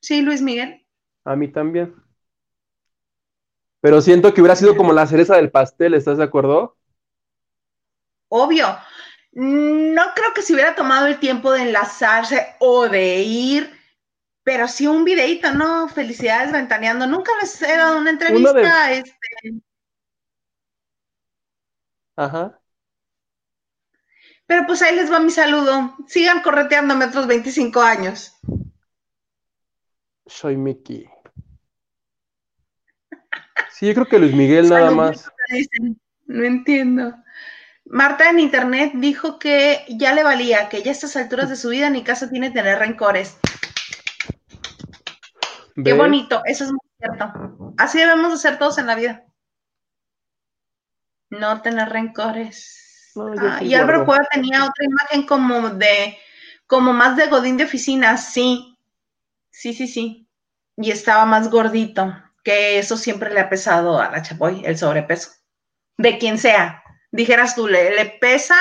Sí, 0.00 0.22
Luis 0.22 0.42
Miguel. 0.42 0.84
A 1.24 1.36
mí 1.36 1.48
también. 1.48 1.94
Pero 3.80 4.00
siento 4.00 4.34
que 4.34 4.40
hubiera 4.40 4.56
sido 4.56 4.76
como 4.76 4.92
la 4.92 5.06
cereza 5.06 5.36
del 5.36 5.50
pastel, 5.50 5.94
¿estás 5.94 6.18
de 6.18 6.24
acuerdo? 6.24 6.76
Obvio. 8.28 8.66
No 9.32 10.02
creo 10.14 10.34
que 10.34 10.42
se 10.42 10.54
hubiera 10.54 10.74
tomado 10.74 11.06
el 11.06 11.18
tiempo 11.18 11.52
de 11.52 11.62
enlazarse 11.62 12.56
o 12.58 12.88
de 12.88 13.22
ir, 13.22 13.70
pero 14.42 14.66
sí 14.68 14.86
un 14.86 15.04
videito, 15.04 15.52
¿no? 15.52 15.88
Felicidades 15.88 16.52
ventaneando. 16.52 17.06
Nunca 17.06 17.32
les 17.40 17.60
he 17.62 17.76
dado 17.76 17.98
una 17.98 18.10
entrevista. 18.10 18.92
Este... 18.92 19.62
Ajá. 22.16 22.60
Pero 24.46 24.66
pues 24.66 24.82
ahí 24.82 24.96
les 24.96 25.10
va 25.10 25.20
mi 25.20 25.30
saludo. 25.30 25.96
Sigan 26.08 26.42
correteándome 26.42 27.04
otros 27.04 27.28
25 27.28 27.80
años. 27.80 28.36
Soy 30.26 30.56
Mickey. 30.56 31.08
Sí, 33.72 33.86
yo 33.86 33.94
creo 33.94 34.08
que 34.08 34.18
Luis 34.18 34.34
Miguel 34.34 34.68
nada 34.68 34.90
más. 34.90 35.30
No 36.26 36.44
entiendo. 36.44 37.14
Marta 37.84 38.30
en 38.30 38.38
internet 38.38 38.92
dijo 38.94 39.38
que 39.38 39.84
ya 39.88 40.14
le 40.14 40.22
valía, 40.22 40.68
que 40.68 40.82
ya 40.82 40.90
a 40.90 40.94
estas 40.94 41.16
alturas 41.16 41.48
de 41.48 41.56
su 41.56 41.70
vida 41.70 41.90
ni 41.90 42.04
caso 42.04 42.28
tiene 42.28 42.50
tener 42.50 42.78
rencores. 42.78 43.38
Qué 45.82 45.92
bonito, 45.92 46.42
eso 46.44 46.64
es 46.64 46.70
muy 46.70 46.80
cierto. 46.98 47.74
Así 47.78 47.98
debemos 47.98 48.32
de 48.32 48.38
ser 48.38 48.58
todos 48.58 48.78
en 48.78 48.86
la 48.86 48.94
vida. 48.94 49.24
No 51.30 51.62
tener 51.62 51.88
rencores. 51.88 53.12
Ah, 53.16 53.62
y 53.62 53.74
Álvaro 53.74 54.04
Cueva 54.04 54.24
tenía 54.30 54.64
otra 54.64 54.84
imagen 54.84 55.26
como 55.26 55.70
de, 55.70 56.16
como 56.66 56.92
más 56.92 57.16
de 57.16 57.26
Godín 57.26 57.56
de 57.56 57.64
oficina, 57.64 58.16
sí. 58.16 58.78
Sí, 59.50 59.72
sí, 59.72 59.88
sí. 59.88 60.28
Y 60.76 60.90
estaba 60.90 61.24
más 61.24 61.50
gordito 61.50 62.14
que 62.44 62.78
eso 62.78 62.96
siempre 62.96 63.32
le 63.32 63.40
ha 63.40 63.50
pesado 63.50 64.00
a 64.00 64.10
la 64.10 64.22
Chapoy, 64.22 64.62
el 64.64 64.78
sobrepeso. 64.78 65.30
De 65.96 66.18
quien 66.18 66.38
sea. 66.38 66.82
Dijeras 67.12 67.54
tú, 67.54 67.66
le, 67.66 68.18
pesa 68.20 68.56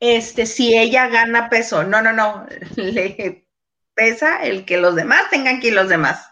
este, 0.00 0.46
si 0.46 0.76
ella 0.76 1.08
gana 1.08 1.48
peso. 1.48 1.84
No, 1.84 2.02
no, 2.02 2.12
no. 2.12 2.46
Le 2.76 3.46
pesa 3.94 4.42
el 4.42 4.64
que 4.64 4.76
los 4.76 4.94
demás 4.96 5.30
tengan 5.30 5.60
que 5.60 5.68
ir 5.68 5.74
los 5.74 5.88
demás. 5.88 6.28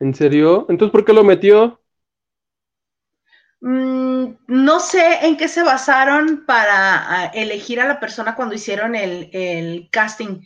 ¿En 0.00 0.14
serio? 0.14 0.66
Entonces, 0.68 0.90
¿por 0.90 1.04
qué 1.04 1.12
lo 1.12 1.22
metió? 1.22 1.80
Mm, 3.60 4.38
no 4.48 4.80
sé 4.80 5.24
en 5.26 5.36
qué 5.36 5.46
se 5.46 5.62
basaron 5.62 6.44
para 6.46 7.26
elegir 7.34 7.80
a 7.80 7.86
la 7.86 8.00
persona 8.00 8.34
cuando 8.34 8.56
hicieron 8.56 8.96
el, 8.96 9.30
el 9.32 9.88
casting, 9.92 10.40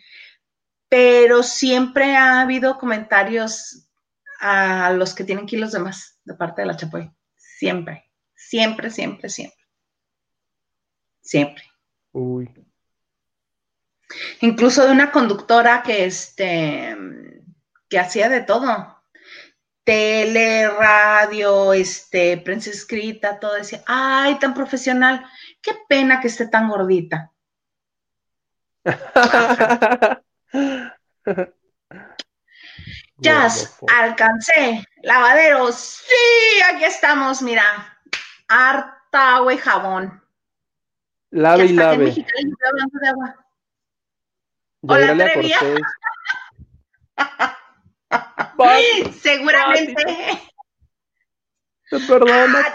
pero 0.91 1.43
siempre 1.43 2.15
ha 2.15 2.43
habido 2.43 2.77
comentarios 2.77 3.86
a 4.47 4.93
los 4.93 5.15
que 5.15 5.25
tienen 5.25 5.47
kilos 5.47 5.73
de 5.73 5.81
más 5.81 6.21
de 6.25 6.35
parte 6.35 6.63
de 6.63 6.67
la 6.67 6.77
Chapoy. 6.77 7.11
Siempre, 7.37 8.11
siempre, 8.35 8.91
siempre, 8.91 9.29
siempre. 9.29 9.65
Siempre. 11.21 11.65
Uy. 12.13 12.49
Incluso 14.41 14.85
de 14.85 14.93
una 14.93 15.11
conductora 15.11 15.83
que, 15.83 16.05
este, 16.05 16.97
que 17.89 17.99
hacía 17.99 18.29
de 18.29 18.43
todo. 18.43 19.03
Tele, 19.83 20.69
radio, 20.69 21.73
este, 21.73 22.37
prensa 22.39 22.71
escrita, 22.71 23.41
todo 23.41 23.55
decía, 23.55 23.83
ay, 23.87 24.39
tan 24.39 24.55
profesional, 24.55 25.25
qué 25.63 25.73
pena 25.89 26.21
que 26.21 26.29
esté 26.29 26.49
tan 26.49 26.69
gordita. 26.69 27.33
Ya 33.19 33.49
alcancé. 33.89 34.85
Lavaderos. 35.03 35.75
Sí, 35.77 36.63
aquí 36.71 36.85
estamos, 36.85 37.43
mira. 37.43 37.63
Harta 38.49 39.37
agua 39.37 39.55
y 39.55 39.59
jabón. 39.59 40.23
Lave 41.31 41.67
y 41.67 41.73
lave. 41.73 42.27
hablando 42.65 42.99
de 43.01 43.09
agua. 43.09 43.47
Hola, 44.83 45.15
Trevia. 45.17 45.59
Seguramente. 49.21 50.05
Te 51.91 52.01
perdono, 52.01 52.59
ah, 52.59 52.73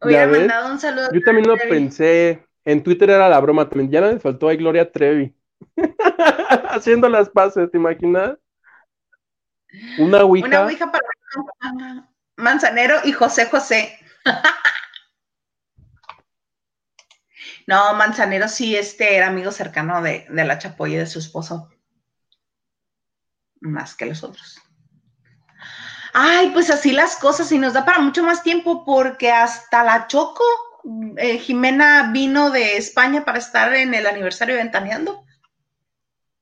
Hubiera 0.03 0.27
mandado 0.27 0.73
un 0.73 0.81
saludo. 0.81 1.11
Yo 1.13 1.21
también 1.21 1.47
lo 1.47 1.57
pensé. 1.57 2.47
En 2.71 2.85
Twitter 2.85 3.11
era 3.11 3.29
la 3.29 3.41
broma 3.41 3.69
también. 3.69 3.91
Ya 3.91 4.01
no 4.01 4.13
le 4.13 4.21
faltó 4.21 4.49
a 4.49 4.55
Gloria 4.55 4.93
Trevi. 4.93 5.35
Haciendo 6.69 7.09
las 7.09 7.29
paces, 7.29 7.69
¿te 7.69 7.79
imaginas? 7.79 8.39
Una 9.99 10.23
ouija. 10.23 10.47
Una 10.47 10.63
ouija 10.63 10.93
para 10.93 11.05
Manzanero 12.37 12.99
y 13.03 13.11
José 13.11 13.47
José. 13.47 13.99
no, 17.67 17.93
Manzanero 17.95 18.47
sí 18.47 18.77
este 18.77 19.17
era 19.17 19.27
amigo 19.27 19.51
cercano 19.51 20.01
de, 20.01 20.27
de 20.31 20.45
la 20.45 20.59
Chapoy 20.59 20.95
y 20.95 20.97
de 20.97 21.07
su 21.07 21.19
esposo. 21.19 21.71
Más 23.61 23.97
que 23.97 24.07
los 24.07 24.23
otros. 24.23 24.63
Ay, 26.13 26.51
pues 26.51 26.71
así 26.71 26.93
las 26.93 27.17
cosas 27.17 27.51
y 27.51 27.59
nos 27.59 27.73
da 27.73 27.85
para 27.85 27.99
mucho 27.99 28.23
más 28.23 28.45
tiempo 28.45 28.85
porque 28.85 29.33
hasta 29.33 29.83
la 29.83 30.07
Choco 30.07 30.45
eh, 31.17 31.39
Jimena 31.39 32.11
vino 32.13 32.51
de 32.51 32.77
España 32.77 33.25
para 33.25 33.39
estar 33.39 33.75
en 33.75 33.95
el 33.95 34.07
aniversario 34.07 34.55
de 34.55 34.63
Ventaneando. 34.63 35.25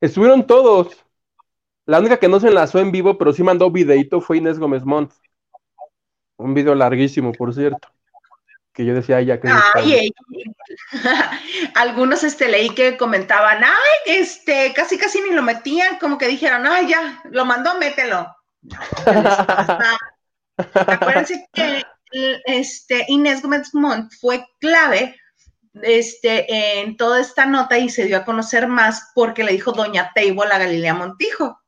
Estuvieron 0.00 0.46
todos. 0.46 1.04
La 1.86 1.98
única 1.98 2.18
que 2.18 2.28
no 2.28 2.38
se 2.38 2.48
enlazó 2.48 2.78
en 2.80 2.92
vivo, 2.92 3.16
pero 3.18 3.32
sí 3.32 3.42
mandó 3.42 3.70
videito 3.70 4.20
fue 4.20 4.38
Inés 4.38 4.58
Gómez 4.58 4.84
Montt. 4.84 5.12
Un 6.36 6.54
video 6.54 6.74
larguísimo, 6.74 7.32
por 7.32 7.54
cierto. 7.54 7.88
Que 8.72 8.84
yo 8.84 8.94
decía, 8.94 9.20
ya 9.22 9.40
que. 9.40 9.48
Ay, 9.74 10.12
Algunos 11.74 12.22
este, 12.22 12.48
leí 12.48 12.70
que 12.70 12.96
comentaban, 12.96 13.64
ay, 13.64 13.98
este, 14.06 14.72
casi 14.74 14.98
casi 14.98 15.20
ni 15.20 15.30
lo 15.30 15.42
metían, 15.42 15.98
como 15.98 16.16
que 16.18 16.28
dijeron, 16.28 16.66
ay, 16.66 16.88
ya, 16.88 17.20
lo 17.30 17.44
mandó, 17.44 17.76
mételo. 17.78 18.36
Acuérdense 20.56 21.48
que 21.52 21.82
este, 22.10 23.04
Inés 23.08 23.42
Gómez 23.42 23.74
Montt 23.74 24.12
fue 24.20 24.44
clave 24.60 25.16
este, 25.82 26.80
en 26.80 26.96
toda 26.96 27.20
esta 27.20 27.46
nota 27.46 27.78
y 27.78 27.88
se 27.88 28.04
dio 28.04 28.16
a 28.16 28.24
conocer 28.24 28.68
más 28.68 29.10
porque 29.14 29.44
le 29.44 29.52
dijo 29.52 29.72
Doña 29.72 30.12
Table 30.14 30.52
a 30.52 30.58
Galilea 30.58 30.94
Montijo, 30.94 31.60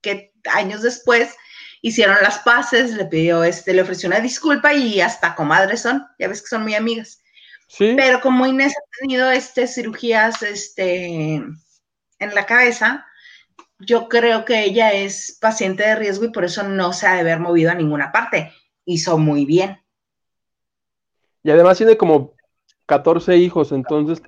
que 0.00 0.32
años 0.52 0.82
después 0.82 1.34
hicieron 1.82 2.16
las 2.22 2.38
paces, 2.38 2.92
le 2.92 3.04
pidió, 3.04 3.44
este, 3.44 3.74
le 3.74 3.82
ofreció 3.82 4.08
una 4.08 4.20
disculpa 4.20 4.72
y 4.72 5.00
hasta 5.00 5.34
comadres 5.34 5.82
son, 5.82 6.06
ya 6.18 6.28
ves 6.28 6.40
que 6.40 6.48
son 6.48 6.62
muy 6.62 6.74
amigas. 6.74 7.22
Sí. 7.68 7.94
Pero 7.96 8.20
como 8.20 8.46
Inés 8.46 8.72
ha 8.72 9.00
tenido 9.00 9.30
este, 9.30 9.66
cirugías 9.66 10.42
este, 10.42 11.34
en 11.34 12.34
la 12.34 12.46
cabeza, 12.46 13.06
yo 13.78 14.08
creo 14.08 14.44
que 14.44 14.64
ella 14.64 14.92
es 14.92 15.36
paciente 15.40 15.82
de 15.82 15.96
riesgo 15.96 16.24
y 16.24 16.30
por 16.30 16.44
eso 16.44 16.62
no 16.62 16.92
se 16.92 17.06
ha 17.06 17.14
de 17.14 17.20
haber 17.20 17.40
movido 17.40 17.70
a 17.70 17.74
ninguna 17.74 18.12
parte. 18.12 18.52
Hizo 18.84 19.18
muy 19.18 19.44
bien. 19.44 19.78
Y 21.42 21.50
además 21.50 21.78
tiene 21.78 21.96
como 21.96 22.34
14 22.86 23.36
hijos, 23.36 23.72
entonces 23.72 24.22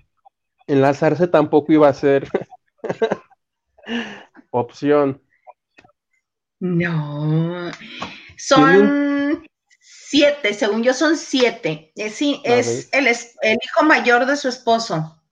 enlazarse 0.67 1.29
tampoco 1.29 1.73
iba 1.73 1.89
a 1.89 1.95
ser 1.95 2.29
opción. 4.51 5.23
No, 6.59 7.71
son 8.39 9.47
siete, 9.81 10.55
según 10.55 10.83
yo 10.83 10.95
son 10.95 11.17
siete. 11.17 11.93
Es, 11.95 12.21
es, 12.45 12.89
el, 12.93 13.07
el 13.07 13.59
hijo 13.63 13.85
mayor 13.85 14.27
de 14.27 14.37
su 14.37 14.49
esposo, 14.49 15.23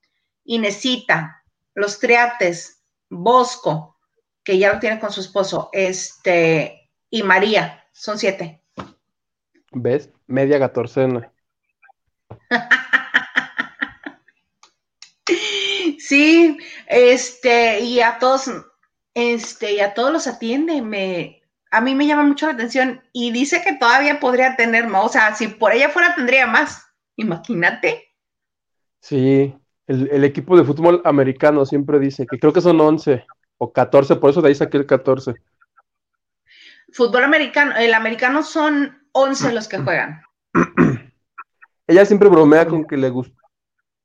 Inesita, 0.45 1.43
los 1.75 1.99
Triates, 1.99 2.83
Bosco, 3.09 3.99
que 4.43 4.59
ya 4.59 4.72
lo 4.72 4.81
tiene 4.81 5.01
con 5.01 5.11
su 5.11 5.20
esposo, 5.20 5.70
este, 5.72 6.91
y 7.11 7.22
María, 7.22 7.85
son 7.93 8.18
siete. 8.18 8.64
¿Ves? 9.75 10.11
Media 10.27 10.59
catorcena. 10.59 11.33
Sí, 16.07 16.59
este, 16.87 17.81
y 17.81 18.01
a 18.01 18.18
todos, 18.18 18.51
este, 19.14 19.72
y 19.72 19.81
a 19.81 19.95
todos 19.95 20.12
los 20.12 20.27
atiende, 20.27 20.83
me, 20.83 21.43
a 21.70 21.81
mí 21.81 21.95
me 21.95 22.07
llama 22.07 22.25
mucho 22.25 22.47
la 22.47 22.53
atención 22.53 23.03
y 23.14 23.33
dice 23.33 23.62
que 23.64 23.77
todavía 23.79 24.20
podría 24.20 24.55
tener 24.55 24.87
más, 24.87 25.07
o 25.07 25.09
sea, 25.09 25.35
si 25.35 25.49
por 25.49 25.72
ella 25.72 25.89
fuera 25.89 26.14
tendría 26.14 26.47
más, 26.47 26.85
imagínate. 27.16 28.12
Sí, 29.01 29.57
el, 29.87 30.25
equipo 30.25 30.59
de 30.59 30.64
fútbol 30.64 31.01
americano 31.07 31.64
siempre 31.64 31.99
dice 31.99 32.27
que 32.27 32.39
creo 32.39 32.53
que 32.53 32.61
son 32.61 32.79
11 32.79 33.25
o 33.57 33.72
14, 33.72 34.16
por 34.16 34.29
eso 34.29 34.43
de 34.43 34.49
ahí 34.49 34.55
saqué 34.55 34.77
el 34.77 34.87
14. 34.87 35.33
Fútbol 36.93 37.25
americano, 37.25 37.77
el 37.77 37.95
americano 37.95 38.43
son 38.43 39.04
11 39.15 39.53
los 39.53 39.69
que 39.69 39.79
juegan. 39.79 40.23
Ella 41.87 42.05
siempre 42.05 42.29
bromea 42.29 42.67
con 42.67 42.85
que 42.85 42.97
le, 42.97 43.12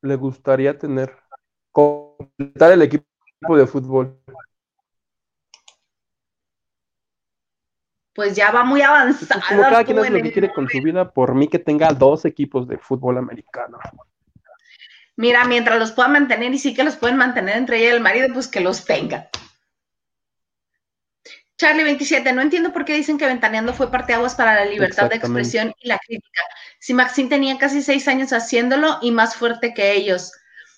le 0.01 0.15
gustaría 0.15 0.77
tener 0.77 1.15
completar 1.71 2.73
el 2.73 2.83
equipo 2.83 3.57
de 3.57 3.65
fútbol. 3.65 4.19
Pues 8.13 8.35
ya 8.35 8.51
va 8.51 8.63
muy 8.63 8.81
avanzada. 8.81 9.41
como 9.47 9.61
cada 9.61 9.83
quien 9.83 9.99
hace 9.99 10.09
lo 10.11 10.21
que 10.21 10.31
quiere 10.31 10.53
con 10.53 10.67
su 10.67 10.81
vida, 10.81 11.11
por 11.11 11.33
mí 11.33 11.47
que 11.47 11.59
tenga 11.59 11.89
dos 11.93 12.25
equipos 12.25 12.67
de 12.67 12.77
fútbol 12.77 13.17
americano. 13.17 13.79
Mira, 15.15 15.45
mientras 15.45 15.79
los 15.79 15.91
pueda 15.91 16.09
mantener 16.09 16.53
y 16.53 16.59
sí 16.59 16.73
que 16.73 16.83
los 16.83 16.97
pueden 16.97 17.17
mantener 17.17 17.57
entre 17.57 17.77
ella 17.77 17.89
y 17.89 17.95
el 17.95 18.01
marido, 18.01 18.27
pues 18.33 18.47
que 18.47 18.59
los 18.59 18.85
tenga. 18.85 19.29
Charlie 21.59 21.83
27, 21.83 22.31
no 22.31 22.41
entiendo 22.41 22.71
por 22.71 22.85
qué 22.85 22.93
dicen 22.93 23.17
que 23.17 23.25
Ventaneando 23.25 23.73
fue 23.73 23.91
parteaguas 23.91 24.33
para 24.33 24.55
la 24.55 24.65
libertad 24.65 25.09
de 25.09 25.17
expresión 25.17 25.73
y 25.81 25.89
la 25.89 25.97
crítica. 25.97 26.41
Si 26.79 26.93
Maxine 26.93 27.27
tenía 27.27 27.57
casi 27.57 27.81
seis 27.81 28.07
años 28.07 28.31
haciéndolo 28.31 28.97
y 29.01 29.11
más 29.11 29.35
fuerte 29.35 29.73
que 29.73 29.91
ellos. 29.91 30.31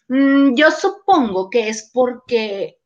Mm, 0.07 0.55
yo 0.55 0.71
supongo 0.71 1.51
que 1.51 1.69
es 1.69 1.91
porque 1.93 2.79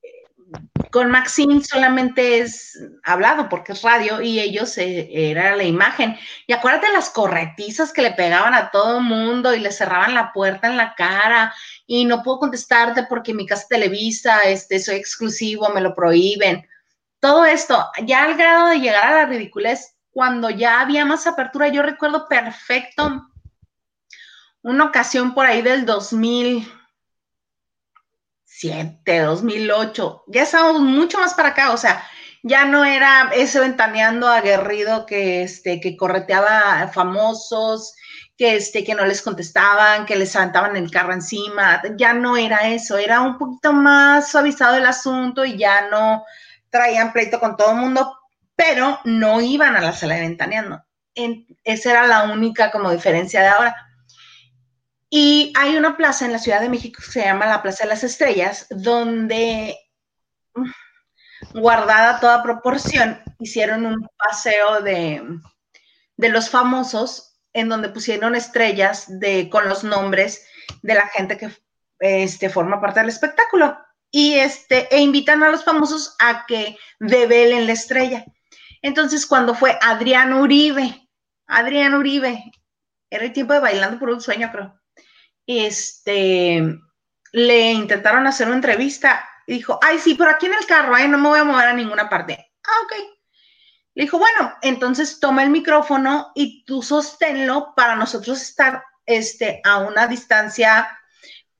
con 0.91 1.09
Maxine 1.09 1.63
solamente 1.63 2.39
es 2.39 2.77
hablado 3.03 3.47
porque 3.47 3.71
es 3.71 3.81
radio 3.81 4.21
y 4.21 4.41
ellos 4.41 4.77
eh, 4.77 5.07
era 5.09 5.55
la 5.55 5.63
imagen. 5.63 6.17
Y 6.47 6.51
acuérdate 6.51 6.91
las 6.91 7.09
corretizas 7.09 7.93
que 7.93 8.01
le 8.01 8.11
pegaban 8.11 8.53
a 8.53 8.71
todo 8.71 8.97
el 8.97 9.05
mundo 9.05 9.55
y 9.55 9.59
le 9.59 9.71
cerraban 9.71 10.13
la 10.13 10.33
puerta 10.33 10.67
en 10.67 10.75
la 10.75 10.95
cara 10.95 11.53
y 11.87 12.03
no 12.03 12.23
puedo 12.23 12.39
contestarte 12.39 13.03
porque 13.07 13.33
mi 13.33 13.45
casa 13.45 13.67
televisa, 13.69 14.41
este, 14.41 14.79
soy 14.79 14.95
exclusivo, 14.95 15.69
me 15.69 15.79
lo 15.79 15.95
prohíben. 15.95 16.67
Todo 17.25 17.43
esto, 17.43 17.89
ya 18.03 18.23
al 18.25 18.37
grado 18.37 18.67
de 18.67 18.79
llegar 18.79 19.07
a 19.07 19.15
la 19.15 19.25
ridiculez, 19.25 19.97
cuando 20.11 20.51
ya 20.51 20.79
había 20.79 21.05
más 21.05 21.25
apertura, 21.25 21.69
yo 21.69 21.81
recuerdo 21.81 22.27
perfecto 22.27 23.31
una 24.61 24.83
ocasión 24.83 25.33
por 25.33 25.47
ahí 25.47 25.63
del 25.63 25.87
2000 25.87 26.71
2007, 28.61 29.21
2008, 29.21 30.23
ya 30.27 30.43
estábamos 30.43 30.81
mucho 30.81 31.17
más 31.17 31.33
para 31.33 31.49
acá, 31.49 31.71
o 31.71 31.77
sea, 31.77 32.07
ya 32.43 32.63
no 32.63 32.85
era 32.85 33.31
ese 33.33 33.59
ventaneando 33.59 34.27
aguerrido 34.27 35.07
que, 35.07 35.41
este, 35.41 35.81
que 35.81 35.97
correteaba 35.97 36.87
famosos, 36.93 37.95
que, 38.37 38.55
este, 38.57 38.83
que 38.83 38.93
no 38.93 39.03
les 39.03 39.23
contestaban, 39.23 40.05
que 40.05 40.15
les 40.15 40.35
aventaban 40.35 40.77
el 40.77 40.91
carro 40.91 41.13
encima, 41.13 41.81
ya 41.97 42.13
no 42.13 42.37
era 42.37 42.69
eso, 42.69 42.99
era 42.99 43.21
un 43.21 43.39
poquito 43.39 43.73
más 43.73 44.29
suavizado 44.29 44.77
el 44.77 44.85
asunto 44.85 45.43
y 45.43 45.57
ya 45.57 45.89
no 45.89 46.23
traían 46.75 47.13
pleito 47.13 47.39
con 47.39 47.55
todo 47.55 47.71
el 47.71 47.77
mundo, 47.77 48.19
pero 48.53 48.99
no 49.05 49.39
iban 49.39 49.77
a 49.77 49.81
la 49.81 49.93
sala 49.93 50.15
de 50.15 50.21
ventaneando. 50.21 50.83
esa 51.63 51.91
era 51.91 52.05
la 52.05 52.23
única 52.23 52.69
como 52.69 52.91
diferencia 52.91 53.41
de 53.41 53.47
ahora. 53.47 53.75
Y 55.09 55.53
hay 55.57 55.77
una 55.77 55.95
plaza 55.95 56.25
en 56.25 56.33
la 56.33 56.39
Ciudad 56.39 56.59
de 56.59 56.67
México 56.67 57.01
que 57.01 57.11
se 57.11 57.21
llama 57.21 57.45
la 57.45 57.63
Plaza 57.63 57.85
de 57.85 57.91
las 57.91 58.03
Estrellas, 58.03 58.67
donde, 58.69 59.77
mm, 60.53 61.59
guardada 61.61 62.19
toda 62.19 62.43
proporción, 62.43 63.23
hicieron 63.39 63.85
un 63.85 64.09
paseo 64.17 64.81
de, 64.81 65.23
los 66.17 66.49
famosos 66.49 67.39
en 67.53 67.69
donde 67.69 67.87
pusieron 67.87 68.35
estrellas 68.35 69.05
de, 69.07 69.49
con 69.49 69.69
los 69.69 69.85
nombres 69.85 70.45
de 70.81 70.95
la 70.95 71.07
gente 71.07 71.37
que 71.37 71.49
este, 71.99 72.49
forma 72.49 72.81
parte 72.81 72.99
del 72.99 73.09
espectáculo. 73.09 73.77
Y 74.15 74.35
este, 74.35 74.87
e 74.95 74.99
invitan 74.99 75.43
a 75.43 75.49
los 75.49 75.65
famosos 75.65 76.15
a 76.19 76.45
que 76.45 76.77
develen 76.99 77.67
la 77.67 77.73
estrella. 77.73 78.23
Entonces, 78.81 79.25
cuando 79.25 79.53
fue 79.53 79.77
Adrián 79.81 80.31
Uribe, 80.31 81.09
Adrián 81.47 81.95
Uribe, 81.95 82.51
era 83.09 83.25
el 83.25 83.33
tiempo 83.33 83.53
de 83.53 83.59
Bailando 83.59 83.99
por 83.99 84.09
un 84.09 84.21
Sueño, 84.21 84.49
creo 84.51 84.79
este, 85.47 86.79
le 87.31 87.71
intentaron 87.71 88.27
hacer 88.27 88.47
una 88.47 88.55
entrevista 88.57 89.27
y 89.47 89.53
dijo, 89.53 89.79
ay, 89.81 89.99
sí, 89.99 90.15
pero 90.15 90.31
aquí 90.31 90.47
en 90.47 90.53
el 90.53 90.65
carro, 90.65 90.97
¿eh? 90.97 91.07
no 91.07 91.17
me 91.17 91.29
voy 91.29 91.39
a 91.39 91.43
mover 91.43 91.67
a 91.67 91.73
ninguna 91.73 92.09
parte. 92.09 92.51
Ah, 92.63 92.85
ok. 92.85 92.93
Le 93.93 94.03
dijo, 94.03 94.17
bueno, 94.17 94.53
entonces 94.61 95.19
toma 95.19 95.43
el 95.43 95.49
micrófono 95.49 96.31
y 96.35 96.65
tú 96.65 96.81
sosténlo 96.81 97.73
para 97.75 97.95
nosotros 97.95 98.41
estar 98.41 98.83
este, 99.05 99.61
a 99.63 99.77
una 99.77 100.07
distancia, 100.07 100.99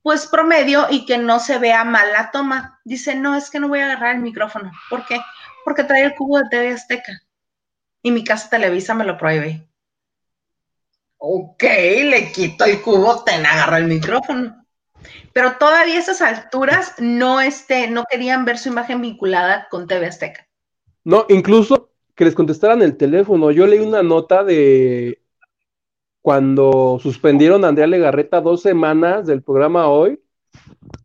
pues 0.06 0.28
promedio 0.28 0.86
y 0.88 1.04
que 1.04 1.18
no 1.18 1.40
se 1.40 1.58
vea 1.58 1.82
mal 1.82 2.12
la 2.12 2.30
toma. 2.30 2.80
Dice, 2.84 3.16
no, 3.16 3.34
es 3.34 3.50
que 3.50 3.58
no 3.58 3.66
voy 3.66 3.80
a 3.80 3.86
agarrar 3.86 4.14
el 4.14 4.22
micrófono. 4.22 4.70
¿Por 4.88 5.04
qué? 5.04 5.20
Porque 5.64 5.82
trae 5.82 6.04
el 6.04 6.14
cubo 6.14 6.38
de 6.38 6.44
TV 6.48 6.68
Azteca 6.68 7.22
y 8.02 8.12
mi 8.12 8.22
casa 8.22 8.48
Televisa 8.48 8.94
me 8.94 9.02
lo 9.02 9.18
prohíbe. 9.18 9.68
Ok, 11.16 11.60
le 11.60 12.30
quito 12.30 12.66
el 12.66 12.82
cubo, 12.82 13.24
ten, 13.24 13.44
agarra 13.44 13.78
el 13.78 13.88
micrófono. 13.88 14.64
Pero 15.32 15.56
todavía 15.58 15.96
a 15.96 15.98
esas 15.98 16.22
alturas 16.22 16.94
no, 16.98 17.40
este, 17.40 17.88
no 17.88 18.04
querían 18.08 18.44
ver 18.44 18.58
su 18.58 18.68
imagen 18.68 19.02
vinculada 19.02 19.66
con 19.72 19.88
TV 19.88 20.06
Azteca. 20.06 20.46
No, 21.02 21.26
incluso 21.28 21.90
que 22.14 22.26
les 22.26 22.36
contestaran 22.36 22.80
el 22.80 22.96
teléfono. 22.96 23.50
Yo 23.50 23.66
leí 23.66 23.80
una 23.80 24.04
nota 24.04 24.44
de 24.44 25.20
cuando 26.26 26.98
suspendieron 27.00 27.64
a 27.64 27.68
Andrea 27.68 27.86
Legarreta 27.86 28.40
dos 28.40 28.60
semanas 28.60 29.28
del 29.28 29.44
programa 29.44 29.86
hoy 29.86 30.20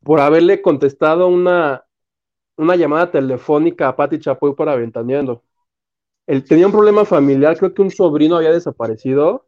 por 0.02 0.20
haberle 0.20 0.64
contestado 0.64 1.28
una, 1.28 1.86
una 2.58 2.76
llamada 2.76 3.12
telefónica 3.12 3.88
a 3.88 3.96
Patti 3.96 4.18
Chapoy 4.18 4.56
para 4.56 4.76
Ventaneando. 4.76 5.44
Él 6.26 6.44
tenía 6.44 6.66
un 6.66 6.72
problema 6.72 7.06
familiar, 7.06 7.56
creo 7.56 7.72
que 7.72 7.84
un 7.84 7.92
sobrino 7.92 8.38
había 8.38 8.52
desaparecido 8.52 9.46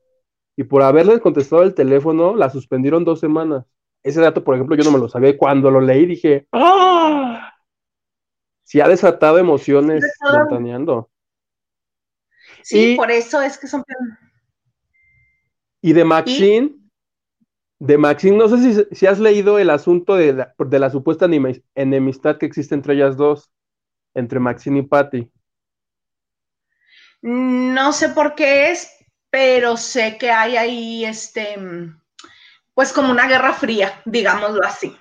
y 0.56 0.64
por 0.64 0.84
haberle 0.84 1.20
contestado 1.20 1.64
el 1.64 1.74
teléfono 1.74 2.36
la 2.36 2.52
suspendieron 2.52 3.04
dos 3.04 3.20
semanas. 3.20 3.66
Ese 4.04 4.22
dato, 4.22 4.44
por 4.44 4.54
ejemplo, 4.54 4.76
yo 4.76 4.84
no 4.84 4.92
me 4.92 5.00
lo 5.00 5.10
sabía. 5.10 5.36
Cuando 5.36 5.72
lo 5.72 5.82
leí 5.82 6.06
dije, 6.06 6.48
¡ah! 6.52 7.52
sí 8.62 8.80
ha 8.80 8.88
desatado 8.88 9.40
emociones 9.40 10.04
ventaneando. 10.32 11.10
Sí, 12.62 12.94
por 12.96 13.10
eso 13.10 13.42
es 13.42 13.58
que 13.58 13.66
son. 13.66 13.84
Y 15.86 15.92
de 15.92 16.06
Maxine, 16.06 16.78
de 17.78 17.98
Maxine, 17.98 18.38
no 18.38 18.48
sé 18.48 18.88
si, 18.90 19.06
has 19.06 19.20
leído 19.20 19.60
el 19.60 19.70
asunto 19.70 20.16
de 20.16 20.32
la, 20.32 20.56
de 20.58 20.80
la 20.80 20.90
supuesta 20.90 21.28
enemistad 21.76 22.38
que 22.38 22.46
existe 22.46 22.74
entre 22.74 22.94
ellas 22.94 23.18
dos, 23.18 23.52
entre 24.14 24.40
Maxine 24.40 24.80
y 24.80 24.84
Patty. 24.84 25.30
No 27.22 27.92
sé 27.92 28.10
por 28.10 28.34
qué 28.34 28.72
es, 28.72 28.90
pero 29.30 29.76
sé 29.76 30.18
que 30.18 30.32
hay 30.32 30.56
ahí, 30.56 31.04
este, 31.04 31.58
pues 32.74 32.94
como 32.94 33.12
una 33.12 33.28
guerra 33.28 33.52
fría, 33.52 34.02
digámoslo 34.06 34.64
así. 34.64 34.96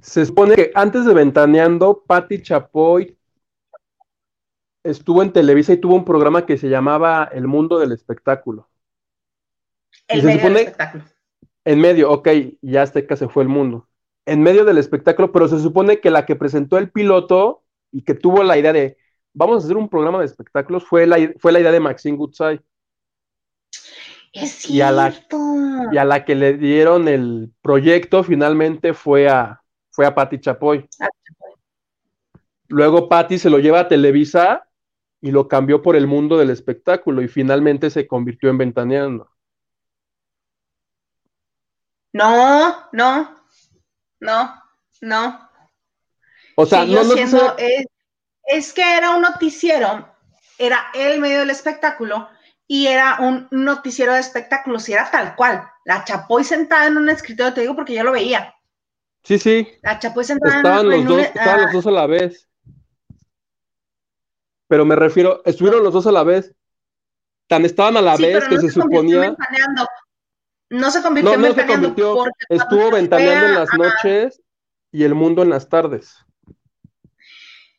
Se 0.00 0.24
supone 0.24 0.54
que 0.54 0.70
antes 0.74 1.04
de 1.04 1.12
Ventaneando, 1.12 2.04
Patty 2.06 2.40
Chapoy 2.40 3.18
estuvo 4.82 5.22
en 5.22 5.30
Televisa 5.30 5.74
y 5.74 5.76
tuvo 5.76 5.94
un 5.94 6.06
programa 6.06 6.46
que 6.46 6.56
se 6.56 6.70
llamaba 6.70 7.28
El 7.30 7.46
Mundo 7.46 7.78
del 7.78 7.92
Espectáculo. 7.92 8.67
El 10.08 10.22
medio 10.22 10.42
del 10.42 10.56
espectáculo. 10.56 11.04
En 11.64 11.80
medio, 11.80 12.10
ok, 12.10 12.28
ya 12.62 12.82
Azteca 12.82 13.16
se 13.16 13.28
fue 13.28 13.42
el 13.42 13.48
mundo. 13.48 13.88
En 14.26 14.42
medio 14.42 14.64
del 14.64 14.78
espectáculo, 14.78 15.32
pero 15.32 15.48
se 15.48 15.60
supone 15.60 16.00
que 16.00 16.10
la 16.10 16.26
que 16.26 16.36
presentó 16.36 16.78
el 16.78 16.90
piloto 16.90 17.62
y 17.92 18.02
que 18.02 18.14
tuvo 18.14 18.42
la 18.42 18.58
idea 18.58 18.72
de 18.72 18.96
vamos 19.34 19.62
a 19.62 19.66
hacer 19.66 19.76
un 19.76 19.88
programa 19.88 20.18
de 20.18 20.26
espectáculos 20.26 20.84
fue 20.84 21.06
la, 21.06 21.16
fue 21.38 21.52
la 21.52 21.60
idea 21.60 21.72
de 21.72 21.80
Maxine 21.80 22.16
Goodside. 22.16 22.60
Es 24.32 24.68
y 24.68 24.82
a, 24.82 24.90
la, 24.90 25.14
y 25.92 25.96
a 25.96 26.04
la 26.04 26.24
que 26.24 26.34
le 26.34 26.54
dieron 26.54 27.08
el 27.08 27.50
proyecto 27.62 28.22
finalmente 28.22 28.92
fue 28.92 29.28
a, 29.28 29.62
fue 29.90 30.06
a 30.06 30.14
Patti 30.14 30.38
Chapoy. 30.38 30.88
Luego 32.68 33.08
Patti 33.08 33.38
se 33.38 33.48
lo 33.48 33.58
lleva 33.58 33.80
a 33.80 33.88
Televisa 33.88 34.68
y 35.20 35.30
lo 35.30 35.48
cambió 35.48 35.82
por 35.82 35.96
el 35.96 36.06
mundo 36.06 36.36
del 36.36 36.50
espectáculo 36.50 37.22
y 37.22 37.28
finalmente 37.28 37.90
se 37.90 38.06
convirtió 38.06 38.50
en 38.50 38.58
Ventaneando. 38.58 39.30
No, 42.18 42.88
no, 42.90 43.44
no, 44.18 44.62
no. 45.02 45.50
O 46.56 46.66
sea, 46.66 46.84
no, 46.84 47.04
no 47.04 47.14
es, 48.44 48.72
que 48.72 48.96
era 48.96 49.14
un 49.14 49.22
noticiero, 49.22 50.12
era 50.58 50.86
el 50.94 51.20
medio 51.20 51.38
del 51.38 51.50
espectáculo 51.50 52.28
y 52.66 52.88
era 52.88 53.18
un 53.20 53.46
noticiero 53.52 54.14
de 54.14 54.18
espectáculos 54.18 54.88
y 54.88 54.94
era 54.94 55.08
tal 55.08 55.36
cual. 55.36 55.62
La 55.84 56.02
Chapoy 56.02 56.42
sentada 56.42 56.88
en 56.88 56.96
un 56.96 57.08
escritorio, 57.08 57.54
te 57.54 57.60
digo 57.60 57.76
porque 57.76 57.94
yo 57.94 58.02
lo 58.02 58.10
veía. 58.10 58.52
Sí, 59.22 59.38
sí. 59.38 59.68
La 59.82 60.00
Chapoy 60.00 60.24
sentada 60.24 60.56
estaban 60.56 60.90
los 60.90 61.04
dos, 61.04 61.20
Estaban 61.20 61.60
los 61.60 61.70
ah. 61.70 61.72
dos 61.72 61.86
a 61.86 61.90
la 61.92 62.06
vez. 62.08 62.48
Pero 64.66 64.84
me 64.84 64.96
refiero, 64.96 65.40
estuvieron 65.44 65.84
los 65.84 65.92
dos 65.92 66.08
a 66.08 66.12
la 66.12 66.24
vez. 66.24 66.52
Tan 67.46 67.64
estaban 67.64 67.96
a 67.96 68.02
la 68.02 68.16
vez 68.16 68.44
que 68.48 68.58
se, 68.58 68.70
suponía. 68.70 69.36
No 70.70 70.90
se 70.90 71.02
convirtió 71.02 71.34
en 71.34 71.42
ventaneando. 71.42 71.94
Estuvo 72.48 72.90
ventaneando 72.90 73.46
en 73.46 73.54
las 73.54 73.72
noches 73.74 74.42
y 74.92 75.04
el 75.04 75.14
mundo 75.14 75.42
en 75.42 75.50
las 75.50 75.68
tardes. 75.68 76.24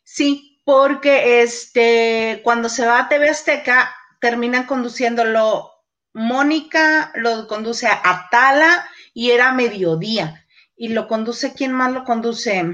Sí, 0.02 0.60
porque 0.64 1.42
este, 1.42 2.40
cuando 2.42 2.68
se 2.68 2.86
va 2.86 3.00
a 3.00 3.08
TV 3.08 3.28
Azteca, 3.28 3.94
terminan 4.20 4.66
conduciéndolo 4.66 5.70
Mónica, 6.12 7.12
lo 7.14 7.46
conduce 7.46 7.86
a 7.86 8.00
Atala 8.04 8.86
y 9.14 9.30
era 9.30 9.52
mediodía. 9.52 10.46
Y 10.76 10.88
lo 10.88 11.06
conduce, 11.06 11.54
¿quién 11.54 11.72
más 11.72 11.92
lo 11.92 12.04
conduce? 12.04 12.64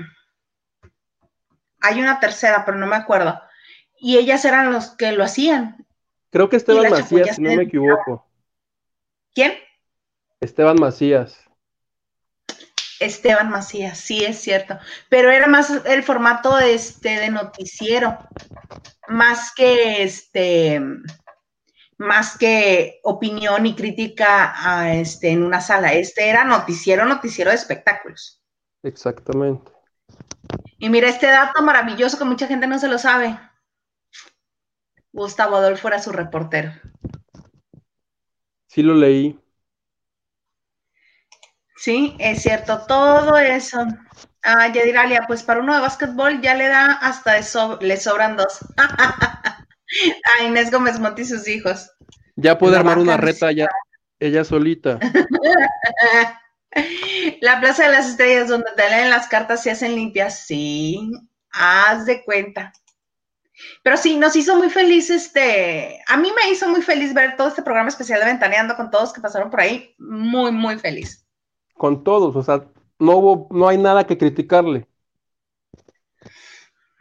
Hay 1.81 2.01
una 2.01 2.21
tercera, 2.21 2.65
pero 2.65 2.79
no 2.79 2.87
me 2.87 2.97
acuerdo. 2.97 3.41
Y 3.99 4.17
ellas 4.17 4.45
eran 4.45 4.73
los 4.73 4.91
que 4.91 5.13
lo 5.13 5.25
hacían. 5.25 5.87
Creo 6.31 6.49
que 6.49 6.57
Esteban 6.57 6.91
Macías, 6.91 7.37
si 7.37 7.43
no 7.43 7.55
me 7.55 7.65
equivoco. 7.65 8.27
¿Quién? 9.35 9.53
Esteban 10.41 10.77
Macías. 10.81 11.47
Esteban 13.01 13.51
Macías, 13.51 13.99
sí 13.99 14.25
es 14.25 14.39
cierto, 14.39 14.79
pero 15.09 15.31
era 15.31 15.47
más 15.47 15.71
el 15.85 16.03
formato 16.03 16.59
este 16.59 17.21
de 17.21 17.31
noticiero, 17.31 18.17
más 19.09 19.53
que 19.55 20.03
este, 20.03 20.81
más 21.99 22.37
que 22.37 23.01
opinión 23.03 23.67
y 23.67 23.75
crítica 23.75 24.55
a 24.57 24.95
este 24.95 25.31
en 25.31 25.43
una 25.43 25.61
sala. 25.61 25.93
Este 25.93 26.29
era 26.29 26.45
noticiero, 26.45 27.05
noticiero 27.05 27.51
de 27.51 27.57
espectáculos. 27.57 28.43
Exactamente. 28.83 29.73
Y 30.79 30.91
mira 30.91 31.09
este 31.09 31.27
dato 31.27 31.63
maravilloso 31.63 32.19
que 32.19 32.25
mucha 32.25 32.47
gente 32.47 32.67
no 32.67 32.79
se 32.79 32.89
lo 32.89 32.99
sabe. 32.99 33.39
Gustavo 35.13 35.57
Adolfo 35.57 35.89
era 35.89 36.01
su 36.01 36.13
reportero. 36.13 36.73
Sí 38.67 38.83
lo 38.83 38.95
leí. 38.95 39.39
Sí, 41.77 42.17
es 42.19 42.43
cierto, 42.43 42.81
todo 42.89 43.37
eso. 43.37 43.87
Ah, 44.43 44.69
Yadiralia, 44.69 45.25
pues 45.27 45.43
para 45.43 45.61
uno 45.61 45.75
de 45.75 45.81
básquetbol 45.81 46.41
ya 46.41 46.55
le 46.55 46.69
da 46.69 46.93
hasta 46.93 47.35
de 47.35 47.45
le 47.81 47.97
sobran 47.99 48.37
dos. 48.37 48.61
a 50.39 50.45
Inés 50.45 50.71
Gómez 50.71 50.99
Monti 50.99 51.23
y 51.23 51.27
sus 51.27 51.47
hijos. 51.47 51.91
Ya 52.37 52.59
puede 52.59 52.77
armar 52.77 52.99
una 52.99 53.17
reta 53.17 53.53
ya, 53.53 53.69
ella 54.19 54.45
solita. 54.45 54.99
La 57.41 57.61
Plaza 57.61 57.85
de 57.85 57.93
las 57.93 58.09
Estrellas, 58.09 58.49
donde 58.49 58.71
te 58.77 58.91
leen 58.91 59.09
las 59.09 59.29
cartas 59.29 59.65
y 59.65 59.71
hacen 59.71 59.95
limpias, 59.95 60.41
sí, 60.41 61.11
haz 61.51 62.05
de 62.05 62.23
cuenta. 62.23 62.73
Pero 63.83 63.97
sí, 63.97 64.19
nos 64.19 64.37
hizo 64.37 64.57
muy 64.57 64.69
feliz 64.69 65.09
este, 65.09 66.03
a 66.07 66.19
mí 66.19 66.31
me 66.31 66.51
hizo 66.51 66.69
muy 66.69 66.83
feliz 66.83 67.15
ver 67.15 67.37
todo 67.37 67.49
este 67.49 67.63
programa 67.63 67.89
especial 67.89 68.21
de 68.21 68.27
Ventaneando 68.27 68.77
con 68.77 68.91
todos 68.91 69.15
que 69.15 69.23
pasaron 69.23 69.51
por 69.51 69.61
ahí, 69.61 69.95
muy, 69.99 70.53
muy 70.53 70.79
feliz 70.79 71.26
con 71.77 72.05
todos, 72.05 72.35
o 72.37 72.43
sea, 72.43 72.65
no 72.99 73.17
hubo, 73.17 73.49
no 73.51 73.69
hay 73.69 73.79
nada 73.79 74.07
que 74.07 74.19
criticarle. 74.19 74.87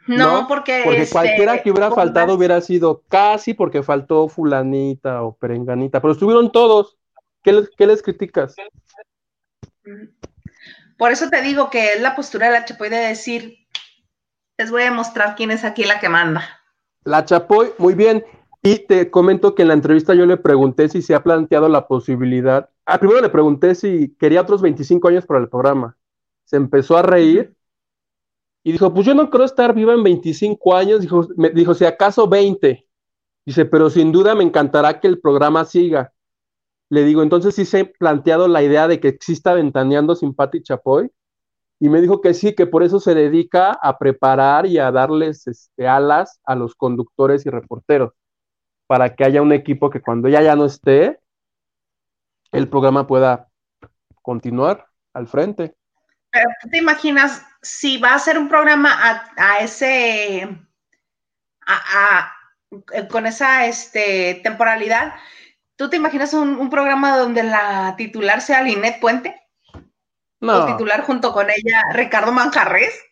No, 0.06 0.46
porque. 0.46 0.82
Porque 0.84 1.02
este, 1.02 1.12
cualquiera 1.12 1.62
que 1.62 1.70
hubiera 1.70 1.90
faltado 1.90 2.34
hubiera 2.34 2.60
sido 2.60 3.02
casi 3.08 3.54
porque 3.54 3.82
faltó 3.82 4.28
Fulanita 4.28 5.22
o 5.22 5.36
Perenganita, 5.36 6.00
pero 6.00 6.12
estuvieron 6.12 6.52
todos. 6.52 6.96
¿Qué 7.42 7.52
les, 7.52 7.70
qué 7.76 7.86
les 7.86 8.02
criticas? 8.02 8.54
Por 10.96 11.10
eso 11.10 11.28
te 11.28 11.42
digo 11.42 11.70
que 11.70 11.94
es 11.94 12.00
la 12.00 12.14
postura 12.14 12.46
de 12.46 12.52
la 12.52 12.64
Chapoy 12.64 12.88
de 12.88 12.96
decir: 12.96 13.66
les 14.58 14.70
voy 14.70 14.82
a 14.82 14.92
mostrar 14.92 15.34
quién 15.34 15.50
es 15.50 15.64
aquí 15.64 15.84
la 15.84 15.98
que 15.98 16.08
manda. 16.08 16.44
La 17.04 17.24
Chapoy, 17.24 17.72
muy 17.78 17.94
bien. 17.94 18.24
Y 18.66 18.80
te 18.80 19.12
comento 19.12 19.54
que 19.54 19.62
en 19.62 19.68
la 19.68 19.74
entrevista 19.74 20.12
yo 20.12 20.26
le 20.26 20.38
pregunté 20.38 20.88
si 20.88 21.00
se 21.00 21.14
ha 21.14 21.22
planteado 21.22 21.68
la 21.68 21.86
posibilidad. 21.86 22.68
Ah, 22.84 22.98
primero 22.98 23.20
le 23.20 23.28
pregunté 23.28 23.76
si 23.76 24.16
quería 24.16 24.40
otros 24.40 24.60
25 24.60 25.06
años 25.06 25.24
para 25.24 25.38
el 25.38 25.48
programa. 25.48 25.96
Se 26.46 26.56
empezó 26.56 26.96
a 26.96 27.02
reír 27.02 27.54
y 28.64 28.72
dijo: 28.72 28.92
Pues 28.92 29.06
yo 29.06 29.14
no 29.14 29.30
creo 29.30 29.44
estar 29.44 29.72
viva 29.72 29.94
en 29.94 30.02
25 30.02 30.74
años. 30.74 31.00
Dijo, 31.00 31.28
me, 31.36 31.50
dijo 31.50 31.74
si 31.74 31.84
acaso 31.84 32.26
20. 32.26 32.84
Dice, 33.44 33.66
pero 33.66 33.88
sin 33.88 34.10
duda 34.10 34.34
me 34.34 34.42
encantará 34.42 34.98
que 34.98 35.06
el 35.06 35.20
programa 35.20 35.64
siga. 35.64 36.12
Le 36.90 37.04
digo, 37.04 37.22
entonces 37.22 37.54
sí 37.54 37.66
se 37.66 37.80
ha 37.80 37.92
planteado 37.92 38.48
la 38.48 38.64
idea 38.64 38.88
de 38.88 38.98
que 38.98 39.06
exista 39.06 39.54
Ventaneando 39.54 40.16
sin 40.16 40.34
Pati 40.34 40.64
Chapoy. 40.64 41.12
Y 41.78 41.88
me 41.88 42.00
dijo 42.00 42.20
que 42.20 42.34
sí, 42.34 42.52
que 42.56 42.66
por 42.66 42.82
eso 42.82 42.98
se 42.98 43.14
dedica 43.14 43.78
a 43.80 43.96
preparar 43.96 44.66
y 44.66 44.78
a 44.78 44.90
darles 44.90 45.46
este, 45.46 45.86
alas 45.86 46.40
a 46.44 46.56
los 46.56 46.74
conductores 46.74 47.46
y 47.46 47.50
reporteros 47.50 48.12
para 48.86 49.14
que 49.14 49.24
haya 49.24 49.42
un 49.42 49.52
equipo 49.52 49.90
que 49.90 50.00
cuando 50.00 50.28
ella 50.28 50.42
ya 50.42 50.56
no 50.56 50.64
esté, 50.64 51.20
el 52.52 52.68
programa 52.68 53.06
pueda 53.06 53.48
continuar 54.22 54.86
al 55.12 55.26
frente. 55.26 55.74
Pero 56.30 56.48
tú 56.60 56.68
te 56.68 56.78
imaginas 56.78 57.44
si 57.62 57.98
va 57.98 58.14
a 58.14 58.18
ser 58.18 58.38
un 58.38 58.48
programa 58.48 59.30
a, 59.36 59.58
ese, 59.58 60.48
a, 61.66 62.32
con 63.10 63.26
esa 63.26 63.66
este, 63.66 64.40
temporalidad, 64.42 65.14
¿tú 65.76 65.90
te 65.90 65.96
imaginas 65.96 66.32
un, 66.34 66.70
programa 66.70 67.16
donde 67.16 67.42
la 67.42 67.94
titular 67.96 68.40
sea 68.40 68.62
Linet 68.62 69.00
Puente? 69.00 69.34
No. 70.40 70.64
¿O 70.64 70.66
titular 70.66 71.02
junto 71.02 71.32
con 71.32 71.46
ella 71.50 71.82
Ricardo 71.92 72.32
Manjarres? 72.32 73.02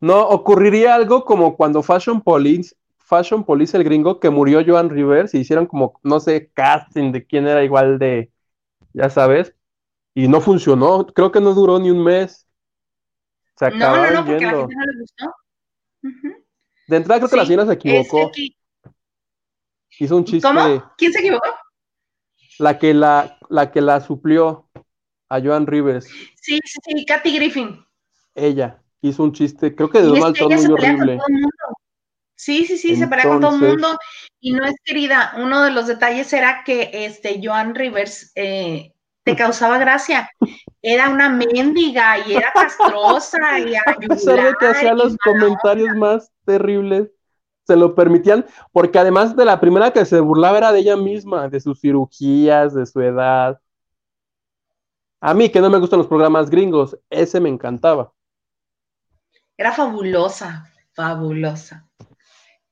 No, 0.00 0.20
ocurriría 0.20 0.94
algo 0.94 1.24
como 1.24 1.56
cuando 1.56 1.82
Fashion 1.82 2.20
Police 2.20 2.76
Fashion 3.06 3.44
Police, 3.44 3.76
el 3.76 3.84
gringo, 3.84 4.18
que 4.18 4.30
murió 4.30 4.64
Joan 4.66 4.90
Rivers, 4.90 5.32
y 5.32 5.38
hicieron 5.38 5.66
como, 5.66 6.00
no 6.02 6.18
sé, 6.18 6.50
casting 6.52 7.12
de 7.12 7.24
quién 7.24 7.46
era 7.46 7.62
igual 7.62 8.00
de, 8.00 8.32
ya 8.92 9.08
sabes, 9.10 9.54
y 10.12 10.26
no 10.26 10.40
funcionó, 10.40 11.06
creo 11.06 11.30
que 11.30 11.40
no 11.40 11.54
duró 11.54 11.78
ni 11.78 11.90
un 11.90 12.02
mes. 12.02 12.48
Se 13.56 13.70
no, 13.70 13.96
no, 13.96 14.10
no, 14.10 14.24
porque 14.26 14.44
a 14.44 14.52
la 14.52 14.58
gente 14.58 14.74
no 14.74 14.84
le 14.84 15.00
gustó. 15.00 15.34
De 16.88 16.96
entrada 16.96 17.20
creo 17.20 17.30
que 17.30 17.36
la 17.36 17.46
señora 17.46 17.66
se 17.66 17.72
equivocó. 17.74 18.30
Hizo 19.98 20.16
un 20.16 20.24
chiste. 20.24 20.46
¿Cómo? 20.46 20.92
¿Quién 20.98 21.12
se 21.12 21.20
equivocó? 21.20 21.48
La 22.58 22.78
que 22.78 22.92
la, 22.92 23.38
la 23.48 23.70
que 23.70 23.80
la 23.80 24.00
suplió 24.00 24.68
a 25.28 25.40
Joan 25.40 25.66
Rivers. 25.66 26.06
Sí, 26.40 26.58
sí, 26.64 26.78
sí, 26.84 27.04
Katy 27.06 27.36
Griffin. 27.36 27.84
Ella. 28.34 28.82
hizo 29.00 29.22
un 29.22 29.32
chiste, 29.32 29.74
creo 29.74 29.90
que 29.90 30.00
de 30.00 30.06
Donald 30.06 30.34
Trump 30.34 30.54
muy 30.54 30.72
horrible. 30.72 31.18
Sí, 32.36 32.66
sí, 32.66 32.76
sí, 32.76 32.96
se 32.96 33.08
pelea 33.08 33.24
con 33.24 33.40
todo 33.40 33.54
el 33.56 33.62
mundo 33.62 33.98
y 34.40 34.52
no 34.52 34.64
es 34.64 34.74
querida. 34.84 35.32
Uno 35.38 35.62
de 35.62 35.70
los 35.70 35.86
detalles 35.86 36.30
era 36.34 36.62
que 36.64 36.90
este 36.92 37.40
Joan 37.42 37.74
Rivers 37.74 38.30
eh, 38.34 38.92
te 39.24 39.34
causaba 39.34 39.78
gracia. 39.78 40.30
Era 40.82 41.08
una 41.08 41.30
mendiga 41.30 42.18
y 42.18 42.34
era 42.34 42.52
castrosa 42.52 43.38
y 43.58 43.74
A 43.74 43.82
pesar 44.08 44.44
de 44.44 44.54
que 44.60 44.66
hacía 44.66 44.94
los 44.94 45.16
comentarios 45.16 45.96
más 45.96 46.30
terribles, 46.44 47.10
se 47.66 47.74
lo 47.74 47.94
permitían, 47.94 48.44
porque 48.70 48.98
además 48.98 49.34
de 49.34 49.44
la 49.46 49.58
primera 49.58 49.90
que 49.90 50.04
se 50.04 50.20
burlaba 50.20 50.58
era 50.58 50.72
de 50.72 50.80
ella 50.80 50.96
misma, 50.96 51.48
de 51.48 51.58
sus 51.58 51.80
cirugías, 51.80 52.74
de 52.74 52.84
su 52.84 53.00
edad. 53.00 53.58
A 55.20 55.32
mí, 55.32 55.48
que 55.48 55.60
no 55.60 55.70
me 55.70 55.78
gustan 55.78 55.98
los 55.98 56.06
programas 56.06 56.50
gringos, 56.50 56.96
ese 57.08 57.40
me 57.40 57.48
encantaba. 57.48 58.12
Era 59.56 59.72
fabulosa, 59.72 60.70
fabulosa. 60.92 61.85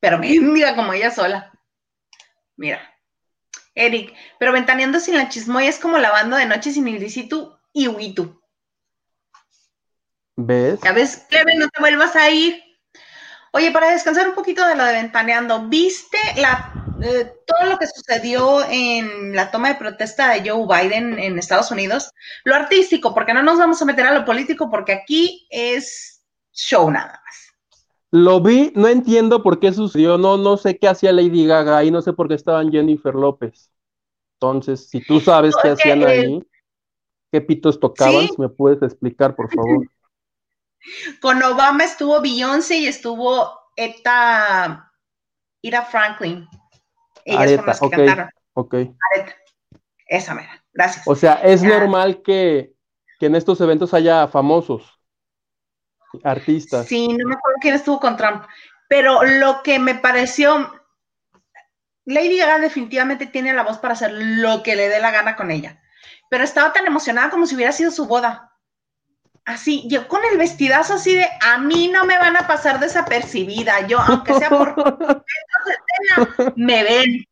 Pero 0.05 0.19
mendiga 0.19 0.77
como 0.77 0.93
ella 0.93 1.11
sola. 1.11 1.51
Mira. 2.57 2.79
Eric, 3.75 4.15
pero 4.39 4.53
ventaneando 4.53 5.01
sin 5.01 5.17
la 5.17 5.31
chismoya 5.31 5.71
es 5.71 5.79
como 5.79 5.97
lavando 5.97 6.37
de 6.37 6.45
noche 6.45 6.73
sin 6.73 6.87
ilícito 6.87 7.59
y 7.73 7.89
huitu. 7.89 8.39
¿Ves? 10.37 10.79
Ya 10.83 10.93
ves, 10.93 11.25
Cleve, 11.31 11.55
no 11.57 11.71
te 11.71 11.81
vuelvas 11.81 12.15
a 12.17 12.29
ir. 12.29 12.63
Oye, 13.53 13.71
para 13.71 13.93
descansar 13.93 14.29
un 14.29 14.35
poquito 14.35 14.67
de 14.67 14.75
lo 14.75 14.85
de 14.85 14.93
ventaneando, 14.93 15.69
¿viste 15.69 16.19
la, 16.37 16.75
eh, 17.03 17.33
todo 17.47 17.71
lo 17.71 17.79
que 17.79 17.87
sucedió 17.87 18.63
en 18.69 19.35
la 19.35 19.51
toma 19.51 19.69
de 19.69 19.77
protesta 19.77 20.35
de 20.35 20.51
Joe 20.51 20.67
Biden 20.67 21.19
en 21.19 21.39
Estados 21.39 21.71
Unidos? 21.71 22.11
Lo 22.45 22.55
artístico, 22.55 23.15
porque 23.15 23.33
no 23.33 23.43
nos 23.43 23.59
vamos 23.59 23.81
a 23.81 23.87
meter 23.87 24.07
a 24.07 24.13
lo 24.13 24.27
político, 24.27 24.71
porque 24.71 24.93
aquí 24.93 25.47
es 25.49 26.23
show 26.53 26.91
nada 26.91 27.23
más. 27.25 27.54
Lo 28.17 28.41
vi, 28.41 28.71
no 28.77 28.87
entiendo 28.87 29.43
por 29.43 29.59
qué 29.59 29.73
sucedió, 29.73 30.19
no, 30.19 30.37
no 30.37 30.57
sé 30.57 30.79
qué 30.79 30.87
hacía 30.87 31.11
Lady 31.11 31.49
Gaga 31.49 31.83
y 31.83 31.91
no 31.91 32.01
sé 32.01 32.13
por 32.13 32.29
qué 32.29 32.35
estaban 32.35 32.71
Jennifer 32.71 33.13
López. 33.13 33.73
Entonces, 34.35 34.89
si 34.89 35.05
tú 35.05 35.19
sabes 35.19 35.57
qué 35.61 35.71
hacían 35.71 36.03
eh, 36.03 36.07
ahí, 36.07 36.49
qué 37.33 37.41
pitos 37.41 37.81
tocaban, 37.81 38.29
¿me 38.39 38.49
puedes 38.49 38.81
explicar, 38.83 39.35
por 39.35 39.53
favor? 39.53 39.91
Con 41.21 41.43
Obama 41.43 41.83
estuvo 41.83 42.21
Beyoncé 42.21 42.77
y 42.77 42.87
estuvo 42.87 43.51
Eta 43.75 44.93
Ira 45.61 45.83
Franklin. 45.83 46.47
Ellas 47.25 47.47
fueron 47.47 47.67
las 47.67 47.81
que 47.81 47.91
cantaron. 47.91 48.31
Ok. 48.53 48.75
Esa 50.07 50.35
mera, 50.37 50.65
gracias. 50.73 51.09
O 51.09 51.17
sea, 51.17 51.35
es 51.43 51.65
normal 51.65 52.23
que, 52.23 52.77
que 53.19 53.27
en 53.27 53.35
estos 53.35 53.61
eventos 53.61 53.93
haya 53.93 54.29
famosos 54.29 54.94
artistas. 56.23 56.87
Sí, 56.87 57.09
no 57.09 57.29
me 57.29 57.35
acuerdo 57.35 57.59
quién 57.61 57.75
estuvo 57.75 58.01
con 58.01 58.17
Trump, 58.17 58.45
pero 58.89 59.23
lo 59.25 59.63
que 59.63 59.79
me 59.79 59.95
pareció, 59.95 60.73
Lady 62.05 62.39
Gaga 62.39 62.59
definitivamente 62.59 63.27
tiene 63.27 63.53
la 63.53 63.63
voz 63.63 63.79
para 63.79 63.95
hacer 63.95 64.13
lo 64.13 64.63
que 64.63 64.77
le 64.77 64.89
dé 64.89 65.01
la 65.01 65.11
gana 65.11 65.37
con 65.37 65.51
ella, 65.51 65.81
pero 66.31 66.45
estaba 66.45 66.73
tan 66.73 66.87
emocionada 66.87 67.31
como 67.31 67.47
si 67.47 67.55
hubiera 67.55 67.73
sido 67.73 67.91
su 67.91 68.07
boda. 68.07 68.51
Así, 69.47 69.87
yo 69.89 70.09
con 70.09 70.21
el 70.31 70.39
vestidazo 70.39 70.95
así 70.95 71.15
de, 71.15 71.27
a 71.43 71.59
mí 71.59 71.89
no 71.89 72.07
me 72.07 72.17
van 72.19 72.37
a 72.37 72.47
pasar 72.47 72.81
desapercibida, 72.81 73.87
yo, 73.87 73.99
aunque 74.01 74.35
sea 74.35 74.49
por 74.49 74.75
me 76.57 76.83
ven. 76.83 77.27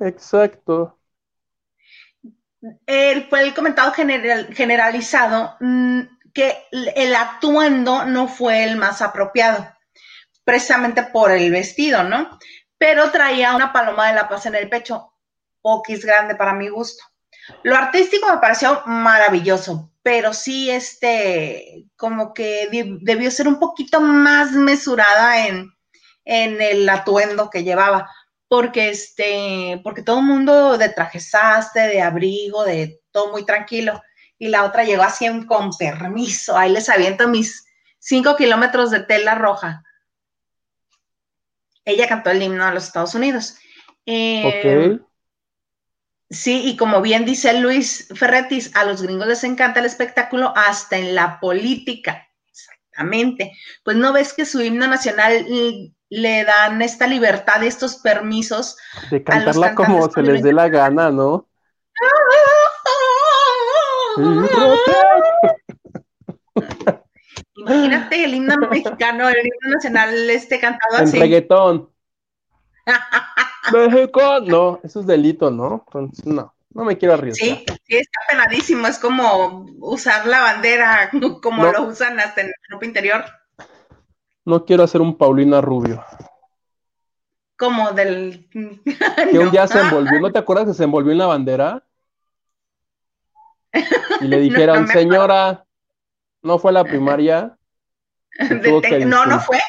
Exacto. 0.00 0.98
Él 2.86 3.26
fue 3.28 3.42
el 3.42 3.54
comentado 3.54 3.92
generalizado. 3.92 5.56
Que 6.32 6.64
el 6.70 7.14
atuendo 7.14 8.04
no 8.04 8.28
fue 8.28 8.64
el 8.64 8.76
más 8.76 9.02
apropiado, 9.02 9.68
precisamente 10.44 11.02
por 11.02 11.30
el 11.30 11.50
vestido, 11.50 12.02
¿no? 12.04 12.38
Pero 12.78 13.10
traía 13.10 13.54
una 13.54 13.72
paloma 13.72 14.08
de 14.08 14.14
la 14.14 14.28
paz 14.28 14.46
en 14.46 14.54
el 14.54 14.68
pecho, 14.68 15.12
poquis 15.60 16.04
grande 16.04 16.34
para 16.34 16.52
mi 16.52 16.68
gusto. 16.68 17.04
Lo 17.62 17.76
artístico 17.76 18.28
me 18.28 18.38
pareció 18.38 18.82
maravilloso, 18.86 19.92
pero 20.02 20.32
sí, 20.32 20.70
este, 20.70 21.84
como 21.96 22.32
que 22.34 22.68
debió 23.02 23.30
ser 23.30 23.48
un 23.48 23.58
poquito 23.58 24.00
más 24.00 24.52
mesurada 24.52 25.46
en, 25.46 25.72
en 26.24 26.60
el 26.60 26.88
atuendo 26.88 27.50
que 27.50 27.64
llevaba, 27.64 28.10
porque 28.48 28.90
este, 28.90 29.80
porque 29.82 30.02
todo 30.02 30.18
el 30.18 30.26
mundo 30.26 30.78
de 30.78 30.88
traje 30.88 31.18
de 31.74 32.02
abrigo, 32.02 32.64
de 32.64 33.00
todo 33.10 33.32
muy 33.32 33.44
tranquilo 33.44 34.00
y 34.38 34.48
la 34.48 34.64
otra 34.64 34.84
llegó 34.84 35.02
así 35.02 35.26
con 35.46 35.70
permiso, 35.76 36.56
ahí 36.56 36.72
les 36.72 36.88
aviento 36.88 37.28
mis 37.28 37.66
cinco 37.98 38.36
kilómetros 38.36 38.90
de 38.90 39.00
tela 39.00 39.34
roja. 39.34 39.84
Ella 41.84 42.08
cantó 42.08 42.30
el 42.30 42.42
himno 42.42 42.66
de 42.66 42.72
los 42.72 42.84
Estados 42.84 43.14
Unidos. 43.14 43.56
Eh, 44.06 44.98
sí, 46.30 46.62
y 46.64 46.76
como 46.76 47.00
bien 47.02 47.24
dice 47.24 47.52
Luis 47.60 48.08
Ferretis, 48.14 48.74
a 48.76 48.84
los 48.84 49.02
gringos 49.02 49.26
les 49.26 49.44
encanta 49.44 49.80
el 49.80 49.86
espectáculo 49.86 50.52
hasta 50.56 50.96
en 50.98 51.14
la 51.14 51.40
política. 51.40 52.28
Exactamente. 52.48 53.52
Pues 53.84 53.96
no 53.96 54.12
ves 54.12 54.32
que 54.32 54.44
su 54.44 54.60
himno 54.60 54.86
nacional 54.86 55.46
le 56.08 56.44
dan 56.44 56.82
esta 56.82 57.06
libertad 57.06 57.62
estos 57.62 57.96
permisos. 57.96 58.76
De 59.10 59.22
cantarla 59.22 59.74
como 59.74 60.10
se 60.10 60.22
les 60.22 60.42
dé 60.42 60.52
la 60.52 60.68
gana, 60.68 61.10
¿no? 61.10 61.48
Imagínate 67.56 68.24
el 68.24 68.34
himno 68.34 68.56
mexicano, 68.70 69.28
el 69.28 69.38
himno 69.38 69.74
nacional 69.74 70.30
este 70.30 70.58
cantado 70.58 70.96
así. 70.96 71.18
Reggaetón. 71.18 71.90
México, 73.72 74.40
no, 74.40 74.80
eso 74.82 75.00
es 75.00 75.06
delito, 75.06 75.50
¿no? 75.50 75.84
no, 76.24 76.54
no 76.70 76.84
me 76.84 76.98
quiero 76.98 77.14
arriesgar. 77.14 77.58
Sí, 77.58 77.64
sí, 77.86 77.96
está 77.96 78.20
penadísimo, 78.28 78.88
es 78.88 78.98
como 78.98 79.66
usar 79.78 80.26
la 80.26 80.40
bandera 80.40 81.10
como 81.40 81.70
lo 81.70 81.84
usan 81.84 82.18
hasta 82.18 82.40
en 82.40 82.48
el 82.48 82.54
grupo 82.68 82.84
interior. 82.84 83.24
No 84.44 84.64
quiero 84.64 84.82
hacer 84.82 85.00
un 85.00 85.16
Paulina 85.16 85.60
Rubio. 85.60 86.04
Como 87.56 87.92
del... 87.92 88.48
Que 89.30 89.38
un 89.38 89.52
día 89.52 89.68
se 89.68 89.78
envolvió, 89.78 90.18
¿no 90.18 90.32
te 90.32 90.40
acuerdas 90.40 90.66
que 90.66 90.74
se 90.74 90.82
envolvió 90.82 91.12
en 91.12 91.18
la 91.18 91.26
bandera? 91.26 91.84
Y 94.20 94.24
le 94.24 94.38
dijeron, 94.40 94.86
señora, 94.88 95.64
¿no 96.42 96.58
fue 96.58 96.72
la 96.72 96.84
primaria? 96.84 97.56
no, 99.06 99.26
no 99.26 99.40
fue. 99.40 99.58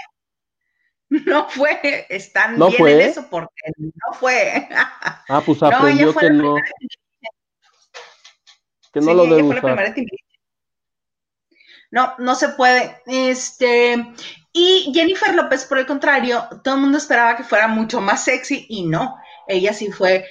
No 1.28 1.48
fue. 1.48 2.08
Están 2.10 2.58
¿No 2.58 2.70
bien 2.70 2.78
fue? 2.80 2.94
en 2.94 3.02
eso 3.02 3.28
porque 3.30 3.54
no 3.78 4.14
fue. 4.14 4.68
ah, 5.30 5.44
pues 5.46 5.62
aprendió 5.62 6.12
que 6.12 6.30
no. 6.32 6.56
Que 8.92 9.00
no 9.00 9.14
lo 9.14 9.26
debe 9.26 9.44
usar. 9.44 9.94
No, 11.92 12.16
no 12.18 12.34
se 12.34 12.50
puede. 12.50 13.00
Este, 13.06 14.04
y 14.52 14.92
Jennifer 14.92 15.36
López, 15.36 15.66
por 15.66 15.78
el 15.78 15.86
contrario, 15.86 16.48
todo 16.64 16.74
el 16.76 16.82
mundo 16.82 16.98
esperaba 16.98 17.38
que 17.38 17.44
fuera 17.44 17.68
mucho 17.68 18.02
más 18.02 18.24
sexy 18.24 18.66
y 18.68 18.88
no. 18.88 19.16
Ella 19.48 19.74
sí 19.74 19.92
fue 19.92 20.26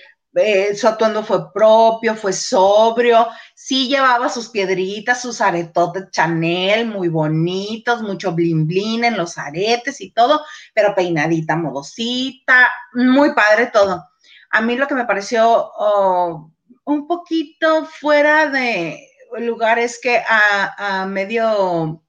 su 0.74 0.89
atuendo 0.89 1.22
fue 1.22 1.53
propio, 1.53 2.14
fue 2.14 2.33
sobrio, 2.33 3.28
sí 3.55 3.89
llevaba 3.89 4.28
sus 4.28 4.49
piedritas, 4.49 5.20
sus 5.20 5.41
aretotes 5.41 6.11
Chanel 6.11 6.87
muy 6.87 7.09
bonitos, 7.09 8.03
mucho 8.03 8.33
blin 8.33 8.66
blin 8.66 9.05
en 9.05 9.16
los 9.16 9.37
aretes 9.37 10.01
y 10.01 10.11
todo, 10.11 10.43
pero 10.74 10.95
peinadita, 10.95 11.57
modosita, 11.57 12.70
muy 12.95 13.35
padre 13.35 13.66
todo. 13.66 14.09
A 14.51 14.61
mí 14.61 14.76
lo 14.76 14.87
que 14.87 14.95
me 14.95 15.05
pareció 15.05 15.70
oh, 15.76 16.51
un 16.85 17.07
poquito 17.07 17.85
fuera 17.85 18.49
de 18.49 19.09
lugar 19.39 19.78
es 19.78 20.01
que 20.01 20.22
a, 20.26 21.03
a 21.03 21.07
medio, 21.07 22.03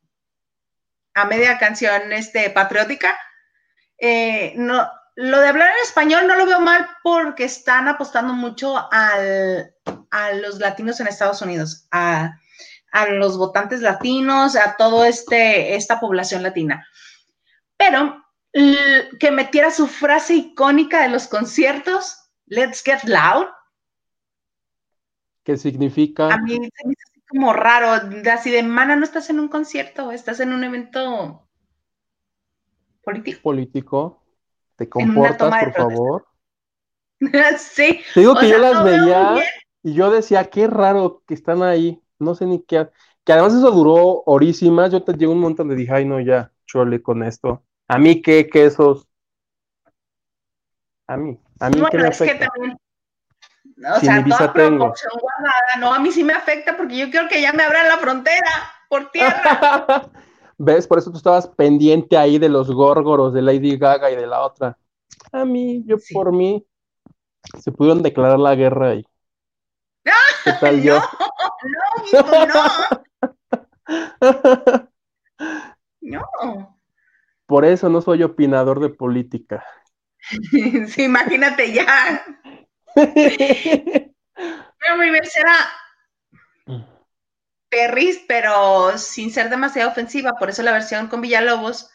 a 1.14 1.26
media 1.26 1.58
canción 1.58 2.14
este, 2.14 2.50
patriótica, 2.50 3.18
eh, 3.98 4.54
no, 4.56 4.90
lo 5.16 5.40
de 5.40 5.48
hablar 5.48 5.70
en 5.70 5.84
español 5.84 6.28
no 6.28 6.36
lo 6.36 6.46
veo 6.46 6.60
mal 6.60 6.88
porque 7.04 7.44
están 7.44 7.88
apostando 7.88 8.34
mucho 8.34 8.76
al, 8.92 9.76
a 10.10 10.34
los 10.34 10.60
latinos 10.60 11.00
en 11.00 11.08
Estados 11.08 11.42
Unidos, 11.42 11.88
a, 11.92 12.40
los 13.12 13.38
votantes 13.38 13.82
latinos, 13.82 14.56
a 14.56 14.76
toda 14.78 15.08
este, 15.08 15.76
esta 15.76 16.00
población 16.00 16.44
latina. 16.44 16.88
Pero 17.76 18.24
que 18.52 19.32
metiera 19.32 19.72
su 19.72 19.88
frase 19.88 20.36
icónica 20.36 21.02
de 21.02 21.10
los 21.10 21.28
conciertos, 21.28 22.30
Let's 22.46 22.84
Get 22.84 23.04
Loud. 23.06 23.48
¿Qué 25.44 25.58
significa? 25.58 26.32
A 26.32 26.38
mí 26.38 26.54
se 26.54 26.88
me 26.88 26.94
así 26.94 27.22
como 27.28 27.52
raro, 27.52 27.90
así 28.32 28.52
de, 28.52 28.62
mana, 28.62 28.96
no 28.96 29.04
estás 29.04 29.30
en 29.32 29.40
un 29.40 29.48
concierto, 29.48 30.12
estás 30.12 30.40
en 30.40 30.54
un 30.54 30.64
evento 30.64 31.50
político. 33.04 33.42
Político. 33.42 34.23
¿Te 34.76 34.90
comportas, 34.90 35.64
por 35.64 35.74
favor? 35.74 36.28
sí. 37.58 38.02
Te 38.14 38.20
digo 38.20 38.36
que 38.36 38.50
yo 38.50 38.58
las 38.58 38.84
veía 38.84 39.44
y 39.84 39.94
yo 39.94 40.10
decía, 40.10 40.50
qué 40.50 40.68
raro 40.68 41.24
que 41.28 41.34
están 41.34 41.64
ahí. 41.64 42.02
No 42.20 42.36
sé 42.36 42.46
ni 42.46 42.64
qué. 42.64 42.90
que 43.24 43.34
además 43.34 43.54
eso 43.54 43.72
duró 43.72 44.24
horísimas, 44.26 44.92
yo 44.92 45.04
te 45.04 45.14
llevo 45.14 45.34
un 45.34 45.40
montón 45.40 45.68
de 45.70 45.76
dije, 45.76 45.94
ay 45.94 46.06
no, 46.06 46.20
ya, 46.20 46.52
chole 46.66 47.02
con 47.02 47.24
esto. 47.24 47.64
A 47.88 47.98
mí 47.98 48.22
qué, 48.22 48.48
quesos. 48.48 49.08
A 51.08 51.18
mí, 51.18 51.38
a 51.60 51.70
mí 51.70 51.84
qué 51.92 51.98
me 51.98 52.08
afecta. 52.08 52.48
o 52.48 54.00
sea, 54.00 54.24
toda 54.24 54.54
proporción 54.54 55.12
guardada, 55.20 55.76
no, 55.80 55.94
a 55.94 56.00
mí 56.00 56.12
sí 56.12 56.24
me 56.24 56.34
afecta 56.34 56.78
porque 56.78 56.98
yo 56.98 57.12
quiero 57.12 57.28
que 57.28 57.42
ya 57.42 57.52
me 57.52 57.64
abran 57.64 57.88
la 57.90 57.98
frontera 57.98 58.50
por 58.90 59.12
tierra. 59.12 60.10
¿Ves? 60.58 60.88
Por 60.88 61.00
eso 61.00 61.12
tú 61.12 61.18
estabas 61.18 61.48
pendiente 61.48 62.18
ahí 62.18 62.38
de 62.38 62.50
los 62.50 62.72
górgoros 62.72 63.34
de 63.34 63.42
Lady 63.42 63.78
Gaga 63.78 64.12
y 64.12 64.16
de 64.16 64.28
la 64.28 64.44
otra. 64.44 64.78
A 65.32 65.46
mí, 65.46 65.84
yo 65.86 65.98
por 66.14 66.32
mí, 66.32 66.66
se 67.60 67.72
pudieron 67.72 68.04
declarar 68.04 68.40
la 68.40 68.56
guerra 68.56 68.90
ahí. 68.90 69.06
¿Qué 70.44 70.52
tal 70.60 70.82
yo? 70.82 71.00
No, 72.14 72.46
no. 72.46 72.64
no. 76.02 76.80
Por 77.46 77.66
eso 77.66 77.90
no 77.90 78.02
soy 78.02 78.24
opinador 78.24 78.80
de 78.80 78.90
política. 78.90 79.64
sí, 80.88 81.04
imagínate 81.04 81.74
ya. 81.74 82.24
Pero 82.96 84.98
mi 84.98 85.10
será 85.26 85.56
Perris, 87.74 88.24
pero 88.28 88.98
sin 89.00 89.32
ser 89.32 89.50
demasiado 89.50 89.90
ofensiva, 89.90 90.34
por 90.34 90.50
eso 90.50 90.62
la 90.62 90.72
versión 90.72 91.08
con 91.08 91.22
Villalobos. 91.22 91.90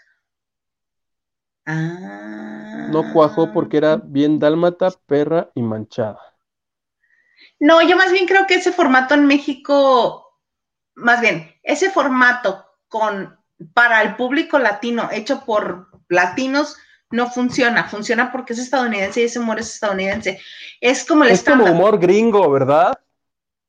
Ah. 1.64 2.88
No 2.90 3.12
cuajó 3.12 3.52
porque 3.52 3.76
era 3.76 3.96
bien 3.96 4.40
dálmata, 4.40 4.90
perra 5.06 5.50
y 5.54 5.62
manchada. 5.62 6.18
No, 7.60 7.80
yo 7.82 7.96
más 7.96 8.10
bien 8.10 8.26
creo 8.26 8.46
que 8.46 8.54
ese 8.54 8.72
formato 8.72 9.14
en 9.14 9.26
México, 9.26 10.40
más 10.94 11.20
bien, 11.20 11.54
ese 11.62 11.90
formato 11.90 12.64
con 12.88 13.38
para 13.72 14.02
el 14.02 14.16
público 14.16 14.58
latino, 14.58 15.08
hecho 15.12 15.44
por 15.44 15.88
latinos, 16.08 16.76
no 17.10 17.30
funciona. 17.30 17.84
Funciona 17.84 18.32
porque 18.32 18.52
es 18.52 18.58
estadounidense 18.58 19.20
y 19.20 19.24
ese 19.24 19.38
humor 19.38 19.60
es 19.60 19.74
estadounidense. 19.74 20.40
Es 20.80 21.04
como 21.04 21.24
el 21.24 21.30
Es 21.30 21.44
como 21.44 21.64
humor 21.66 21.98
gringo, 21.98 22.50
¿verdad? 22.50 22.98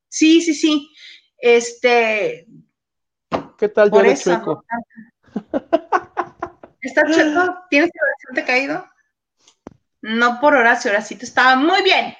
Sí, 0.07 0.41
sí, 0.41 0.53
sí. 0.55 0.91
Este. 1.39 2.47
¿Qué 3.57 3.69
tal 3.69 3.91
yo 3.91 4.01
eso, 4.01 4.31
chueco? 4.31 4.65
¿Estás 6.81 7.15
chueco? 7.15 7.57
¿Tienes 7.69 7.91
el 8.29 8.35
de 8.35 8.45
caído? 8.45 8.85
No 10.01 10.39
por 10.39 10.55
Horacio, 10.55 10.91
Horacito 10.91 11.25
estaba 11.25 11.55
muy 11.55 11.83
bien. 11.83 12.15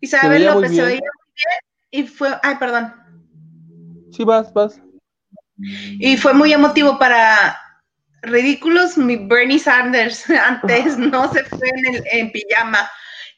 Isabel 0.00 0.44
López 0.46 0.74
se 0.74 0.82
veía 0.82 1.00
muy 1.00 1.32
bien 1.34 1.60
y 1.90 2.06
fue. 2.06 2.38
Ay, 2.42 2.56
perdón. 2.56 2.94
Sí, 4.10 4.24
vas, 4.24 4.52
vas. 4.52 4.80
Y 5.56 6.16
fue 6.16 6.34
muy 6.34 6.52
emotivo 6.52 6.98
para 6.98 7.58
Ridículos, 8.22 8.96
mi 8.96 9.16
Bernie 9.16 9.58
Sanders 9.58 10.30
antes 10.46 10.96
no 10.98 11.32
se 11.32 11.44
fue 11.44 11.68
en, 11.68 12.04
en 12.10 12.32
pijama 12.32 12.88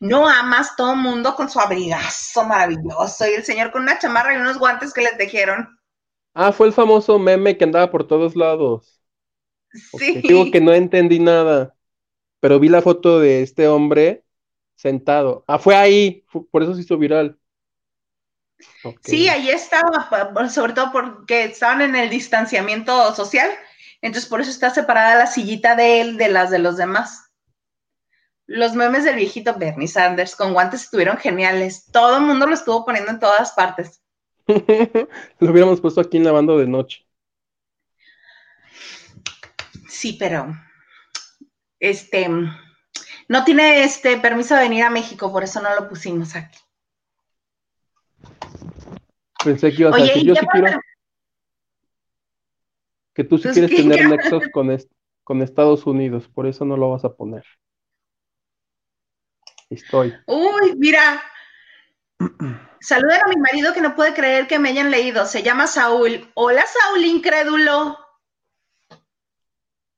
no 0.05 0.29
amas 0.29 0.77
todo 0.77 0.95
mundo 0.95 1.35
con 1.35 1.49
su 1.49 1.59
abrigazo 1.59 2.45
maravilloso 2.45 3.27
y 3.27 3.33
el 3.33 3.45
señor 3.45 3.73
con 3.73 3.83
una 3.83 3.99
chamarra 3.99 4.35
y 4.35 4.37
unos 4.37 4.59
guantes 4.59 4.93
que 4.93 5.01
les 5.01 5.17
tejieron. 5.17 5.79
Ah, 6.35 6.53
fue 6.53 6.67
el 6.67 6.75
famoso 6.75 7.19
meme 7.19 7.57
que 7.57 7.65
andaba 7.65 7.91
por 7.91 8.07
todos 8.07 8.37
lados. 8.37 9.01
Sí. 9.99 10.21
digo 10.23 10.51
que 10.53 10.61
no 10.61 10.75
entendí 10.75 11.19
nada, 11.21 11.75
pero 12.39 12.61
vi 12.61 12.69
la 12.69 12.83
foto 12.83 13.19
de 13.19 13.43
este 13.43 13.67
hombre 13.67 14.25
sentado. 14.75 15.43
Ah, 15.49 15.59
fue 15.59 15.75
ahí, 15.75 16.25
por 16.51 16.63
eso 16.63 16.75
se 16.75 16.83
hizo 16.83 16.99
viral. 16.99 17.39
Sí, 19.03 19.29
ahí 19.29 19.49
estaba, 19.49 20.11
sobre 20.51 20.75
todo 20.75 20.93
porque 20.93 21.45
estaban 21.45 21.81
en 21.81 21.97
el 21.97 22.11
distanciamiento 22.11 23.15
social, 23.15 23.51
entonces 24.03 24.29
por 24.29 24.43
eso 24.43 24.51
está 24.51 24.69
separada 24.69 25.17
la 25.17 25.27
sillita 25.27 25.75
de 25.75 26.03
él 26.03 26.17
de 26.19 26.29
las 26.29 26.51
de 26.51 26.59
los 26.59 26.77
demás. 26.77 27.24
Los 28.47 28.75
memes 28.75 29.05
del 29.05 29.17
viejito 29.17 29.55
Bernie 29.59 29.89
Sanders 29.89 30.37
con 30.37 30.53
guantes 30.53 30.83
estuvieron 30.83 31.17
geniales. 31.17 31.87
Todo 31.91 32.19
el 32.19 32.25
mundo 32.25 32.47
lo 32.47 32.55
estuvo 32.55 32.85
poniendo 32.85 33.11
en 33.11 33.21
todas 33.21 33.53
partes. 33.53 34.03
lo 34.47 35.51
hubiéramos 35.51 35.81
puesto 35.81 36.01
aquí 36.01 36.19
en 36.19 36.25
lavando 36.25 36.59
de 36.59 36.67
noche. 36.67 37.07
Sí, 39.89 40.17
pero 40.19 40.55
este 41.81 42.29
no 43.29 43.45
tiene 43.45 43.85
este 43.85 44.19
permiso 44.19 44.55
de 44.55 44.63
venir 44.63 44.85
a 44.85 44.91
México, 44.91 45.33
por 45.33 45.45
eso 45.45 45.63
no 45.63 45.75
lo 45.75 45.89
pusimos 45.89 46.37
aquí. 46.37 46.59
Pensé 49.43 49.73
que 49.73 49.83
ibas 49.83 49.95
a 49.95 50.03
decir, 50.03 50.25
yo 50.25 50.35
sí 50.35 50.47
quiero 50.53 50.81
que 53.15 53.25
tú 53.25 53.39
sí 53.39 53.45
pues, 53.45 53.55
quieres 53.55 53.77
tener 53.77 54.09
nexos 54.09 54.43
con, 54.53 54.77
con 55.23 55.41
Estados 55.41 55.87
Unidos, 55.87 56.29
por 56.29 56.47
eso 56.47 56.65
no 56.65 56.77
lo 56.77 56.91
vas 56.91 57.05
a 57.05 57.15
poner. 57.15 57.45
Estoy. 59.71 60.15
Uy, 60.27 60.75
mira. 60.77 61.23
Saluden 62.81 63.21
a 63.25 63.29
mi 63.29 63.37
marido 63.37 63.73
que 63.73 63.81
no 63.81 63.95
puede 63.95 64.13
creer 64.13 64.47
que 64.47 64.59
me 64.59 64.69
hayan 64.69 64.91
leído. 64.91 65.25
Se 65.27 65.43
llama 65.43 65.67
Saúl. 65.67 66.31
Hola, 66.35 66.65
Saúl 66.67 67.05
incrédulo. 67.05 67.99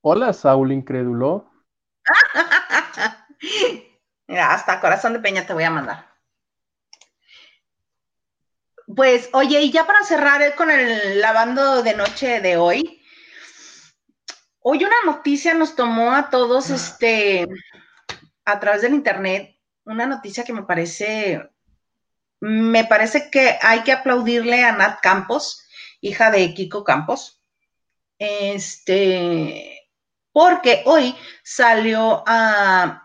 Hola, 0.02 0.32
Saúl 0.32 0.70
incrédulo. 0.70 1.50
Mira, 4.28 4.54
hasta 4.54 4.80
corazón 4.80 5.14
de 5.14 5.18
peña 5.18 5.46
te 5.46 5.52
voy 5.52 5.64
a 5.64 5.70
mandar. 5.70 6.06
Pues, 8.94 9.30
oye, 9.32 9.60
y 9.62 9.72
ya 9.72 9.84
para 9.84 10.04
cerrar 10.04 10.54
con 10.54 10.70
el 10.70 11.20
lavando 11.20 11.82
de 11.82 11.96
noche 11.96 12.40
de 12.40 12.56
hoy, 12.56 13.02
hoy 14.60 14.84
una 14.84 14.96
noticia 15.04 15.54
nos 15.54 15.74
tomó 15.74 16.12
a 16.12 16.30
todos, 16.30 16.70
este, 16.70 17.48
a 18.44 18.60
través 18.60 18.82
del 18.82 18.94
internet, 18.94 19.55
una 19.86 20.06
noticia 20.06 20.44
que 20.44 20.52
me 20.52 20.64
parece, 20.64 21.48
me 22.40 22.84
parece 22.84 23.30
que 23.30 23.58
hay 23.62 23.82
que 23.82 23.92
aplaudirle 23.92 24.64
a 24.64 24.72
Nat 24.72 25.00
Campos, 25.00 25.66
hija 26.00 26.30
de 26.30 26.52
Kiko 26.52 26.84
Campos, 26.84 27.40
este, 28.18 29.88
porque 30.32 30.82
hoy 30.86 31.14
salió 31.42 32.22
a, 32.26 33.02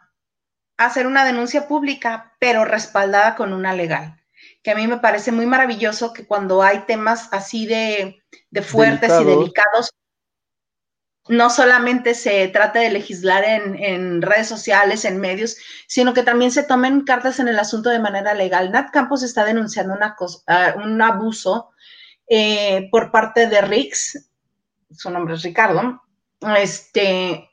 hacer 0.78 1.06
una 1.06 1.24
denuncia 1.24 1.68
pública, 1.68 2.36
pero 2.40 2.66
respaldada 2.66 3.36
con 3.36 3.54
una 3.54 3.74
legal 3.74 4.18
que 4.64 4.72
a 4.72 4.76
mí 4.76 4.88
me 4.88 4.98
parece 4.98 5.32
muy 5.32 5.46
maravilloso 5.46 6.14
que 6.14 6.26
cuando 6.26 6.62
hay 6.62 6.80
temas 6.86 7.30
así 7.32 7.66
de, 7.66 8.22
fuertes 8.64 9.12
y 9.22 9.24
delicados, 9.24 9.92
no 11.32 11.50
solamente 11.50 12.14
se 12.14 12.50
trata 12.50 12.82
de 12.82 12.92
legislar 12.92 13.46
en, 13.46 14.22
redes 14.22 14.50
sociales, 14.50 15.06
en 15.06 15.18
medios, 15.18 15.56
sino 15.88 16.14
que 16.14 16.24
también 16.24 16.52
se 16.52 16.64
tomen 16.64 17.06
cartas 17.06 17.40
en 17.40 17.48
el 17.48 17.58
asunto 17.58 17.90
de 17.90 18.00
manera 18.00 18.34
legal. 18.34 18.70
Nat 18.70 18.92
Campos 18.92 19.24
está 19.24 19.46
denunciando 19.46 19.94
una 19.94 20.14
cosa, 20.16 20.44
ah, 20.48 20.74
un 20.76 21.02
abuso 21.02 21.72
eh, 22.28 22.90
por 22.92 23.12
parte 23.12 23.48
de 23.48 23.62
Rix, 23.62 24.30
su 24.92 25.10
nombre 25.10 25.36
es 25.36 25.44
Ricardo, 25.44 26.04
este, 26.58 27.50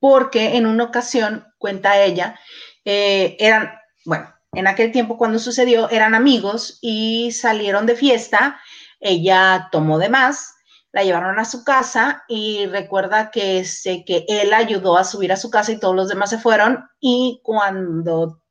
porque 0.00 0.56
en 0.56 0.66
una 0.66 0.82
ocasión, 0.82 1.46
cuenta 1.58 2.02
ella, 2.02 2.40
eh, 2.84 3.36
eran, 3.38 3.70
bueno, 4.04 4.34
en 4.52 4.66
aquel 4.66 4.90
tiempo 4.90 5.16
cuando 5.16 5.38
sucedió, 5.38 5.88
eran 5.90 6.16
amigos 6.16 6.80
y 6.82 7.30
salieron 7.30 7.86
de 7.86 7.94
fiesta, 7.94 8.60
ella 8.98 9.68
tomó 9.70 10.00
de 10.00 10.08
más, 10.08 10.51
la 10.92 11.02
llevaron 11.02 11.38
a 11.38 11.44
su 11.44 11.64
casa 11.64 12.24
y 12.28 12.66
recuerda 12.66 13.30
que, 13.30 13.64
sé 13.64 14.04
que 14.04 14.26
él 14.28 14.52
ayudó 14.52 14.98
a 14.98 15.04
subir 15.04 15.32
a 15.32 15.36
su 15.36 15.50
casa 15.50 15.72
y 15.72 15.80
todos 15.80 15.96
los 15.96 16.08
demás 16.08 16.30
se 16.30 16.38
fueron 16.38 16.88
y 17.00 17.40
cuando 17.42 18.42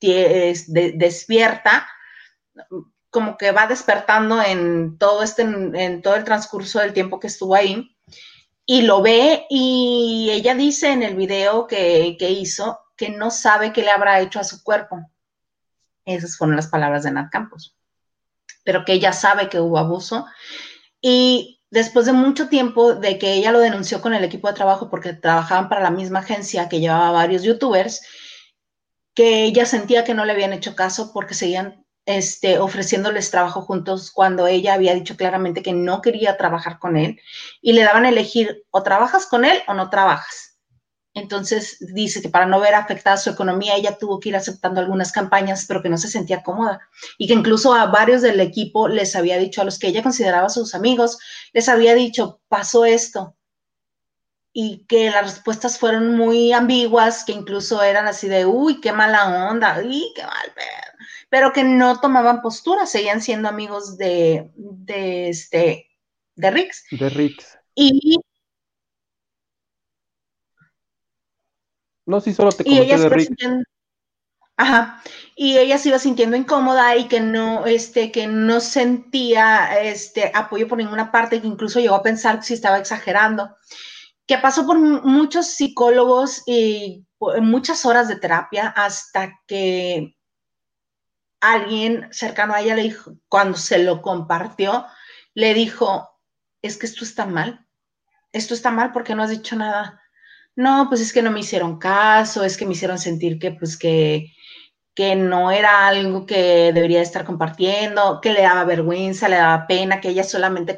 despierta, 0.00 1.86
como 3.10 3.36
que 3.36 3.52
va 3.52 3.66
despertando 3.66 4.42
en 4.42 4.96
todo 4.96 5.22
este, 5.22 5.42
en 5.42 6.00
todo 6.00 6.16
el 6.16 6.24
transcurso 6.24 6.80
del 6.80 6.94
tiempo 6.94 7.20
que 7.20 7.26
estuvo 7.26 7.54
ahí 7.54 7.94
y 8.64 8.82
lo 8.82 9.02
ve 9.02 9.46
y 9.50 10.30
ella 10.32 10.54
dice 10.54 10.92
en 10.92 11.02
el 11.02 11.16
video 11.16 11.66
que, 11.66 12.16
que 12.18 12.30
hizo 12.30 12.78
que 12.96 13.10
no 13.10 13.30
sabe 13.30 13.72
qué 13.72 13.82
le 13.82 13.90
habrá 13.90 14.20
hecho 14.20 14.40
a 14.40 14.44
su 14.44 14.62
cuerpo. 14.62 15.10
Esas 16.04 16.36
fueron 16.36 16.56
las 16.56 16.68
palabras 16.68 17.02
de 17.02 17.10
Nat 17.10 17.30
Campos. 17.30 17.76
Pero 18.62 18.84
que 18.84 18.92
ella 18.92 19.12
sabe 19.12 19.48
que 19.48 19.58
hubo 19.58 19.78
abuso 19.78 20.26
y 21.00 21.59
después 21.70 22.06
de 22.06 22.12
mucho 22.12 22.48
tiempo 22.48 22.94
de 22.94 23.18
que 23.18 23.34
ella 23.34 23.52
lo 23.52 23.60
denunció 23.60 24.00
con 24.00 24.14
el 24.14 24.24
equipo 24.24 24.48
de 24.48 24.54
trabajo 24.54 24.90
porque 24.90 25.12
trabajaban 25.12 25.68
para 25.68 25.82
la 25.82 25.90
misma 25.90 26.20
agencia 26.20 26.68
que 26.68 26.80
llevaba 26.80 27.12
varios 27.12 27.42
youtubers, 27.42 28.02
que 29.14 29.44
ella 29.44 29.64
sentía 29.66 30.04
que 30.04 30.14
no 30.14 30.24
le 30.24 30.32
habían 30.32 30.52
hecho 30.52 30.74
caso 30.74 31.12
porque 31.12 31.34
seguían 31.34 31.84
este, 32.06 32.58
ofreciéndoles 32.58 33.30
trabajo 33.30 33.62
juntos 33.62 34.10
cuando 34.10 34.46
ella 34.46 34.74
había 34.74 34.94
dicho 34.94 35.16
claramente 35.16 35.62
que 35.62 35.72
no 35.72 36.00
quería 36.00 36.36
trabajar 36.36 36.78
con 36.78 36.96
él 36.96 37.20
y 37.60 37.72
le 37.72 37.82
daban 37.82 38.04
a 38.04 38.08
elegir 38.08 38.64
o 38.70 38.82
trabajas 38.82 39.26
con 39.26 39.44
él 39.44 39.62
o 39.68 39.74
no 39.74 39.90
trabajas. 39.90 40.49
Entonces 41.12 41.78
dice 41.80 42.22
que 42.22 42.28
para 42.28 42.46
no 42.46 42.60
ver 42.60 42.74
afectada 42.74 43.16
su 43.16 43.30
economía, 43.30 43.76
ella 43.76 43.98
tuvo 43.98 44.20
que 44.20 44.28
ir 44.28 44.36
aceptando 44.36 44.80
algunas 44.80 45.10
campañas, 45.10 45.64
pero 45.66 45.82
que 45.82 45.88
no 45.88 45.98
se 45.98 46.08
sentía 46.08 46.42
cómoda. 46.42 46.80
Y 47.18 47.26
que 47.26 47.34
incluso 47.34 47.74
a 47.74 47.86
varios 47.86 48.22
del 48.22 48.38
equipo 48.40 48.88
les 48.88 49.16
había 49.16 49.36
dicho, 49.38 49.60
a 49.60 49.64
los 49.64 49.78
que 49.78 49.88
ella 49.88 50.02
consideraba 50.02 50.48
sus 50.48 50.74
amigos, 50.74 51.18
les 51.52 51.68
había 51.68 51.94
dicho, 51.94 52.40
pasó 52.48 52.84
esto. 52.84 53.36
Y 54.52 54.84
que 54.86 55.10
las 55.10 55.24
respuestas 55.24 55.78
fueron 55.78 56.16
muy 56.16 56.52
ambiguas, 56.52 57.24
que 57.24 57.32
incluso 57.32 57.82
eran 57.82 58.06
así 58.06 58.28
de, 58.28 58.46
uy, 58.46 58.80
qué 58.80 58.92
mala 58.92 59.48
onda, 59.50 59.80
uy, 59.84 60.12
qué 60.14 60.22
mal, 60.22 60.52
pero 61.28 61.52
que 61.52 61.62
no 61.62 62.00
tomaban 62.00 62.42
postura, 62.42 62.86
seguían 62.86 63.22
siendo 63.22 63.48
amigos 63.48 63.96
de, 63.96 64.50
de, 64.56 65.28
este, 65.28 65.88
de 66.34 66.50
Rix. 66.50 66.84
De 66.90 67.08
Rix. 67.08 67.56
Y 67.76 68.18
No, 72.10 72.20
sí, 72.20 72.34
solo 72.34 72.50
te 72.50 72.64
de 72.64 73.08
Rick. 73.08 73.30
Ajá. 74.56 75.00
Y 75.36 75.56
ella 75.56 75.78
se 75.78 75.90
iba 75.90 75.98
sintiendo 76.00 76.36
incómoda 76.36 76.96
y 76.96 77.06
que 77.06 77.20
no, 77.20 77.64
este, 77.66 78.10
que 78.10 78.26
no 78.26 78.60
sentía 78.60 79.80
este 79.80 80.32
apoyo 80.34 80.66
por 80.66 80.76
ninguna 80.76 81.12
parte, 81.12 81.40
que 81.40 81.46
incluso 81.46 81.78
llegó 81.78 81.94
a 81.94 82.02
pensar 82.02 82.42
si 82.42 82.54
estaba 82.54 82.78
exagerando. 82.78 83.56
Que 84.26 84.38
pasó 84.38 84.66
por 84.66 84.78
muchos 84.78 85.46
psicólogos 85.46 86.42
y 86.46 87.06
muchas 87.40 87.86
horas 87.86 88.08
de 88.08 88.16
terapia 88.16 88.68
hasta 88.76 89.38
que 89.46 90.16
alguien 91.40 92.08
cercano 92.10 92.54
a 92.54 92.60
ella 92.60 92.74
le 92.74 92.82
dijo, 92.82 93.12
cuando 93.28 93.56
se 93.56 93.78
lo 93.78 94.02
compartió, 94.02 94.84
le 95.34 95.54
dijo, 95.54 96.10
es 96.60 96.76
que 96.76 96.86
esto 96.86 97.04
está 97.04 97.24
mal, 97.24 97.66
esto 98.32 98.52
está 98.52 98.72
mal 98.72 98.90
porque 98.92 99.14
no 99.14 99.22
has 99.22 99.30
dicho 99.30 99.54
nada 99.54 99.99
no, 100.56 100.86
pues 100.88 101.00
es 101.00 101.12
que 101.12 101.22
no 101.22 101.30
me 101.30 101.40
hicieron 101.40 101.78
caso, 101.78 102.44
es 102.44 102.56
que 102.56 102.66
me 102.66 102.72
hicieron 102.72 102.98
sentir 102.98 103.38
que 103.38 103.52
pues 103.52 103.76
que, 103.78 104.32
que 104.94 105.16
no 105.16 105.50
era 105.50 105.86
algo 105.86 106.26
que 106.26 106.72
debería 106.72 107.00
estar 107.02 107.24
compartiendo, 107.24 108.20
que 108.20 108.32
le 108.32 108.42
daba 108.42 108.64
vergüenza, 108.64 109.28
le 109.28 109.36
daba 109.36 109.66
pena, 109.66 110.00
que 110.00 110.10
ella 110.10 110.24
solamente 110.24 110.76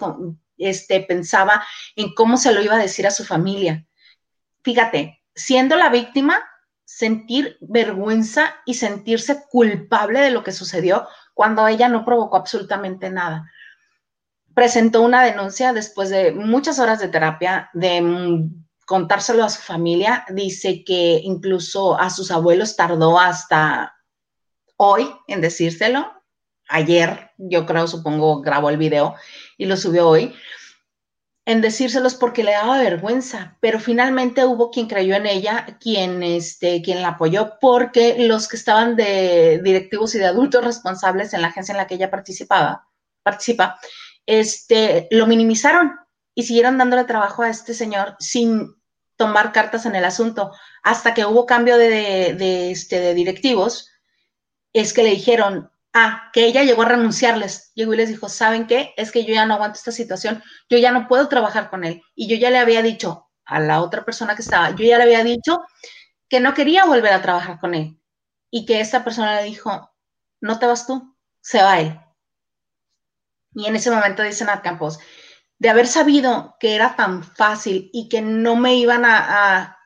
este, 0.59 1.01
pensaba 1.01 1.65
en 1.97 2.15
cómo 2.15 2.37
se 2.37 2.53
lo 2.53 2.63
iba 2.63 2.77
a 2.77 2.79
decir 2.79 3.07
a 3.07 3.11
su 3.11 3.25
familia. 3.25 3.85
Fíjate, 4.63 5.23
siendo 5.35 5.77
la 5.77 5.89
víctima, 5.89 6.41
sentir 6.85 7.57
vergüenza 7.61 8.55
y 8.67 8.75
sentirse 8.75 9.45
culpable 9.51 10.21
de 10.21 10.31
lo 10.31 10.45
que 10.45 10.53
sucedió 10.53 11.09
cuando 11.35 11.67
ella 11.67 11.89
no 11.89 12.05
provocó 12.05 12.37
absolutamente 12.37 13.11
nada. 13.11 13.51
Presentó 14.55 15.01
una 15.01 15.25
denuncia 15.25 15.73
después 15.73 16.11
de 16.11 16.33
muchas 16.33 16.79
horas 16.79 17.01
de 17.01 17.09
terapia, 17.09 17.71
de 17.73 18.51
contárselo 18.87 19.45
a 19.45 19.51
su 19.51 19.61
familia. 19.63 20.25
Dice 20.31 20.85
que 20.85 21.21
incluso 21.23 21.99
a 21.99 22.11
sus 22.11 22.31
abuelos 22.31 22.77
tardó 22.77 23.19
hasta 23.19 23.95
hoy 24.77 25.09
en 25.27 25.41
decírselo. 25.41 26.13
Ayer, 26.69 27.31
yo 27.37 27.67
creo, 27.67 27.87
supongo, 27.87 28.41
grabó 28.41 28.71
el 28.71 28.77
video 28.77 29.15
y 29.59 29.67
lo 29.67 29.77
subió 29.77 30.09
hoy. 30.09 30.35
En 31.45 31.61
decírselos 31.61 32.15
porque 32.15 32.45
le 32.45 32.53
daba 32.53 32.79
vergüenza, 32.79 33.59
pero 33.61 33.81
finalmente 33.81 34.45
hubo 34.45 34.71
quien 34.71 34.87
creyó 34.87 35.17
en 35.17 35.27
ella, 35.27 35.77
quien, 35.81 36.23
este, 36.23 36.83
quien 36.83 37.03
la 37.03 37.09
apoyó, 37.09 37.55
porque 37.61 38.17
los 38.29 38.47
que 38.47 38.57
estaban 38.57 38.95
de 38.95 39.61
directivos 39.63 40.15
y 40.15 40.19
de 40.19 40.27
adultos 40.27 40.65
responsables 40.65 41.35
en 41.35 41.43
la 41.43 41.49
agencia 41.49 41.73
en 41.73 41.79
la 41.79 41.89
que 41.89 41.97
ella 41.97 42.13
participaba, 42.13 42.87
participa, 43.25 43.77
este, 44.25 45.09
lo 45.11 45.27
minimizaron 45.27 45.91
y 46.35 46.45
siguieron 46.45 46.79
dándole 46.79 47.05
trabajo 47.05 47.43
a 47.43 47.51
este 47.51 47.75
señor 47.75 48.17
sin 48.19 48.75
tomar 49.17 49.53
cartas 49.53 49.87
en 49.87 49.95
el 49.95 50.05
asunto. 50.05 50.53
Hasta 50.83 51.15
que 51.15 51.25
hubo 51.25 51.47
cambio 51.47 51.77
de, 51.77 52.71
este, 52.71 53.01
de 53.01 53.15
directivos, 53.15 53.91
es 54.73 54.93
que 54.93 55.03
le 55.03 55.11
dijeron, 55.11 55.71
ah, 55.93 56.31
que 56.33 56.45
ella 56.45 56.65
llegó 56.65 56.83
a 56.83 56.89
renunciarles. 56.89 57.73
Llegó 57.75 57.95
y 57.95 57.99
les 57.99 58.09
dijo, 58.09 58.29
¿saben 58.29 58.67
qué? 58.67 58.95
Es 58.97 59.13
que 59.13 59.25
yo 59.25 59.35
ya 59.35 59.47
no 59.47 59.55
aguanto 59.55 59.79
esta 59.79 59.93
situación, 59.93 60.43
yo 60.69 60.79
ya 60.79 60.91
no 60.93 61.09
puedo 61.09 61.29
trabajar 61.29 61.71
con 61.71 61.85
él. 61.85 62.03
Y 62.15 62.29
yo 62.29 62.37
ya 62.37 62.51
le 62.51 62.59
había 62.59 62.83
dicho 62.83 63.29
a 63.45 63.61
la 63.61 63.83
otra 63.83 64.05
persona 64.05 64.35
que 64.35 64.43
estaba, 64.43 64.71
yo 64.71 64.85
ya 64.85 64.97
le 64.99 65.05
había 65.05 65.25
dicho 65.25 65.63
que 66.29 66.41
no 66.41 66.55
quería 66.55 66.85
volver 66.87 67.13
a 67.13 67.23
trabajar 67.23 67.61
con 67.61 67.75
él. 67.75 67.99
Y 68.51 68.65
que 68.67 68.81
esta 68.81 69.05
persona 69.05 69.41
le 69.41 69.45
dijo, 69.45 69.93
no 70.41 70.59
te 70.59 70.67
vas 70.67 70.87
tú, 70.87 71.15
se 71.41 71.63
va 71.63 71.81
él. 71.81 72.01
Y 73.55 73.67
en 73.67 73.77
ese 73.77 73.91
momento 73.91 74.23
dicen 74.23 74.49
a 74.49 74.63
Campos, 74.63 74.99
de 75.63 75.71
haber 75.71 75.87
sabido 75.87 76.57
que 76.59 76.75
era 76.75 76.97
tan 76.97 77.23
fácil 77.23 77.89
y 77.93 78.09
que 78.09 78.21
no 78.21 78.57
me 78.57 78.75
iban 78.75 79.05
a, 79.05 79.79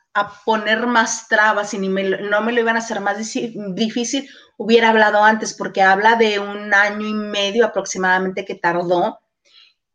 poner 0.46 0.86
más 0.86 1.28
trabas 1.28 1.74
y 1.74 1.78
ni 1.78 1.88
no 1.88 2.40
me 2.40 2.52
lo 2.52 2.60
iban 2.62 2.76
a 2.76 2.78
hacer 2.78 3.00
más 3.00 3.18
difícil, 3.18 4.26
hubiera 4.56 4.88
hablado 4.88 5.22
antes, 5.22 5.52
porque 5.52 5.82
habla 5.82 6.16
de 6.16 6.38
un 6.38 6.72
año 6.72 7.06
y 7.06 7.12
medio 7.12 7.66
aproximadamente 7.66 8.46
que 8.46 8.54
tardó 8.54 9.18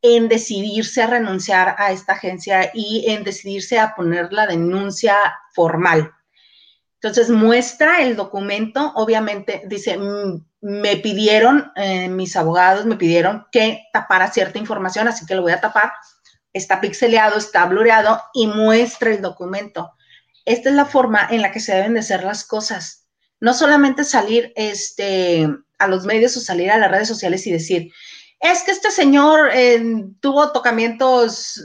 en 0.03 0.29
decidirse 0.29 1.01
a 1.01 1.07
renunciar 1.07 1.73
a 1.79 1.91
esta 1.91 2.13
agencia 2.13 2.69
y 2.75 3.05
en 3.07 3.23
decidirse 3.23 3.79
a 3.79 3.95
poner 3.95 4.31
la 4.31 4.45
denuncia 4.45 5.15
formal. 5.55 6.11
Entonces 6.93 7.31
muestra 7.31 8.03
el 8.03 8.15
documento, 8.15 8.93
obviamente 8.93 9.63
dice, 9.65 9.97
mm, 9.97 10.45
me 10.61 10.97
pidieron, 10.97 11.71
eh, 11.75 12.07
mis 12.07 12.35
abogados 12.35 12.85
me 12.85 12.95
pidieron 12.95 13.47
que 13.51 13.87
tapara 13.91 14.31
cierta 14.31 14.59
información, 14.59 15.07
así 15.07 15.25
que 15.25 15.35
lo 15.35 15.41
voy 15.41 15.51
a 15.51 15.61
tapar. 15.61 15.91
Está 16.53 16.79
pixeleado, 16.79 17.37
está 17.37 17.65
blureado 17.65 18.21
y 18.33 18.47
muestra 18.47 19.09
el 19.09 19.21
documento. 19.21 19.93
Esta 20.45 20.69
es 20.69 20.75
la 20.75 20.85
forma 20.85 21.27
en 21.29 21.41
la 21.41 21.51
que 21.51 21.59
se 21.59 21.73
deben 21.73 21.95
de 21.95 22.01
hacer 22.01 22.23
las 22.23 22.43
cosas. 22.43 23.07
No 23.39 23.53
solamente 23.53 24.03
salir 24.03 24.53
este, 24.55 25.49
a 25.79 25.87
los 25.87 26.05
medios 26.05 26.37
o 26.37 26.41
salir 26.41 26.69
a 26.71 26.77
las 26.77 26.91
redes 26.91 27.07
sociales 27.07 27.45
y 27.47 27.51
decir, 27.51 27.91
es 28.39 28.63
que 28.63 28.71
este 28.71 28.91
señor 28.91 29.49
eh, 29.53 29.83
tuvo 30.19 30.51
tocamientos 30.51 31.61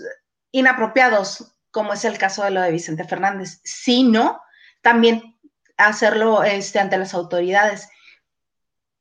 inapropiados, 0.53 1.55
como 1.70 1.92
es 1.92 2.05
el 2.05 2.16
caso 2.16 2.44
de 2.44 2.51
lo 2.51 2.62
de 2.62 2.70
Vicente 2.70 3.05
Fernández, 3.05 3.61
sino 3.64 4.40
también 4.82 5.36
hacerlo 5.76 6.42
este, 6.44 6.78
ante 6.78 6.97
las 6.97 7.12
autoridades. 7.12 7.88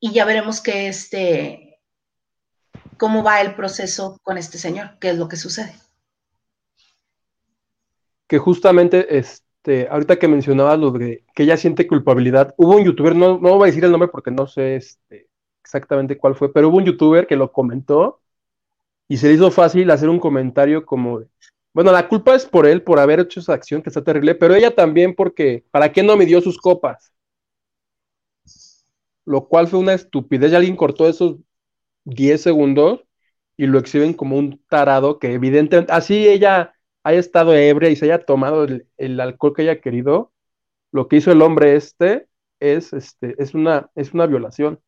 Y 0.06 0.12
ya 0.12 0.24
veremos 0.24 0.62
que 0.62 0.88
este, 0.88 1.80
cómo 2.96 3.24
va 3.24 3.42
el 3.42 3.56
proceso 3.56 4.20
con 4.22 4.38
este 4.38 4.60
señor, 4.60 5.00
qué 5.00 5.10
es 5.10 5.18
lo 5.18 5.28
que 5.28 5.36
sucede. 5.36 5.74
Que 8.28 8.38
justamente, 8.38 9.18
este, 9.18 9.88
ahorita 9.90 10.20
que 10.20 10.28
mencionabas 10.28 10.78
lo 10.78 10.92
de 10.92 11.24
que 11.34 11.42
ella 11.42 11.58
siente 11.58 11.88
culpabilidad, 11.88 12.54
hubo 12.56 12.76
un 12.76 12.84
youtuber, 12.84 13.16
no, 13.16 13.40
no 13.40 13.56
voy 13.56 13.64
a 13.64 13.66
decir 13.72 13.84
el 13.84 13.90
nombre 13.90 14.08
porque 14.08 14.30
no 14.30 14.46
sé 14.46 14.76
este, 14.76 15.28
exactamente 15.64 16.20
cuál 16.20 16.36
fue, 16.36 16.54
pero 16.54 16.70
hubo 16.70 16.78
un 16.78 16.86
youtuber 16.86 17.26
que 17.26 17.36
lo 17.36 17.52
comentó 17.52 18.22
y 19.08 19.18
se 19.18 19.34
hizo 19.34 19.50
fácil 19.50 19.90
hacer 19.90 20.10
un 20.10 20.20
comentario 20.20 20.86
como 20.86 21.24
bueno, 21.74 21.92
la 21.92 22.08
culpa 22.08 22.36
es 22.36 22.46
por 22.46 22.68
él, 22.68 22.84
por 22.84 23.00
haber 23.00 23.22
hecho 23.22 23.40
esa 23.40 23.54
acción 23.54 23.82
que 23.82 23.90
está 23.90 24.04
terrible, 24.04 24.36
pero 24.36 24.54
ella 24.54 24.76
también 24.76 25.16
porque, 25.16 25.66
¿para 25.72 25.92
qué 25.92 26.04
no 26.04 26.16
midió 26.16 26.42
sus 26.42 26.60
copas? 26.60 27.12
Lo 29.26 29.48
cual 29.48 29.68
fue 29.68 29.80
una 29.80 29.94
estupidez. 29.94 30.52
Y 30.52 30.56
alguien 30.56 30.76
cortó 30.76 31.08
esos 31.08 31.38
10 32.06 32.42
segundos 32.42 33.04
y 33.58 33.66
lo 33.68 33.80
exhiben 33.80 34.14
como 34.14 34.38
un 34.38 34.64
tarado 34.70 35.20
que 35.20 35.34
evidentemente, 35.34 35.92
así 35.92 36.28
ella 36.28 36.74
haya 37.04 37.20
estado 37.20 37.56
ebria 37.56 37.90
y 37.90 37.96
se 37.96 38.06
haya 38.06 38.26
tomado 38.26 38.66
el, 38.98 39.20
alcohol 39.20 39.54
que 39.56 39.62
haya 39.62 39.80
querido, 39.80 40.34
lo 40.92 41.08
que 41.08 41.18
hizo 41.18 41.32
el 41.32 41.42
hombre 41.42 41.76
este 41.76 42.28
es, 42.60 42.94
este, 42.94 43.36
es, 43.38 43.54
una, 43.54 43.90
es 43.96 44.14
una 44.14 44.26
violación. 44.26 44.82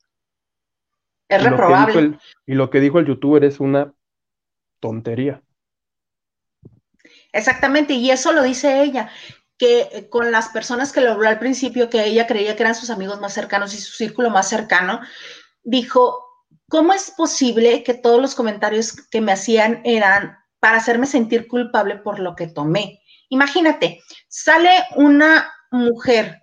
Es 1.29 1.43
reprobable. 1.43 2.17
y 2.45 2.53
lo 2.53 2.69
que 2.69 2.79
dijo 2.79 2.99
el 2.99 3.05
youtuber 3.05 3.43
es 3.43 3.59
una 3.59 3.93
tontería. 4.79 5.41
Exactamente, 7.31 7.93
y 7.93 8.09
eso 8.09 8.31
lo 8.33 8.41
dice 8.41 8.81
ella, 8.81 9.09
que 9.57 9.89
eh, 9.91 10.09
con 10.09 10.31
las 10.31 10.49
personas 10.49 10.91
que 10.91 11.01
lo 11.01 11.11
habló 11.11 11.27
al 11.27 11.39
principio, 11.39 11.89
que 11.89 12.05
ella 12.05 12.27
creía 12.27 12.55
que 12.55 12.63
eran 12.63 12.75
sus 12.75 12.89
amigos 12.89 13.19
más 13.19 13.33
cercanos 13.33 13.73
y 13.73 13.79
su 13.79 13.93
círculo 13.93 14.29
más 14.29 14.47
cercano, 14.47 15.01
dijo, 15.63 16.23
¿cómo 16.69 16.93
es 16.93 17.11
posible 17.11 17.83
que 17.83 17.93
todos 17.93 18.21
los 18.21 18.35
comentarios 18.35 18.93
que 19.09 19.21
me 19.21 19.31
hacían 19.31 19.81
eran 19.83 20.37
para 20.59 20.77
hacerme 20.77 21.05
sentir 21.05 21.47
culpable 21.47 21.97
por 21.97 22.19
lo 22.19 22.35
que 22.35 22.47
tomé? 22.47 23.01
Imagínate, 23.29 24.01
sale 24.27 24.71
una 24.95 25.51
mujer, 25.71 26.41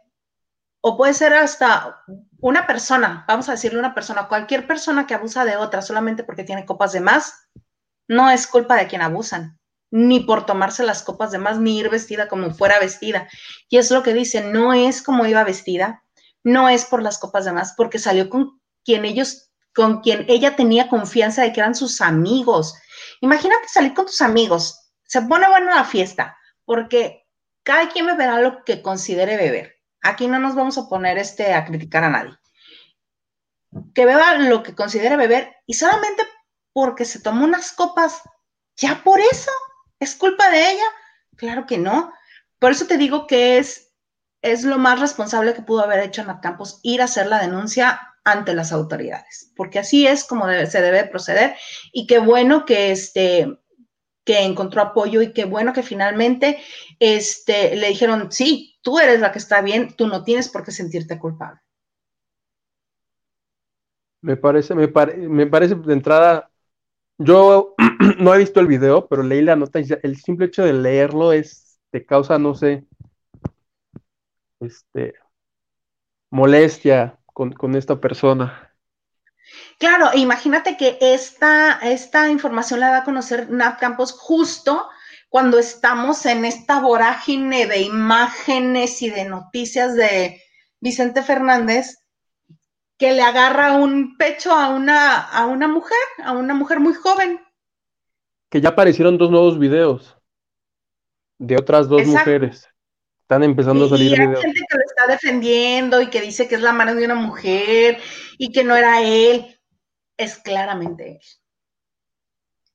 o 0.82 0.96
puede 0.96 1.14
ser 1.14 1.32
hasta 1.34 2.02
una 2.40 2.66
persona, 2.66 3.24
vamos 3.26 3.48
a 3.48 3.52
decirle 3.52 3.78
una 3.78 3.94
persona, 3.94 4.28
cualquier 4.28 4.66
persona 4.66 5.06
que 5.06 5.14
abusa 5.14 5.44
de 5.44 5.56
otra 5.56 5.80
solamente 5.80 6.24
porque 6.24 6.44
tiene 6.44 6.66
copas 6.66 6.92
de 6.92 7.00
más, 7.00 7.48
no 8.06 8.30
es 8.30 8.46
culpa 8.46 8.76
de 8.76 8.86
quien 8.86 9.00
abusan 9.00 9.58
ni 9.96 10.18
por 10.18 10.44
tomarse 10.44 10.82
las 10.82 11.04
copas 11.04 11.30
de 11.30 11.38
más, 11.38 11.60
ni 11.60 11.78
ir 11.78 11.88
vestida 11.88 12.26
como 12.26 12.52
fuera 12.52 12.80
vestida. 12.80 13.28
Y 13.68 13.78
es 13.78 13.92
lo 13.92 14.02
que 14.02 14.12
dice, 14.12 14.42
no 14.42 14.72
es 14.72 15.00
como 15.00 15.24
iba 15.24 15.44
vestida, 15.44 16.02
no 16.42 16.68
es 16.68 16.84
por 16.84 17.00
las 17.00 17.18
copas 17.18 17.44
de 17.44 17.52
más, 17.52 17.74
porque 17.76 18.00
salió 18.00 18.28
con 18.28 18.60
quien 18.84 19.04
ellos, 19.04 19.52
con 19.72 20.00
quien 20.00 20.26
ella 20.28 20.56
tenía 20.56 20.88
confianza 20.88 21.42
de 21.42 21.52
que 21.52 21.60
eran 21.60 21.76
sus 21.76 22.00
amigos. 22.00 22.74
Imagínate 23.20 23.68
salir 23.68 23.94
con 23.94 24.06
tus 24.06 24.20
amigos, 24.20 24.90
se 25.04 25.22
pone 25.22 25.48
buena 25.48 25.76
la 25.76 25.84
fiesta, 25.84 26.36
porque 26.64 27.24
cada 27.62 27.88
quien 27.88 28.06
beberá 28.06 28.40
lo 28.40 28.64
que 28.64 28.82
considere 28.82 29.36
beber. 29.36 29.76
Aquí 30.02 30.26
no 30.26 30.40
nos 30.40 30.56
vamos 30.56 30.76
a 30.76 30.88
poner 30.88 31.18
este, 31.18 31.54
a 31.54 31.64
criticar 31.64 32.02
a 32.02 32.10
nadie. 32.10 32.36
Que 33.94 34.06
beba 34.06 34.38
lo 34.38 34.64
que 34.64 34.74
considere 34.74 35.16
beber 35.16 35.54
y 35.66 35.74
solamente 35.74 36.24
porque 36.72 37.04
se 37.04 37.20
tomó 37.20 37.44
unas 37.44 37.70
copas, 37.70 38.22
ya 38.76 39.04
por 39.04 39.20
eso 39.20 39.52
es 40.00 40.16
culpa 40.16 40.50
de 40.50 40.72
ella. 40.72 40.84
Claro 41.36 41.66
que 41.66 41.78
no. 41.78 42.12
Por 42.58 42.72
eso 42.72 42.86
te 42.86 42.98
digo 42.98 43.26
que 43.26 43.58
es, 43.58 43.92
es 44.42 44.64
lo 44.64 44.78
más 44.78 45.00
responsable 45.00 45.54
que 45.54 45.62
pudo 45.62 45.82
haber 45.82 46.00
hecho 46.00 46.22
Ana 46.22 46.40
Campos, 46.40 46.80
ir 46.82 47.00
a 47.00 47.04
hacer 47.04 47.26
la 47.26 47.40
denuncia 47.40 48.00
ante 48.24 48.54
las 48.54 48.72
autoridades, 48.72 49.52
porque 49.54 49.78
así 49.78 50.06
es 50.06 50.24
como 50.24 50.46
se 50.46 50.80
debe 50.80 51.04
proceder 51.04 51.56
y 51.92 52.06
qué 52.06 52.18
bueno 52.18 52.64
que 52.64 52.90
este 52.90 53.58
que 54.24 54.42
encontró 54.42 54.80
apoyo 54.80 55.20
y 55.20 55.32
qué 55.32 55.44
bueno 55.44 55.72
que 55.74 55.82
finalmente 55.82 56.58
este, 56.98 57.76
le 57.76 57.88
dijeron, 57.88 58.32
sí, 58.32 58.78
tú 58.80 58.98
eres 58.98 59.20
la 59.20 59.32
que 59.32 59.38
está 59.38 59.60
bien, 59.60 59.94
tú 59.96 60.06
no 60.06 60.24
tienes 60.24 60.48
por 60.48 60.64
qué 60.64 60.70
sentirte 60.70 61.18
culpable. 61.18 61.60
Me 64.22 64.38
parece, 64.38 64.74
me, 64.74 64.88
me 65.28 65.46
parece 65.46 65.74
de 65.74 65.92
entrada, 65.92 66.50
yo 67.18 67.74
no 68.18 68.34
he 68.34 68.38
visto 68.38 68.60
el 68.60 68.66
video, 68.66 69.06
pero 69.08 69.22
leí 69.22 69.42
la 69.42 69.56
nota 69.56 69.80
y 69.80 69.86
el 70.02 70.16
simple 70.16 70.46
hecho 70.46 70.64
de 70.64 70.72
leerlo 70.72 71.32
es, 71.32 71.78
te 71.90 72.04
causa, 72.04 72.38
no 72.38 72.54
sé, 72.54 72.84
este, 74.60 75.14
molestia 76.30 77.18
con, 77.26 77.52
con 77.52 77.74
esta 77.76 78.00
persona. 78.00 78.72
Claro, 79.78 80.10
imagínate 80.14 80.76
que 80.76 80.98
esta, 81.00 81.78
esta 81.82 82.30
información 82.30 82.80
la 82.80 82.90
da 82.90 82.98
a 82.98 83.04
conocer 83.04 83.50
Nat 83.50 83.78
Campos 83.78 84.12
justo 84.12 84.88
cuando 85.28 85.58
estamos 85.58 86.24
en 86.26 86.44
esta 86.44 86.80
vorágine 86.80 87.66
de 87.66 87.80
imágenes 87.80 89.02
y 89.02 89.10
de 89.10 89.24
noticias 89.24 89.94
de 89.96 90.40
Vicente 90.80 91.22
Fernández, 91.22 92.03
que 92.98 93.12
le 93.12 93.22
agarra 93.22 93.72
un 93.72 94.16
pecho 94.16 94.52
a 94.52 94.68
una, 94.70 95.20
a 95.20 95.46
una 95.46 95.68
mujer, 95.68 95.98
a 96.22 96.32
una 96.32 96.54
mujer 96.54 96.80
muy 96.80 96.94
joven. 96.94 97.40
Que 98.48 98.60
ya 98.60 98.70
aparecieron 98.70 99.18
dos 99.18 99.30
nuevos 99.30 99.58
videos 99.58 100.16
de 101.38 101.56
otras 101.56 101.88
dos 101.88 102.06
mujeres. 102.06 102.68
Están 103.22 103.42
empezando 103.42 103.86
a 103.86 103.88
salir 103.88 104.12
hay 104.12 104.18
gente 104.18 104.40
que 104.42 104.76
lo 104.76 104.84
está 104.84 105.06
defendiendo 105.06 106.00
y 106.00 106.08
que 106.08 106.20
dice 106.20 106.46
que 106.46 106.56
es 106.56 106.60
la 106.60 106.72
mano 106.72 106.94
de 106.94 107.04
una 107.04 107.14
mujer 107.14 107.98
y 108.38 108.52
que 108.52 108.64
no 108.64 108.76
era 108.76 109.02
él. 109.02 109.58
Es 110.16 110.36
claramente 110.36 111.12
él. 111.12 111.20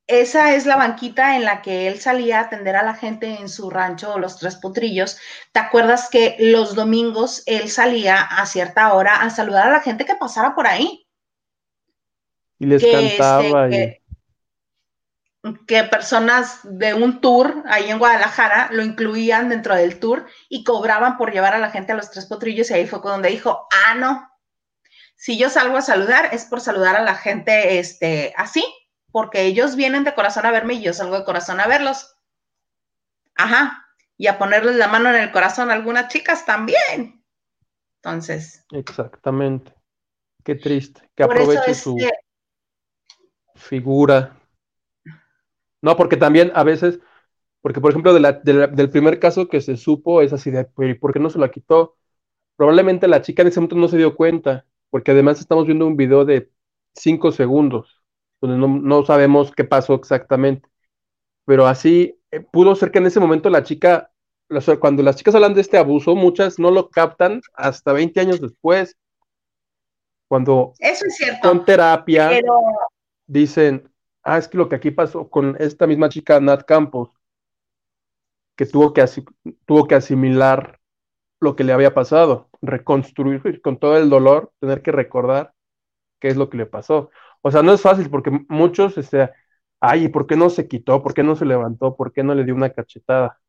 Esa 0.10 0.56
es 0.56 0.66
la 0.66 0.76
banquita 0.76 1.36
en 1.36 1.46
la 1.46 1.62
que 1.62 1.88
él 1.88 2.00
salía 2.00 2.40
a 2.40 2.44
atender 2.46 2.76
a 2.76 2.82
la 2.82 2.96
gente 2.96 3.40
en 3.40 3.48
su 3.48 3.70
rancho, 3.70 4.18
Los 4.18 4.40
Tres 4.40 4.56
Potrillos. 4.56 5.20
¿Te 5.52 5.60
acuerdas 5.60 6.10
que 6.10 6.36
los 6.40 6.74
domingos 6.74 7.44
él 7.46 7.70
salía 7.70 8.20
a 8.20 8.48
cierta 8.48 8.92
hora 8.94 9.22
a 9.22 9.30
saludar 9.30 9.68
a 9.68 9.72
la 9.72 9.82
gente 9.82 10.06
que 10.06 10.16
pasara 10.16 10.56
por 10.56 10.66
ahí? 10.66 11.08
Y 12.58 12.66
les 12.66 12.84
cantaba. 12.84 13.68
Este, 13.68 14.02
que 15.68 15.84
personas 15.84 16.60
de 16.64 16.96
un 16.96 17.22
tour 17.22 17.64
ahí 17.68 17.92
en 17.92 18.00
Guadalajara 18.00 18.70
lo 18.72 18.84
incluían 18.84 19.50
dentro 19.50 19.76
del 19.76 20.00
tour 20.00 20.26
y 20.50 20.64
cobraban 20.64 21.18
por 21.18 21.32
llevar 21.32 21.54
a 21.54 21.60
la 21.60 21.70
gente 21.70 21.92
a 21.92 21.96
los 21.96 22.10
tres 22.10 22.26
potrillos 22.26 22.72
y 22.72 22.74
ahí 22.74 22.88
fue 22.88 23.00
donde 23.04 23.30
dijo, 23.30 23.68
ah, 23.86 23.94
no, 23.94 24.28
si 25.16 25.38
yo 25.38 25.52
salgo 25.52 25.78
a 25.78 25.82
saludar 25.84 26.30
es 26.34 26.46
por 26.46 26.62
saludar 26.62 26.96
a 26.96 27.04
la 27.04 27.14
gente 27.14 27.78
este, 27.78 28.34
así, 28.36 28.66
porque 29.12 29.44
ellos 29.44 29.76
vienen 29.76 30.04
de 30.04 30.14
corazón 30.14 30.46
a 30.46 30.52
verme 30.52 30.76
y 30.76 30.84
yo 30.84 30.94
salgo 30.94 31.18
de 31.18 31.26
corazón 31.26 31.60
a 31.60 31.68
verlos. 31.68 32.16
Ajá, 33.36 33.88
y 34.18 34.28
a 34.28 34.38
ponerles 34.38 34.76
la 34.76 34.88
mano 34.88 35.10
en 35.10 35.22
el 35.22 35.32
corazón 35.32 35.70
a 35.70 35.74
algunas 35.74 36.10
chicas 36.10 36.46
también. 36.46 37.24
Entonces. 37.96 38.66
Exactamente. 38.72 39.74
Qué 40.44 40.56
triste. 40.56 41.10
Que 41.16 41.24
aproveche 41.24 41.74
su 41.74 41.98
figura 43.56 44.40
no, 45.82 45.96
porque 45.96 46.18
también 46.18 46.52
a 46.56 46.64
veces, 46.64 47.00
porque 47.62 47.82
por 47.82 47.92
ejemplo, 47.92 48.14
del 48.14 48.90
primer 48.90 49.20
caso 49.20 49.48
que 49.48 49.62
se 49.62 49.78
supo 49.78 50.22
es 50.22 50.34
así 50.34 50.52
de, 50.52 50.66
¿por 50.66 51.14
qué 51.14 51.20
no 51.20 51.30
se 51.30 51.40
lo 51.40 51.50
quitó? 51.52 51.98
Probablemente 52.56 53.08
la 53.08 53.22
chica 53.22 53.42
en 53.42 53.48
ese 53.48 53.60
momento 53.60 53.78
no 53.78 53.88
se 53.88 53.98
dio 53.98 54.16
cuenta, 54.16 54.66
porque 54.90 55.12
además 55.12 55.40
estamos 55.40 55.66
viendo 55.66 55.88
un 55.88 55.96
video 55.96 56.26
de 56.26 56.52
cinco 56.94 57.32
segundos, 57.32 57.99
donde 58.42 58.58
no, 58.58 59.06
sabemos 59.06 59.52
qué 59.52 59.64
pasó 59.64 59.94
exactamente. 59.96 60.68
Pero 61.46 61.68
así 61.68 62.20
eh, 62.32 62.40
pudo 62.40 62.76
ser 62.76 62.92
que 62.92 63.00
en 63.00 63.08
ese 63.08 63.20
momento 63.20 63.50
la 63.50 63.64
chica, 63.64 64.12
cuando 64.80 65.04
las 65.04 65.16
chicas 65.16 65.36
hablan 65.36 65.54
de 65.54 65.62
este 65.62 65.78
abuso, 65.78 66.16
muchas 66.16 66.60
no 66.60 66.72
lo 66.72 66.90
captan 66.90 67.42
hasta 67.54 67.94
20 67.94 68.20
años 68.20 68.42
después. 68.42 68.98
Cuando 70.28 70.74
Eso 70.80 71.06
es 71.08 71.16
cierto. 71.16 71.48
con 71.48 71.66
terapia 71.66 72.40
dicen, 73.26 73.92
ah, 74.24 74.38
es 74.38 74.48
que 74.48 74.58
lo 74.58 74.70
que 74.70 74.76
aquí 74.76 74.92
pasó 74.92 75.30
con 75.30 75.56
esta 75.60 75.88
misma 75.88 76.10
chica, 76.10 76.40
Nat 76.40 76.66
Campos, 76.66 77.10
que 78.56 78.66
tuvo 78.66 78.94
que, 78.94 79.06
tuvo 79.66 79.88
que 79.88 79.96
asimilar 79.96 80.80
lo 81.40 81.56
que 81.56 81.64
le 81.64 81.72
había 81.72 81.94
pasado, 81.94 82.50
reconstruir 82.62 83.62
con 83.62 83.78
todo 83.78 83.98
el 83.98 84.10
dolor, 84.10 84.52
tener 84.60 84.82
que 84.82 84.92
recordar 84.92 85.54
qué 86.20 86.28
es 86.28 86.38
lo 86.38 86.50
que 86.50 86.58
le 86.58 86.66
pasó. 86.66 87.10
O 87.42 87.52
sea, 87.52 87.62
no 87.62 87.74
es 87.74 87.82
fácil 87.82 88.10
porque 88.10 88.32
muchos, 88.50 88.98
este, 88.98 89.30
ay, 89.80 90.10
¿por 90.10 90.28
qué 90.28 90.36
no 90.36 90.50
se 90.50 90.68
quitó? 90.68 91.02
¿Por 91.02 91.14
qué 91.14 91.24
no 91.24 91.36
se 91.36 91.46
levantó? 91.46 91.96
¿Por 91.96 92.12
qué 92.12 92.24
no 92.24 92.36
le 92.36 92.44
dio 92.44 92.56
una 92.56 92.72
cachetada? 92.72 93.40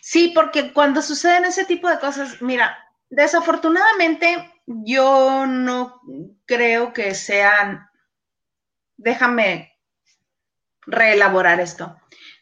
Sí, 0.00 0.32
porque 0.34 0.72
cuando 0.72 1.02
suceden 1.02 1.44
ese 1.44 1.64
tipo 1.64 1.88
de 1.88 1.98
cosas, 1.98 2.40
mira, 2.40 2.78
desafortunadamente 3.10 4.52
yo 4.66 5.46
no 5.46 6.00
creo 6.46 6.92
que 6.92 7.14
sean 7.14 7.86
déjame 8.96 9.72
reelaborar 10.86 11.60
esto. 11.60 11.96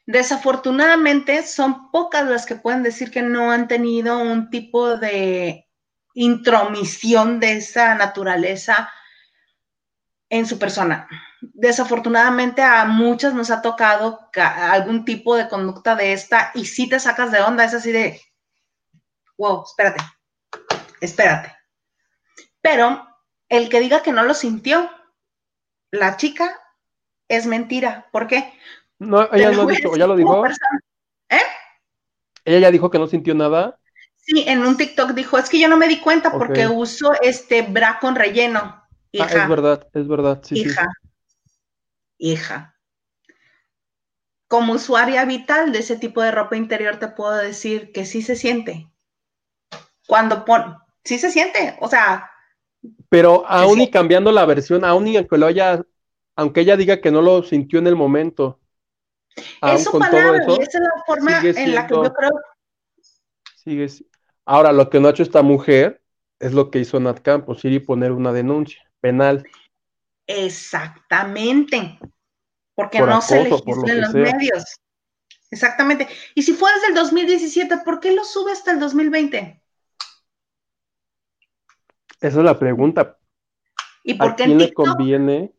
Desafortunadamente, 0.07 1.43
son 1.47 1.91
pocas 1.91 2.29
las 2.29 2.47
que 2.47 2.57
pueden 2.57 2.83
decir 2.83 3.11
que 3.11 3.23
no 3.23 3.51
han 3.51 3.69
tenido 3.69 4.19
un 4.19 4.51
tipo 4.51 4.97
de 4.97 5.67
intromisión 6.15 7.41
de 7.41 7.57
esa 7.57 7.95
naturaleza 7.95 8.91
en 10.29 10.47
su 10.47 10.59
persona. 10.59 11.09
Desafortunadamente 11.41 12.63
a 12.63 12.85
muchas 12.85 13.35
nos 13.35 13.51
ha 13.51 13.63
tocado 13.63 14.31
algún 14.35 15.05
tipo 15.05 15.37
de 15.37 15.49
conducta 15.49 15.95
de 15.95 16.13
esta 16.13 16.51
y 16.55 16.67
si 16.67 16.89
te 16.89 16.99
sacas 16.99 17.31
de 17.31 17.41
onda, 17.41 17.65
es 17.65 17.75
así 17.75 17.93
de, 17.93 18.21
wow, 19.37 19.65
espérate, 19.65 20.03
espérate. 21.01 21.55
Pero 22.61 23.07
el 23.49 23.69
que 23.69 23.81
diga 23.81 24.03
que 24.03 24.13
no 24.13 24.23
lo 24.23 24.35
sintió, 24.35 24.91
la 25.91 26.17
chica 26.17 26.61
es 27.29 27.47
mentira. 27.47 28.09
¿Por 28.11 28.27
qué? 28.27 28.53
No, 28.99 29.29
ella 29.33 29.51
no 29.51 29.67
dicho, 29.67 29.95
ya 29.97 30.07
lo 30.07 30.17
dijo. 30.17 30.47
¿Eh? 30.47 31.41
Ella 32.45 32.59
ya 32.59 32.71
dijo 32.71 32.91
que 32.91 32.99
no 32.99 33.07
sintió 33.07 33.35
nada. 33.35 33.79
Sí, 34.17 34.45
en 34.47 34.65
un 34.65 34.77
TikTok 34.77 35.11
dijo, 35.11 35.37
es 35.37 35.51
que 35.51 35.59
yo 35.59 35.69
no 35.69 35.77
me 35.77 35.89
di 35.89 36.01
cuenta 36.01 36.33
porque 36.33 36.67
uso 36.67 37.13
este 37.21 37.63
bra 37.63 37.99
con 38.01 38.15
relleno. 38.15 38.84
Ah, 39.21 39.27
es 39.31 39.49
verdad, 39.49 39.89
es 39.93 40.09
verdad. 40.09 40.43
Sí, 40.43 40.61
hija. 40.61 40.87
Hija. 42.19 42.77
Como 44.49 44.75
usuaria 44.75 45.25
vital 45.25 45.73
de 45.73 45.81
ese 45.81 45.97
tipo 45.97 46.23
de 46.23 46.31
ropa 46.31 46.57
interior 46.57 46.97
te 46.97 47.09
puedo 47.09 47.35
decir 47.35 47.93
que 47.93 48.07
sí 48.07 48.23
se 48.23 48.37
siente. 48.37 48.91
Cuando 50.07 50.45
pon, 50.45 50.77
sí 51.03 51.19
se 51.19 51.31
siente, 51.31 51.77
o 51.81 51.89
sea, 51.89 52.31
pero 53.09 53.47
aún 53.47 53.81
y 53.81 53.91
cambiando 53.91 54.33
la 54.33 54.45
versión, 54.45 54.85
aún 54.85 55.07
y 55.09 55.17
aunque 55.17 55.39
lo 55.39 55.47
haya, 55.47 55.83
aunque 56.37 56.61
ella 56.61 56.77
diga 56.77 57.01
que 57.01 57.11
no 57.11 57.23
lo 57.23 57.43
sintió 57.43 57.79
en 57.79 57.87
el 57.87 57.97
momento. 57.97 58.61
Es 59.63 59.85
su 59.85 59.99
palabra, 59.99 60.45
esa 60.45 60.63
es 60.63 60.75
la 60.75 61.03
forma 61.07 61.41
en 61.41 61.75
la 61.75 61.87
que 61.87 61.95
yo 61.95 62.13
creo. 62.13 62.33
Sigue, 63.57 63.87
ahora, 64.45 64.73
lo 64.73 64.91
que 64.91 65.01
no 65.01 65.09
ha 65.09 65.11
hecho 65.13 65.23
esta 65.23 65.43
mujer 65.43 66.03
es 66.39 66.53
lo 66.53 66.71
que 66.71 66.81
hizo 66.81 67.01
Nat 67.01 67.21
Campos, 67.21 67.65
ir 67.65 67.73
y 67.73 67.81
poner 67.81 68.13
una 68.13 68.33
denuncia 68.33 68.83
penal. 69.05 69.47
Exactamente. 70.27 71.99
Porque 72.75 73.01
no 73.01 73.21
se 73.21 73.45
legisla 73.45 73.93
en 73.93 74.01
los 74.01 74.15
medios. 74.15 74.65
Exactamente. 75.51 76.09
Y 76.35 76.43
si 76.43 76.55
fue 76.55 76.73
desde 76.73 76.89
el 76.89 76.95
2017, 76.95 77.79
¿por 77.85 78.01
qué 78.01 78.13
lo 78.13 78.25
sube 78.25 78.53
hasta 78.53 78.73
el 78.73 78.81
2020? 78.81 79.63
Esa 82.19 82.39
es 82.39 82.45
la 82.45 82.59
pregunta. 82.59 83.19
¿Y 84.03 84.15
por 84.15 84.37
qué 84.37 84.45
quién 84.45 84.59
le 84.59 84.73
conviene? 84.73 85.53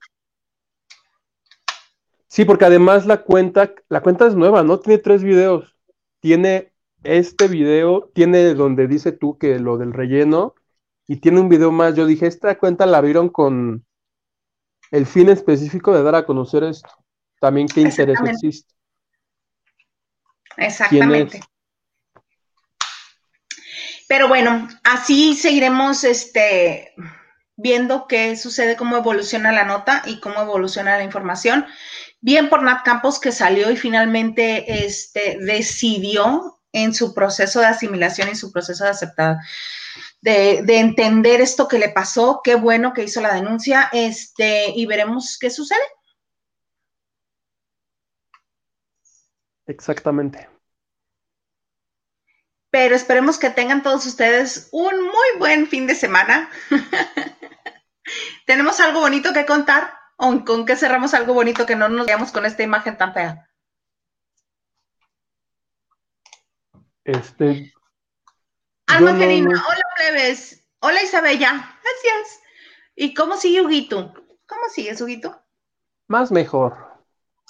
Sí, 2.27 2.45
porque 2.45 2.65
además 2.65 3.05
la 3.05 3.22
cuenta, 3.22 3.76
la 3.89 4.01
cuenta 4.01 4.26
es 4.26 4.34
nueva, 4.34 4.63
¿no? 4.63 4.80
Tiene 4.80 4.97
tres 4.97 5.23
videos. 5.23 5.77
Tiene 6.19 6.73
este 7.03 7.47
video, 7.47 8.09
tiene 8.15 8.55
donde 8.55 8.88
dice 8.88 9.11
tú 9.11 9.38
que 9.38 9.59
lo 9.59 9.77
del 9.77 9.93
relleno, 9.93 10.55
y 11.07 11.18
tiene 11.18 11.40
un 11.40 11.49
video 11.49 11.72
más. 11.72 11.95
Yo 11.95 12.06
dije, 12.06 12.27
esta 12.27 12.57
cuenta 12.57 12.86
la 12.86 13.02
vieron 13.02 13.30
con 13.30 13.86
el 14.91 15.06
fin 15.06 15.30
específico 15.30 15.94
de 15.94 16.03
dar 16.03 16.15
a 16.15 16.26
conocer 16.26 16.64
esto. 16.64 16.90
También 17.40 17.68
qué 17.68 17.82
interés 17.82 18.19
existe. 18.26 18.73
Exactamente. 20.57 21.41
Pero 24.07 24.27
bueno, 24.27 24.68
así 24.84 25.36
seguiremos 25.36 26.03
este, 26.03 26.94
viendo 27.56 28.07
qué 28.07 28.36
sucede, 28.36 28.76
cómo 28.76 28.98
evoluciona 28.98 29.52
la 29.52 29.65
nota 29.65 30.03
y 30.06 30.19
cómo 30.19 30.41
evoluciona 30.41 30.98
la 30.98 31.03
información. 31.03 31.65
Bien 32.22 32.49
por 32.49 32.64
Nat 32.64 32.84
Campos 32.84 33.19
que 33.19 33.32
salió 33.32 33.72
y 33.72 33.77
finalmente 33.77 34.86
este, 34.86 35.38
decidió 35.41 36.60
en 36.72 36.94
su 36.94 37.14
proceso 37.14 37.60
de 37.60 37.68
asimilación 37.68 38.30
y 38.30 38.36
su 38.36 38.52
proceso 38.52 38.84
de 38.84 38.90
aceptar, 38.91 39.38
de, 40.22 40.61
de, 40.63 40.80
entender 40.80 41.41
esto 41.41 41.67
que 41.67 41.80
le 41.80 41.89
pasó. 41.89 42.41
Qué 42.43 42.55
bueno 42.55 42.93
que 42.93 43.03
hizo 43.03 43.22
la 43.22 43.34
denuncia 43.34 43.89
este, 43.91 44.72
y 44.76 44.85
veremos 44.85 45.38
qué 45.39 45.49
sucede. 45.49 45.80
Exactamente. 49.67 50.49
Pero 52.69 52.95
esperemos 52.95 53.39
que 53.39 53.49
tengan 53.49 53.84
todos 53.84 54.05
ustedes 54.05 54.67
un 54.72 55.01
muy 55.01 55.39
buen 55.39 55.67
fin 55.67 55.88
de 55.88 55.95
semana. 55.95 56.49
¿Tenemos 58.45 58.80
algo 58.80 58.99
bonito 58.99 59.34
que 59.34 59.45
contar? 59.45 59.93
¿O 60.17 60.43
con 60.45 60.65
qué 60.65 60.76
cerramos 60.76 61.13
algo 61.13 61.34
bonito 61.34 61.65
que 61.65 61.76
no 61.76 61.89
nos 61.89 62.05
veamos 62.05 62.31
con 62.31 62.45
esta 62.45 62.63
imagen 62.63 62.97
tan 62.97 63.13
fea? 63.13 63.49
Este. 67.03 67.74
Alma 68.88 69.14
no, 69.14 69.26
hola 69.26 69.84
plebes. 69.95 70.64
Hola 70.80 71.02
Isabella, 71.02 71.49
gracias. 71.84 72.41
¿Y 72.95 73.14
cómo 73.14 73.36
sigue 73.36 73.62
Huguito? 73.62 74.14
¿Cómo 74.45 74.70
sigue 74.72 74.95
Huguito? 75.02 75.41
Más 76.07 76.32
mejor. 76.32 76.78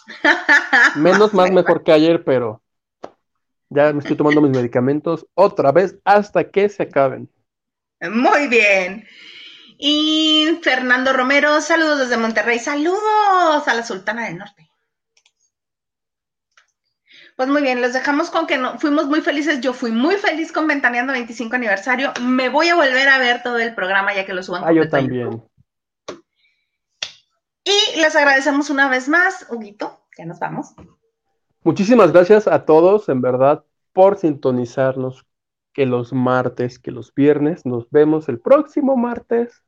Menos 0.95 1.34
más 1.34 1.52
mejor 1.52 1.84
que 1.84 1.91
ayer, 1.91 2.24
pero 2.24 2.62
ya 3.70 3.91
me 3.91 3.99
estoy 3.99 4.16
tomando 4.16 4.41
mis 4.41 4.56
medicamentos 4.56 5.26
otra 5.34 5.72
vez 5.72 5.98
hasta 6.06 6.49
que 6.49 6.70
se 6.70 6.84
acaben. 6.84 7.30
Muy 8.02 8.48
bien. 8.48 9.06
Y 9.78 10.60
Fernando 10.64 11.12
Romero, 11.12 11.60
saludos 11.60 11.99
desde 11.99 12.18
Monterrey, 12.18 12.60
saludos 12.60 13.68
a 13.68 13.74
la 13.74 13.84
Sultana 13.84 14.26
del 14.26 14.38
Norte. 14.38 14.70
Pues 17.36 17.49
muy 17.49 17.62
bien, 17.62 17.82
los 17.82 17.91
dejamos 17.91 18.30
con 18.30 18.48
que 18.48 18.57
no, 18.57 18.80
fuimos 18.80 19.07
muy 19.07 19.20
felices. 19.20 19.60
Yo 19.60 19.74
fui 19.74 19.91
muy 19.91 20.16
feliz 20.16 20.53
con 20.53 20.68
Ventaneando 20.68 21.12
25 21.12 21.56
aniversario. 21.56 22.14
Me 22.22 22.48
voy 22.48 22.70
a 22.70 22.76
volver 22.76 23.10
a 23.10 23.20
ver 23.20 23.44
todo 23.44 23.60
el 23.60 23.76
programa 23.76 24.14
ya 24.16 24.26
que 24.26 24.34
lo 24.34 24.41
suban. 24.41 24.64
Ah, 24.66 24.72
yo 24.72 24.88
también. 24.88 25.44
Y 27.66 27.99
les 27.99 28.16
agradecemos 28.16 28.70
una 28.70 28.88
vez 28.90 29.10
más, 29.10 29.48
Huguito, 29.49 30.06
ya 30.18 30.26
nos 30.26 30.40
vamos. 30.40 30.76
Muchísimas 31.64 32.14
gracias 32.14 32.48
a 32.48 32.64
todos, 32.64 33.10
en 33.10 33.22
verdad, 33.22 33.66
por 33.91 34.18
sintonizarnos. 34.18 35.26
Que 35.74 35.86
los 35.86 36.14
martes, 36.14 36.80
que 36.80 36.91
los 36.91 37.14
viernes, 37.14 37.66
nos 37.66 37.90
vemos 37.90 38.30
el 38.30 38.40
próximo 38.40 38.95
martes, 38.95 39.62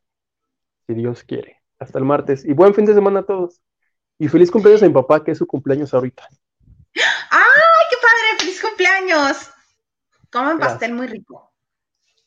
si 0.88 0.94
Dios 0.94 1.26
quiere. 1.26 1.62
Hasta 1.80 2.00
el 2.00 2.06
martes. 2.06 2.46
Y 2.46 2.54
buen 2.54 2.74
fin 2.74 2.86
de 2.86 2.94
semana 2.94 3.20
a 3.20 3.24
todos. 3.24 3.60
Y 4.18 4.30
feliz 4.30 4.50
cumpleaños 4.50 4.84
a 4.84 4.88
mi 4.88 4.94
papá, 4.94 5.22
que 5.22 5.32
es 5.32 5.38
su 5.38 5.46
cumpleaños 5.46 5.94
ahorita. 5.94 6.30
¡Ay, 7.30 7.84
qué 7.90 7.98
padre! 8.02 8.40
¡Feliz 8.40 8.62
cumpleaños! 8.62 9.50
Coman 10.32 10.60
pastel 10.60 10.94
muy 10.94 11.08
rico. 11.08 11.54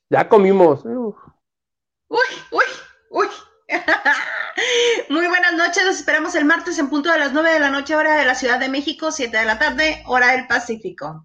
Ya 0.08 0.28
comimos. 0.28 0.84
Uy, 0.84 2.18
uy, 2.50 2.64
uy. 3.10 3.28
Muy 5.08 5.26
buenas 5.28 5.54
noches, 5.54 5.84
los 5.84 5.96
esperamos 5.96 6.34
el 6.34 6.44
martes 6.44 6.78
en 6.78 6.90
punto 6.90 7.10
de 7.12 7.18
las 7.18 7.32
9 7.32 7.52
de 7.52 7.60
la 7.60 7.70
noche, 7.70 7.94
hora 7.94 8.16
de 8.16 8.24
la 8.24 8.34
Ciudad 8.34 8.58
de 8.58 8.68
México, 8.68 9.12
7 9.12 9.36
de 9.36 9.44
la 9.44 9.58
tarde, 9.58 10.02
hora 10.06 10.32
del 10.32 10.46
Pacífico. 10.48 11.24